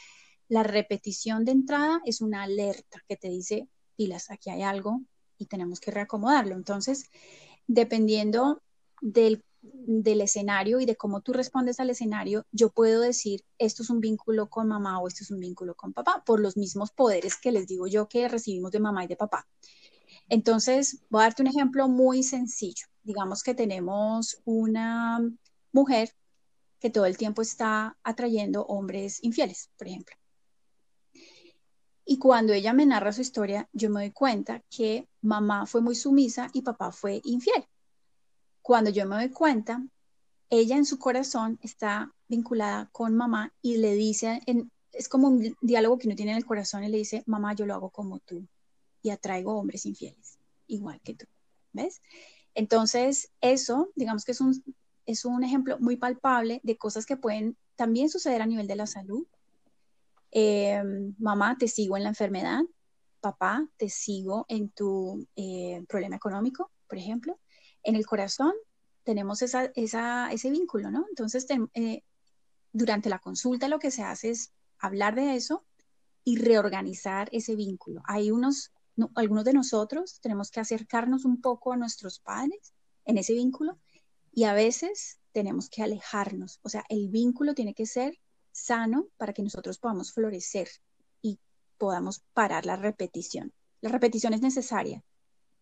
[0.48, 5.00] la repetición de entrada es una alerta que te dice, pilas, aquí hay algo
[5.40, 6.54] y tenemos que reacomodarlo.
[6.54, 7.06] Entonces,
[7.66, 8.62] dependiendo
[9.00, 9.42] del,
[10.02, 14.48] escenario y de cómo tú respondes al escenario, yo puedo decir, esto es un vínculo
[14.48, 17.66] con mamá o esto es un vínculo con papá, por los mismos poderes que les
[17.66, 19.46] digo yo que recibimos de mamá y de papá.
[20.28, 22.86] Entonces, voy a darte un ejemplo muy sencillo.
[23.02, 25.20] Digamos que tenemos una
[25.72, 26.14] mujer
[26.78, 30.19] que todo el tiempo está atrayendo hombres infieles, por ejemplo.
[32.10, 35.94] Y cuando ella me narra su historia, yo me doy cuenta que mamá fue muy
[35.94, 37.64] sumisa y papá fue infiel.
[38.62, 39.80] Cuando yo me doy cuenta,
[40.48, 44.40] ella en su corazón está vinculada con mamá y le dice,
[44.90, 47.64] es como un diálogo que no tiene en el corazón y le dice, mamá, yo
[47.64, 48.44] lo hago como tú
[49.02, 51.26] y atraigo hombres infieles, igual que tú.
[51.72, 52.02] ¿Ves?
[52.56, 54.64] Entonces, eso, digamos que es un,
[55.06, 58.88] es un ejemplo muy palpable de cosas que pueden también suceder a nivel de la
[58.88, 59.28] salud.
[60.31, 60.82] Eh,
[61.19, 62.62] mamá, te sigo en la enfermedad.
[63.20, 67.39] Papá, te sigo en tu eh, problema económico, por ejemplo.
[67.82, 68.52] En el corazón
[69.05, 71.07] tenemos ese vínculo, ¿no?
[71.09, 72.02] Entonces, eh,
[72.73, 75.65] durante la consulta lo que se hace es hablar de eso
[76.24, 78.02] y reorganizar ese vínculo.
[78.07, 78.73] Hay unos
[79.15, 82.74] algunos de nosotros tenemos que acercarnos un poco a nuestros padres
[83.05, 83.78] en ese vínculo
[84.32, 86.61] y a veces tenemos que alejarnos.
[86.62, 88.19] O sea, el vínculo tiene que ser
[88.52, 90.68] sano para que nosotros podamos florecer
[91.22, 91.39] y
[91.78, 93.52] podamos parar la repetición.
[93.81, 95.02] La repetición es necesaria,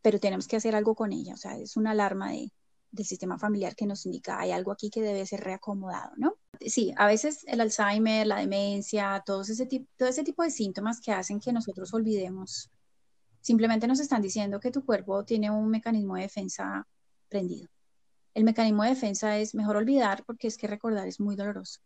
[0.03, 1.35] pero tenemos que hacer algo con ella.
[1.35, 2.53] O sea, es una alarma de,
[2.91, 6.35] del sistema familiar que nos indica hay algo aquí que debe ser reacomodado, ¿no?
[6.61, 9.67] Sí, a veces el Alzheimer, la demencia, todo ese,
[9.97, 12.71] todo ese tipo de síntomas que hacen que nosotros olvidemos
[13.41, 16.87] Simplemente nos están diciendo que tu cuerpo tiene un mecanismo de defensa
[17.29, 17.69] prendido.
[18.35, 21.81] El mecanismo de defensa es mejor olvidar porque es que recordar es muy doloroso.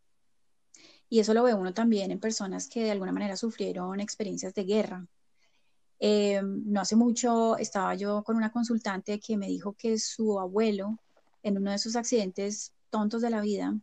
[1.13, 4.65] Y eso lo ve uno también en personas que de alguna manera sufrieron experiencias de
[4.65, 5.07] guerra.
[5.99, 10.99] Eh, no hace mucho estaba yo con una consultante que me dijo que su abuelo,
[11.43, 13.79] en uno de sus accidentes tontos de la vida,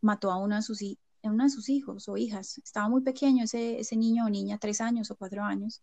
[0.00, 2.56] mató a uno de sus, sus hijos o hijas.
[2.56, 5.82] Estaba muy pequeño ese, ese niño o niña, tres años o cuatro años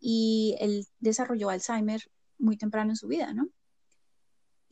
[0.00, 2.02] y él desarrolló Alzheimer
[2.36, 3.48] muy temprano en su vida, ¿no?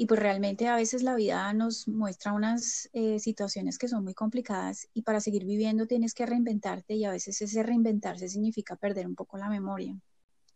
[0.02, 4.14] Y pues realmente a veces la vida nos muestra unas eh, situaciones que son muy
[4.14, 9.06] complicadas y para seguir viviendo tienes que reinventarte y a veces ese reinventarse significa perder
[9.06, 9.96] un poco la memoria.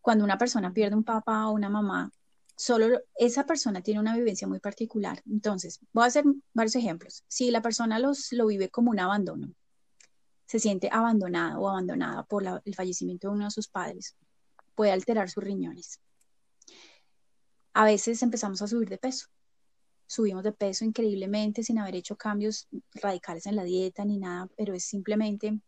[0.00, 2.10] Cuando una persona pierde un papá o una mamá,
[2.56, 5.22] solo esa persona tiene una vivencia muy particular.
[5.30, 7.22] Entonces, voy a hacer varios ejemplos.
[7.28, 9.52] Si la persona los, lo vive como un abandono,
[10.44, 14.16] se siente abandonada o abandonada por el fallecimiento de uno de sus padres,
[14.74, 16.00] puede alterar sus riñones.
[17.74, 19.28] A veces empezamos a subir de peso.
[20.06, 24.74] Subimos de peso increíblemente sin haber hecho cambios radicales en la dieta ni nada, pero
[24.74, 25.60] es simplemente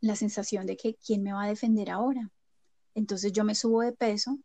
[0.00, 2.30] la sensación de que ¿quién me va a defender ahora?
[2.94, 4.38] Entonces yo me subo de peso,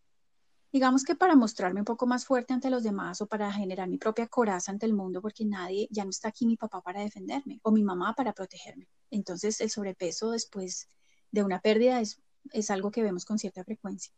[0.72, 3.98] digamos que para mostrarme un poco más fuerte ante los demás o para generar mi
[3.98, 7.60] propia coraza ante el mundo, porque nadie, ya no está aquí mi papá para defenderme
[7.64, 8.88] o mi mamá para protegerme.
[9.10, 10.88] Entonces el sobrepeso después
[11.32, 12.22] de una pérdida es
[12.52, 14.14] es algo que vemos con cierta frecuencia.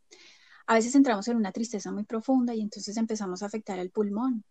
[0.66, 4.44] A veces entramos en una tristeza muy profunda y entonces empezamos a afectar el pulmón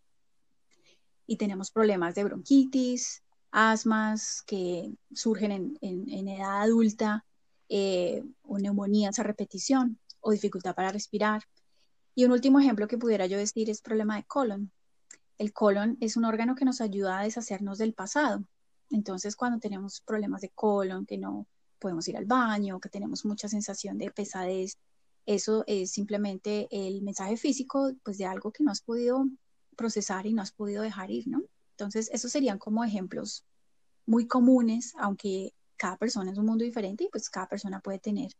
[1.25, 7.25] y tenemos problemas de bronquitis, asmas que surgen en, edad adulta,
[7.69, 11.43] eh, o neumonías a repetición o dificultad para respirar.
[12.15, 14.71] Y un último ejemplo que pudiera yo decir es problema de colon.
[15.37, 18.43] El colon es un órgano que nos ayuda a deshacernos del pasado.
[18.89, 21.47] Entonces, cuando tenemos problemas de colon, que no
[21.79, 24.77] podemos ir al baño, que tenemos mucha sensación de pesadez.
[25.25, 29.25] Eso es simplemente el mensaje físico pues de algo que no has podido
[29.73, 31.43] procesar y no has podido dejar ir, ¿no?
[31.71, 33.45] Entonces, esos serían como ejemplos
[34.05, 38.31] muy comunes, aunque cada persona es un mundo diferente y pues cada persona puede tener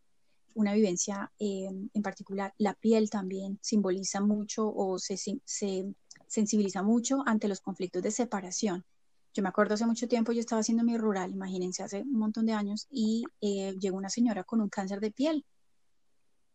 [0.56, 2.54] una vivencia eh, en particular.
[2.58, 5.94] La piel también simboliza mucho o se, se
[6.28, 8.86] sensibiliza mucho ante los conflictos de separación.
[9.34, 12.46] Yo me acuerdo hace mucho tiempo, yo estaba haciendo mi rural, imagínense, hace un montón
[12.46, 15.44] de años, y eh, llegó una señora con un cáncer de piel,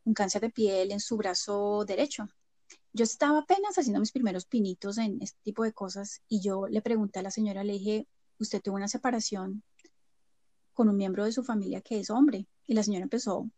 [0.05, 2.29] un cáncer de piel en su brazo derecho.
[2.93, 6.83] Yo estaba apenas haciendo mis primeros pinitos en este tipo de cosas y yo le
[6.83, 8.09] pregunté a la señora, le dije,
[8.39, 9.63] usted tuvo una separación
[10.73, 12.47] con un miembro de su familia que es hombre.
[12.67, 13.51] Y la señora empezó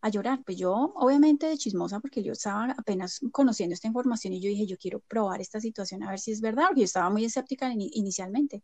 [0.00, 0.42] a llorar.
[0.44, 4.66] Pues yo, obviamente, de chismosa, porque yo estaba apenas conociendo esta información y yo dije,
[4.66, 7.72] yo quiero probar esta situación a ver si es verdad, porque yo estaba muy escéptica
[7.72, 8.62] inicialmente.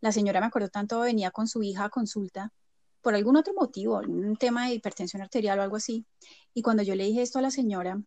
[0.00, 2.52] La señora, me acuerdo tanto, venía con su hija a consulta
[3.00, 6.06] por algún otro motivo, un tema de hipertensión arterial o algo así.
[6.54, 8.02] Y cuando yo le dije esto a la señora,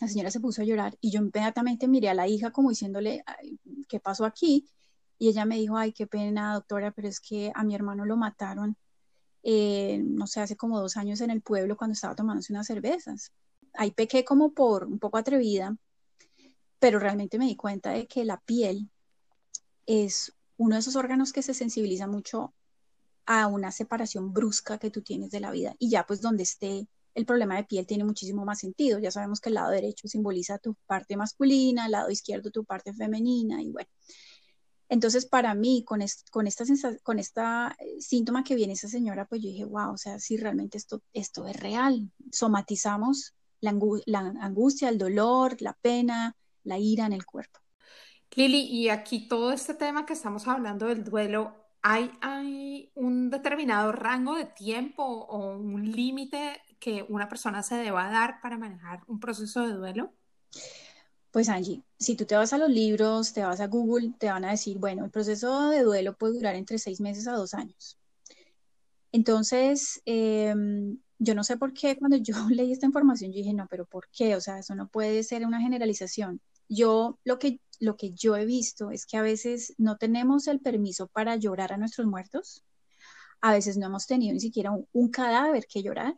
[0.00, 3.24] la señora se puso a llorar y yo inmediatamente miré a la hija como diciéndole,
[3.88, 4.68] ¿qué pasó aquí?
[5.18, 8.16] Y ella me dijo, ay, qué pena, doctora, pero es que a mi hermano lo
[8.16, 8.76] mataron
[9.42, 13.32] eh, no sé, hace como dos años en el pueblo cuando estaba tomándose unas cervezas.
[13.74, 15.76] Ahí pequé como por un poco atrevida,
[16.78, 18.90] pero realmente me di cuenta de que la piel
[19.86, 22.52] es uno de esos órganos que se sensibiliza mucho
[23.26, 26.88] a una separación brusca que tú tienes de la vida y ya pues donde esté
[27.18, 29.00] el problema de piel tiene muchísimo más sentido.
[29.00, 32.94] Ya sabemos que el lado derecho simboliza tu parte masculina, el lado izquierdo tu parte
[32.94, 33.90] femenina y bueno.
[34.88, 36.00] Entonces, para mí, con,
[36.30, 36.64] con, esta,
[37.02, 40.36] con esta eh, síntoma que viene esa señora, pues yo dije, wow, o sea, si
[40.36, 42.08] realmente esto, esto es real.
[42.30, 43.70] Somatizamos la,
[44.40, 47.58] angustia, el dolor, la pena, la ira en el cuerpo.
[48.36, 53.90] Lili, y aquí todo este tema que estamos hablando del duelo, ¿hay, hay un determinado
[53.90, 59.20] rango de tiempo o un límite que una persona se deba dar para manejar un
[59.20, 60.12] proceso de duelo?
[61.30, 64.44] Pues Angie, si tú te vas a los libros, te vas a Google, te van
[64.44, 67.98] a decir, bueno, el proceso de duelo puede durar entre seis meses a dos años.
[69.12, 73.66] Entonces, em, yo no sé por qué cuando yo leí esta información, yo dije, no,
[73.68, 74.36] pero ¿por qué?
[74.36, 76.40] O sea, eso no puede ser una generalización.
[76.68, 80.60] Yo lo que, lo que yo he visto es que a veces no tenemos el
[80.60, 82.64] permiso para llorar a nuestros muertos.
[83.40, 86.16] A veces no hemos tenido ni siquiera un cadáver que llorar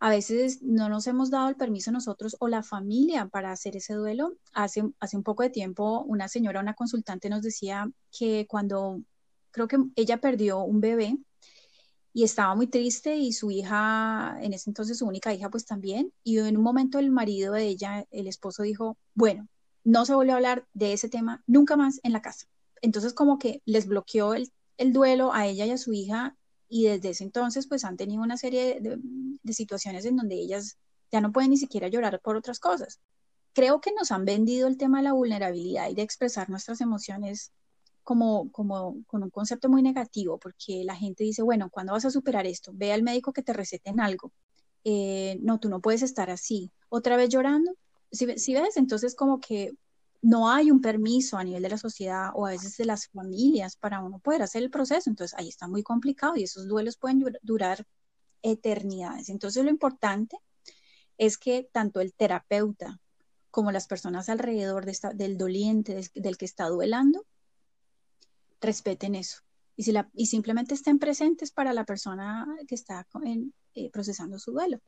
[0.00, 3.92] a veces no nos hemos dado el permiso nosotros o la familia para hacer ese
[3.92, 4.32] duelo.
[4.54, 9.02] Hace, hace un poco de tiempo una señora, una consultante nos decía que cuando
[9.50, 11.18] creo que ella perdió un bebé
[12.14, 16.12] y estaba muy triste y su hija, en ese entonces su única hija pues también,
[16.24, 19.48] y en un momento el marido de ella, el esposo dijo, bueno,
[19.84, 22.46] no se volvió a hablar de ese tema nunca más en la casa.
[22.80, 26.38] Entonces como que les bloqueó el, el duelo a ella y a su hija
[26.70, 28.98] y desde ese entonces pues han tenido una serie de,
[29.52, 30.78] situaciones en donde ellas
[31.10, 33.00] ya no pueden ni siquiera llorar por otras cosas.
[33.52, 37.50] Creo que nos han vendido el tema de la vulnerabilidad y de expresar nuestras emociones
[38.04, 42.10] como, como con un concepto muy negativo, porque la gente dice, bueno, ¿cuándo vas a
[42.10, 42.70] superar esto?
[42.72, 44.30] Ve al médico que te receten algo.
[44.84, 46.70] Eh, no, tú no puedes estar así.
[46.88, 47.72] Otra vez llorando.
[48.12, 49.72] Si, si ves, entonces como que
[50.22, 53.76] no hay un permiso a nivel de la sociedad o a veces de las familias
[53.76, 55.08] para uno poder hacer el proceso.
[55.08, 57.86] Entonces ahí está muy complicado y esos duelos pueden durar
[58.42, 59.28] eternidades.
[59.28, 60.36] Entonces lo importante
[61.16, 63.00] es que tanto el terapeuta
[63.50, 67.24] como las personas alrededor de del doliente, del que está duelando,
[68.60, 69.40] respeten eso.
[69.76, 73.06] Y, si la, y simplemente estén presentes para la persona que está
[73.74, 74.78] eh, procesando su duelo.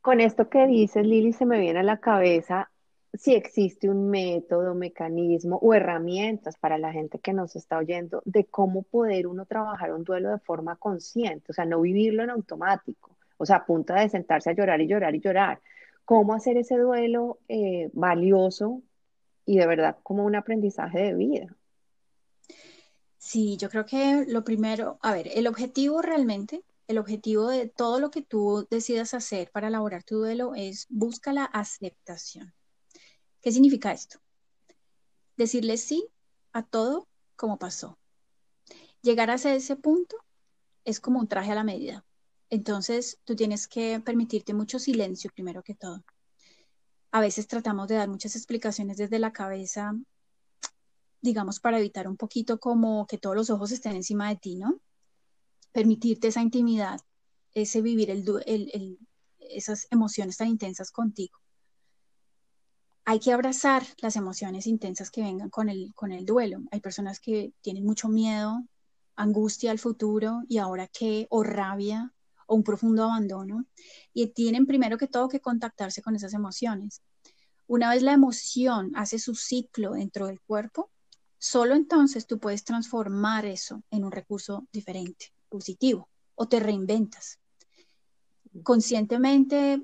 [0.00, 2.70] Con esto que dices, Lili, se me viene a la cabeza
[3.14, 8.44] si existe un método, mecanismo o herramientas para la gente que nos está oyendo de
[8.44, 13.16] cómo poder uno trabajar un duelo de forma consciente, o sea, no vivirlo en automático,
[13.38, 15.60] o sea, a punto de sentarse a llorar y llorar y llorar.
[16.04, 18.82] ¿Cómo hacer ese duelo eh, valioso
[19.44, 21.56] y de verdad como un aprendizaje de vida?
[23.18, 28.00] Sí, yo creo que lo primero, a ver, el objetivo realmente, el objetivo de todo
[28.00, 32.54] lo que tú decidas hacer para elaborar tu duelo es busca la aceptación.
[33.40, 34.18] ¿Qué significa esto?
[35.36, 36.08] Decirle sí
[36.52, 37.06] a todo
[37.36, 37.98] como pasó.
[39.00, 40.16] Llegar hacia ese punto
[40.84, 42.04] es como un traje a la medida.
[42.50, 46.02] Entonces, tú tienes que permitirte mucho silencio primero que todo.
[47.12, 49.92] A veces tratamos de dar muchas explicaciones desde la cabeza,
[51.20, 54.80] digamos, para evitar un poquito como que todos los ojos estén encima de ti, ¿no?
[55.70, 57.00] Permitirte esa intimidad,
[57.52, 58.10] ese vivir
[59.38, 61.38] esas emociones tan intensas contigo
[63.08, 66.60] hay que abrazar las emociones intensas que vengan con el, con el duelo.
[66.70, 68.62] Hay personas que tienen mucho miedo,
[69.16, 72.12] angustia al futuro y ahora qué, o rabia
[72.46, 73.64] o un profundo abandono.
[74.12, 77.00] Y tienen primero que todo que contactarse con esas emociones.
[77.66, 80.90] Una vez la emoción hace su ciclo dentro del cuerpo,
[81.38, 87.38] solo entonces tú puedes transformar eso en un recurso diferente, positivo, o te reinventas.
[88.62, 89.82] Conscientemente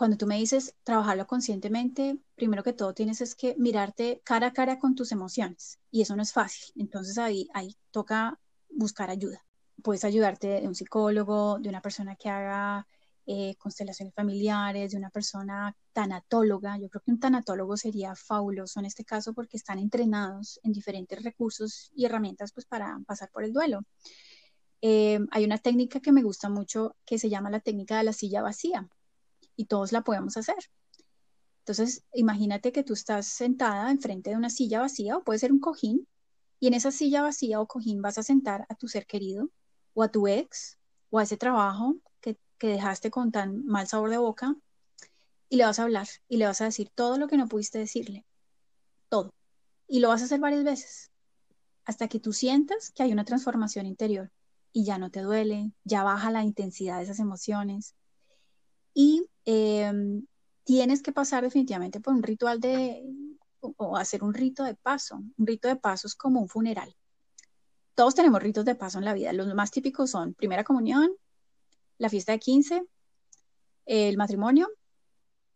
[0.00, 4.52] cuando tú me dices trabajarlo conscientemente, primero que todo tienes es que mirarte cara a
[4.54, 6.72] cara con tus emociones y eso no es fácil.
[6.76, 8.40] Entonces ahí, ahí toca
[8.70, 9.44] buscar ayuda.
[9.82, 12.86] Puedes ayudarte de un psicólogo, de una persona que haga
[13.26, 16.78] eh, constelaciones familiares, de una persona tanatóloga.
[16.78, 21.22] Yo creo que un tanatólogo sería fabuloso en este caso porque están entrenados en diferentes
[21.22, 23.82] recursos y herramientas pues, para pasar por el duelo.
[24.80, 28.14] Eh, hay una técnica que me gusta mucho que se llama la técnica de la
[28.14, 28.88] silla vacía
[29.60, 30.56] y todos la podemos hacer.
[31.58, 35.60] Entonces, imagínate que tú estás sentada enfrente de una silla vacía o puede ser un
[35.60, 36.08] cojín
[36.58, 39.50] y en esa silla vacía o cojín vas a sentar a tu ser querido
[39.92, 40.78] o a tu ex
[41.10, 44.56] o a ese trabajo que, que dejaste con tan mal sabor de boca
[45.50, 47.78] y le vas a hablar y le vas a decir todo lo que no pudiste
[47.78, 48.24] decirle,
[49.10, 49.34] todo.
[49.86, 51.10] Y lo vas a hacer varias veces
[51.84, 54.32] hasta que tú sientas que hay una transformación interior
[54.72, 57.94] y ya no te duele, ya baja la intensidad de esas emociones,
[58.94, 60.24] y em,
[60.64, 63.02] tienes que pasar definitivamente por un ritual de,
[63.60, 65.16] o hacer un rito de paso.
[65.16, 66.94] Un rito de paso es como un funeral.
[67.94, 69.32] Todos tenemos ritos de paso en la vida.
[69.32, 71.10] Los más típicos son primera comunión,
[71.98, 72.84] la fiesta de 15,
[73.86, 74.68] el matrimonio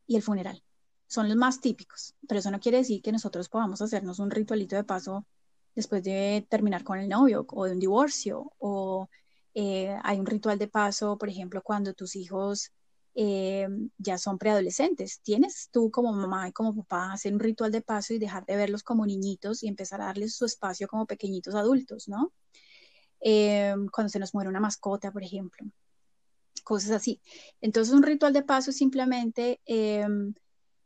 [0.06, 0.62] y el funeral.
[1.06, 4.74] Son los más típicos, pero eso no quiere decir que nosotros podamos hacernos un ritualito
[4.74, 5.26] de paso
[5.74, 9.08] después de terminar con el novio o de un divorcio, o
[9.54, 12.72] eh, hay un ritual de paso, por ejemplo, cuando tus hijos
[13.14, 13.68] eh,
[13.98, 15.20] ya son preadolescentes.
[15.20, 18.56] Tienes tú como mamá y como papá hacer un ritual de paso y dejar de
[18.56, 22.32] verlos como niñitos y empezar a darles su espacio como pequeñitos adultos, ¿no?
[23.20, 25.66] Eh, cuando se nos muere una mascota, por ejemplo.
[26.64, 27.20] Cosas así.
[27.60, 29.60] Entonces, un ritual de paso simplemente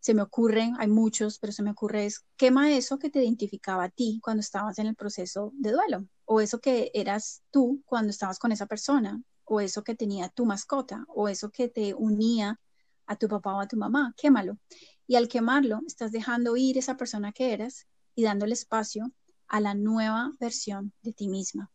[0.01, 3.85] se me ocurren, hay muchos, pero se me ocurre es, quema eso que te identificaba
[3.85, 8.11] a ti cuando estabas en el proceso de duelo, o eso que eras tú cuando
[8.11, 12.61] estabas con esa persona, o eso que tenía tu mascota, o eso que te unía
[13.07, 14.59] a tu papá o a tu mamá, quémalo.
[15.07, 19.11] Y al quemarlo, estás dejando ir esa persona que eras y dándole espacio
[19.47, 21.71] a la nueva versión de ti misma.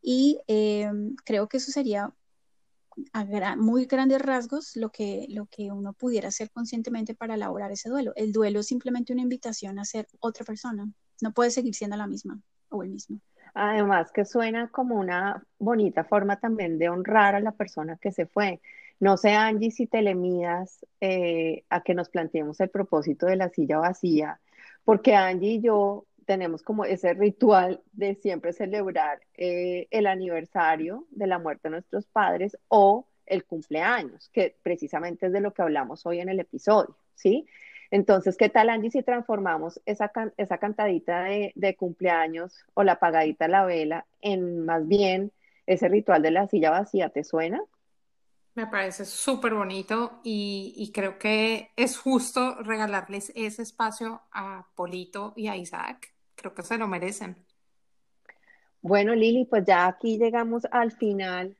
[0.00, 0.90] Y eh,
[1.24, 2.14] creo que eso sería
[3.12, 7.90] a muy grandes rasgos lo que, lo que uno pudiera hacer conscientemente para elaborar ese
[7.90, 8.12] duelo.
[8.16, 10.90] El duelo es simplemente una invitación a ser otra persona.
[11.20, 13.20] No puede seguir siendo la misma o el mismo.
[13.54, 18.26] Además que suena como una bonita forma también de honrar a la persona que se
[18.26, 18.60] fue.
[19.00, 23.36] No sé, Angie, si te le midas eh, a que nos planteemos el propósito de
[23.36, 24.40] la silla vacía,
[24.84, 31.26] porque Angie y yo tenemos como ese ritual de siempre celebrar eh, el aniversario de
[31.26, 36.04] la muerte de nuestros padres o el cumpleaños, que precisamente es de lo que hablamos
[36.06, 37.46] hoy en el episodio, ¿sí?
[37.90, 43.44] Entonces, ¿qué tal, Angie, si transformamos esa, esa cantadita de, de cumpleaños o la apagadita
[43.44, 45.32] a la vela en más bien
[45.66, 47.10] ese ritual de la silla vacía?
[47.10, 47.62] ¿Te suena?
[48.54, 55.34] Me parece súper bonito y, y, creo que es justo regalarles ese espacio a Polito
[55.36, 57.36] y a Isaac creo que se lo merecen.
[58.82, 61.56] Bueno, Lili, pues ya aquí llegamos al final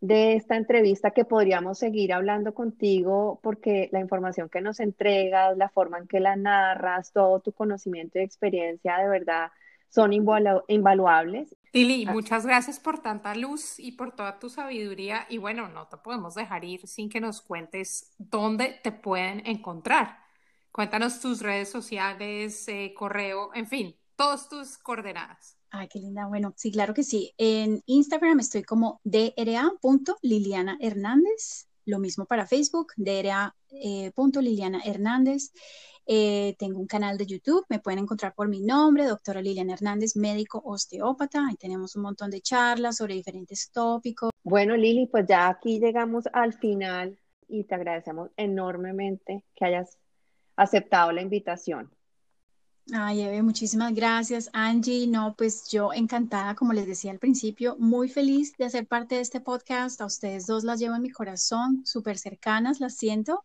[0.00, 5.68] de esta entrevista que podríamos seguir hablando contigo porque la información que nos entregas, la
[5.68, 9.50] forma en que la narras, todo tu conocimiento y experiencia de verdad
[9.90, 11.54] son invaluables.
[11.72, 12.12] Lili, ah.
[12.12, 16.34] muchas gracias por tanta luz y por toda tu sabiduría y bueno, no te podemos
[16.34, 20.18] dejar ir sin que nos cuentes dónde te pueden encontrar.
[20.72, 25.59] Cuéntanos tus redes sociales, eh, correo, en fin, todas tus coordenadas.
[25.70, 26.26] Ay, qué linda.
[26.26, 27.32] Bueno, sí, claro que sí.
[27.38, 31.68] En Instagram estoy como dra.liliana Hernández.
[31.86, 35.52] Lo mismo para Facebook, dra.liliana eh, Hernández.
[36.06, 40.16] Eh, tengo un canal de YouTube, me pueden encontrar por mi nombre, doctora Liliana Hernández,
[40.16, 41.46] médico osteópata.
[41.48, 44.30] Ahí tenemos un montón de charlas sobre diferentes tópicos.
[44.42, 47.16] Bueno, Lili, pues ya aquí llegamos al final
[47.46, 49.98] y te agradecemos enormemente que hayas
[50.56, 51.92] aceptado la invitación.
[52.92, 55.06] Ay, Eve, muchísimas gracias, Angie.
[55.06, 59.20] No, pues yo encantada, como les decía al principio, muy feliz de hacer parte de
[59.20, 60.00] este podcast.
[60.00, 63.44] A ustedes dos las llevo en mi corazón, súper cercanas, las siento.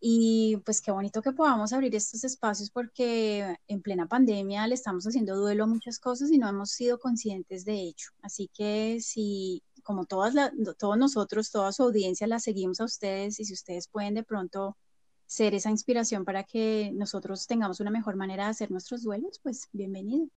[0.00, 5.06] Y pues qué bonito que podamos abrir estos espacios porque en plena pandemia le estamos
[5.06, 8.08] haciendo duelo a muchas cosas y no hemos sido conscientes de ello.
[8.22, 10.34] Así que si, como todas
[10.78, 14.76] todos nosotros, toda su audiencia, la seguimos a ustedes y si ustedes pueden de pronto
[15.26, 19.68] ser esa inspiración para que nosotros tengamos una mejor manera de hacer nuestros duelos, pues
[19.72, 20.28] bienvenido.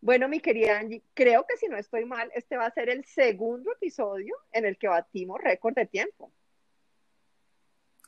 [0.00, 3.04] Bueno, mi querida Angie, creo que si no estoy mal, este va a ser el
[3.04, 6.32] segundo episodio en el que batimos récord de tiempo.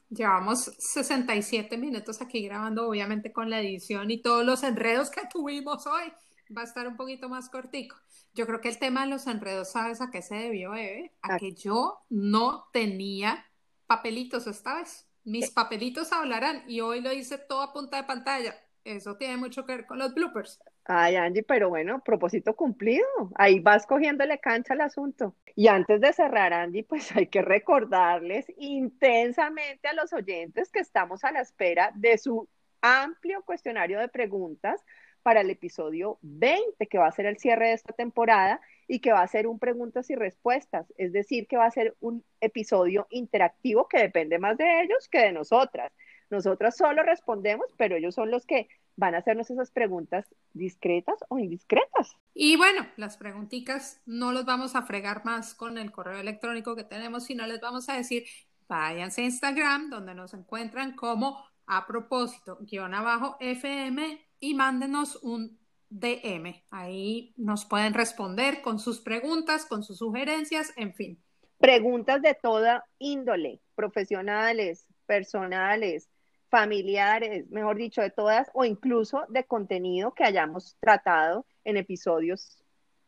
[0.09, 5.89] Llevamos 67 minutos aquí grabando, obviamente con la edición y todos los enredos que tuvimos
[5.89, 6.13] hoy.
[6.57, 7.97] Va a estar un poquito más cortico.
[8.35, 11.13] Yo creo que el tema de los enredos, ¿sabes a qué se debió, Eve?
[11.23, 13.45] A que yo no tenía
[13.87, 15.07] papelitos esta vez.
[15.25, 18.57] Mis papelitos hablarán y hoy lo hice todo a punta de pantalla.
[18.85, 20.61] Eso tiene mucho que ver con los bloopers.
[20.85, 23.05] Ay, Angie, pero bueno, propósito cumplido.
[23.35, 25.35] Ahí vas cogiéndole cancha al asunto.
[25.55, 31.25] Y antes de cerrar, Angie, pues hay que recordarles intensamente a los oyentes que estamos
[31.25, 32.49] a la espera de su
[32.81, 34.83] amplio cuestionario de preguntas
[35.23, 39.13] para el episodio 20, que va a ser el cierre de esta temporada y que
[39.13, 43.07] va a ser un preguntas y respuestas, es decir, que va a ser un episodio
[43.11, 45.93] interactivo que depende más de ellos que de nosotras.
[46.31, 51.39] Nosotras solo respondemos, pero ellos son los que van a hacernos esas preguntas discretas o
[51.39, 52.17] indiscretas.
[52.35, 56.85] Y bueno, las preguntitas no los vamos a fregar más con el correo electrónico que
[56.85, 58.25] tenemos, sino les vamos a decir,
[58.69, 65.59] váyanse a Instagram, donde nos encuentran como a propósito, guion abajo, FM y mándenos un
[65.91, 66.63] DM.
[66.71, 71.23] Ahí nos pueden responder con sus preguntas, con sus sugerencias, en fin.
[71.59, 76.09] Preguntas de toda índole, profesionales, personales,
[76.51, 82.63] familiares, mejor dicho, de todas, o incluso de contenido que hayamos tratado en episodios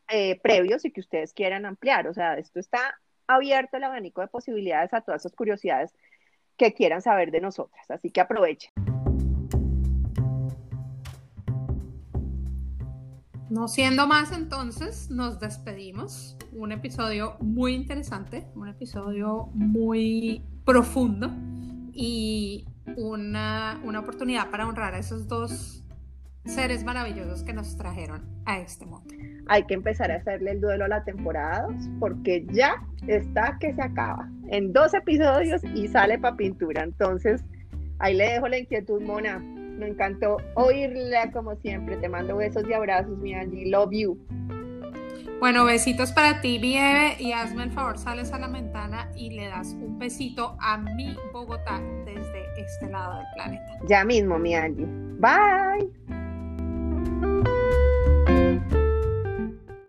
[0.09, 2.09] eh, previos y que ustedes quieran ampliar.
[2.09, 5.94] O sea, esto está abierto el abanico de posibilidades a todas esas curiosidades
[6.57, 7.90] que quieran saber de nosotras.
[7.90, 8.89] Así que aprovechen.
[13.51, 16.36] No siendo más, entonces nos despedimos.
[16.52, 21.32] Un episodio muy interesante, un episodio muy profundo
[21.93, 22.64] y
[22.97, 25.85] una, una oportunidad para honrar a esos dos
[26.44, 29.12] seres maravillosos que nos trajeron a este mundo.
[29.48, 31.66] Hay que empezar a hacerle el duelo a la temporada
[31.98, 32.74] porque ya
[33.09, 34.31] está que se acaba.
[34.48, 36.85] En dos episodios y sale para pintura.
[36.85, 37.44] Entonces,
[37.98, 39.43] ahí le dejo la inquietud, Mona.
[39.81, 41.97] Me encantó oírla como siempre.
[41.97, 43.70] Te mando besos y abrazos, mi Angie.
[43.70, 44.19] Love you.
[45.40, 49.48] Bueno, besitos para ti, Vieve, y hazme el favor, sales a la ventana y le
[49.48, 53.78] das un besito a mi Bogotá desde este lado del planeta.
[53.89, 54.85] Ya mismo, mi Angie.
[55.19, 55.90] Bye.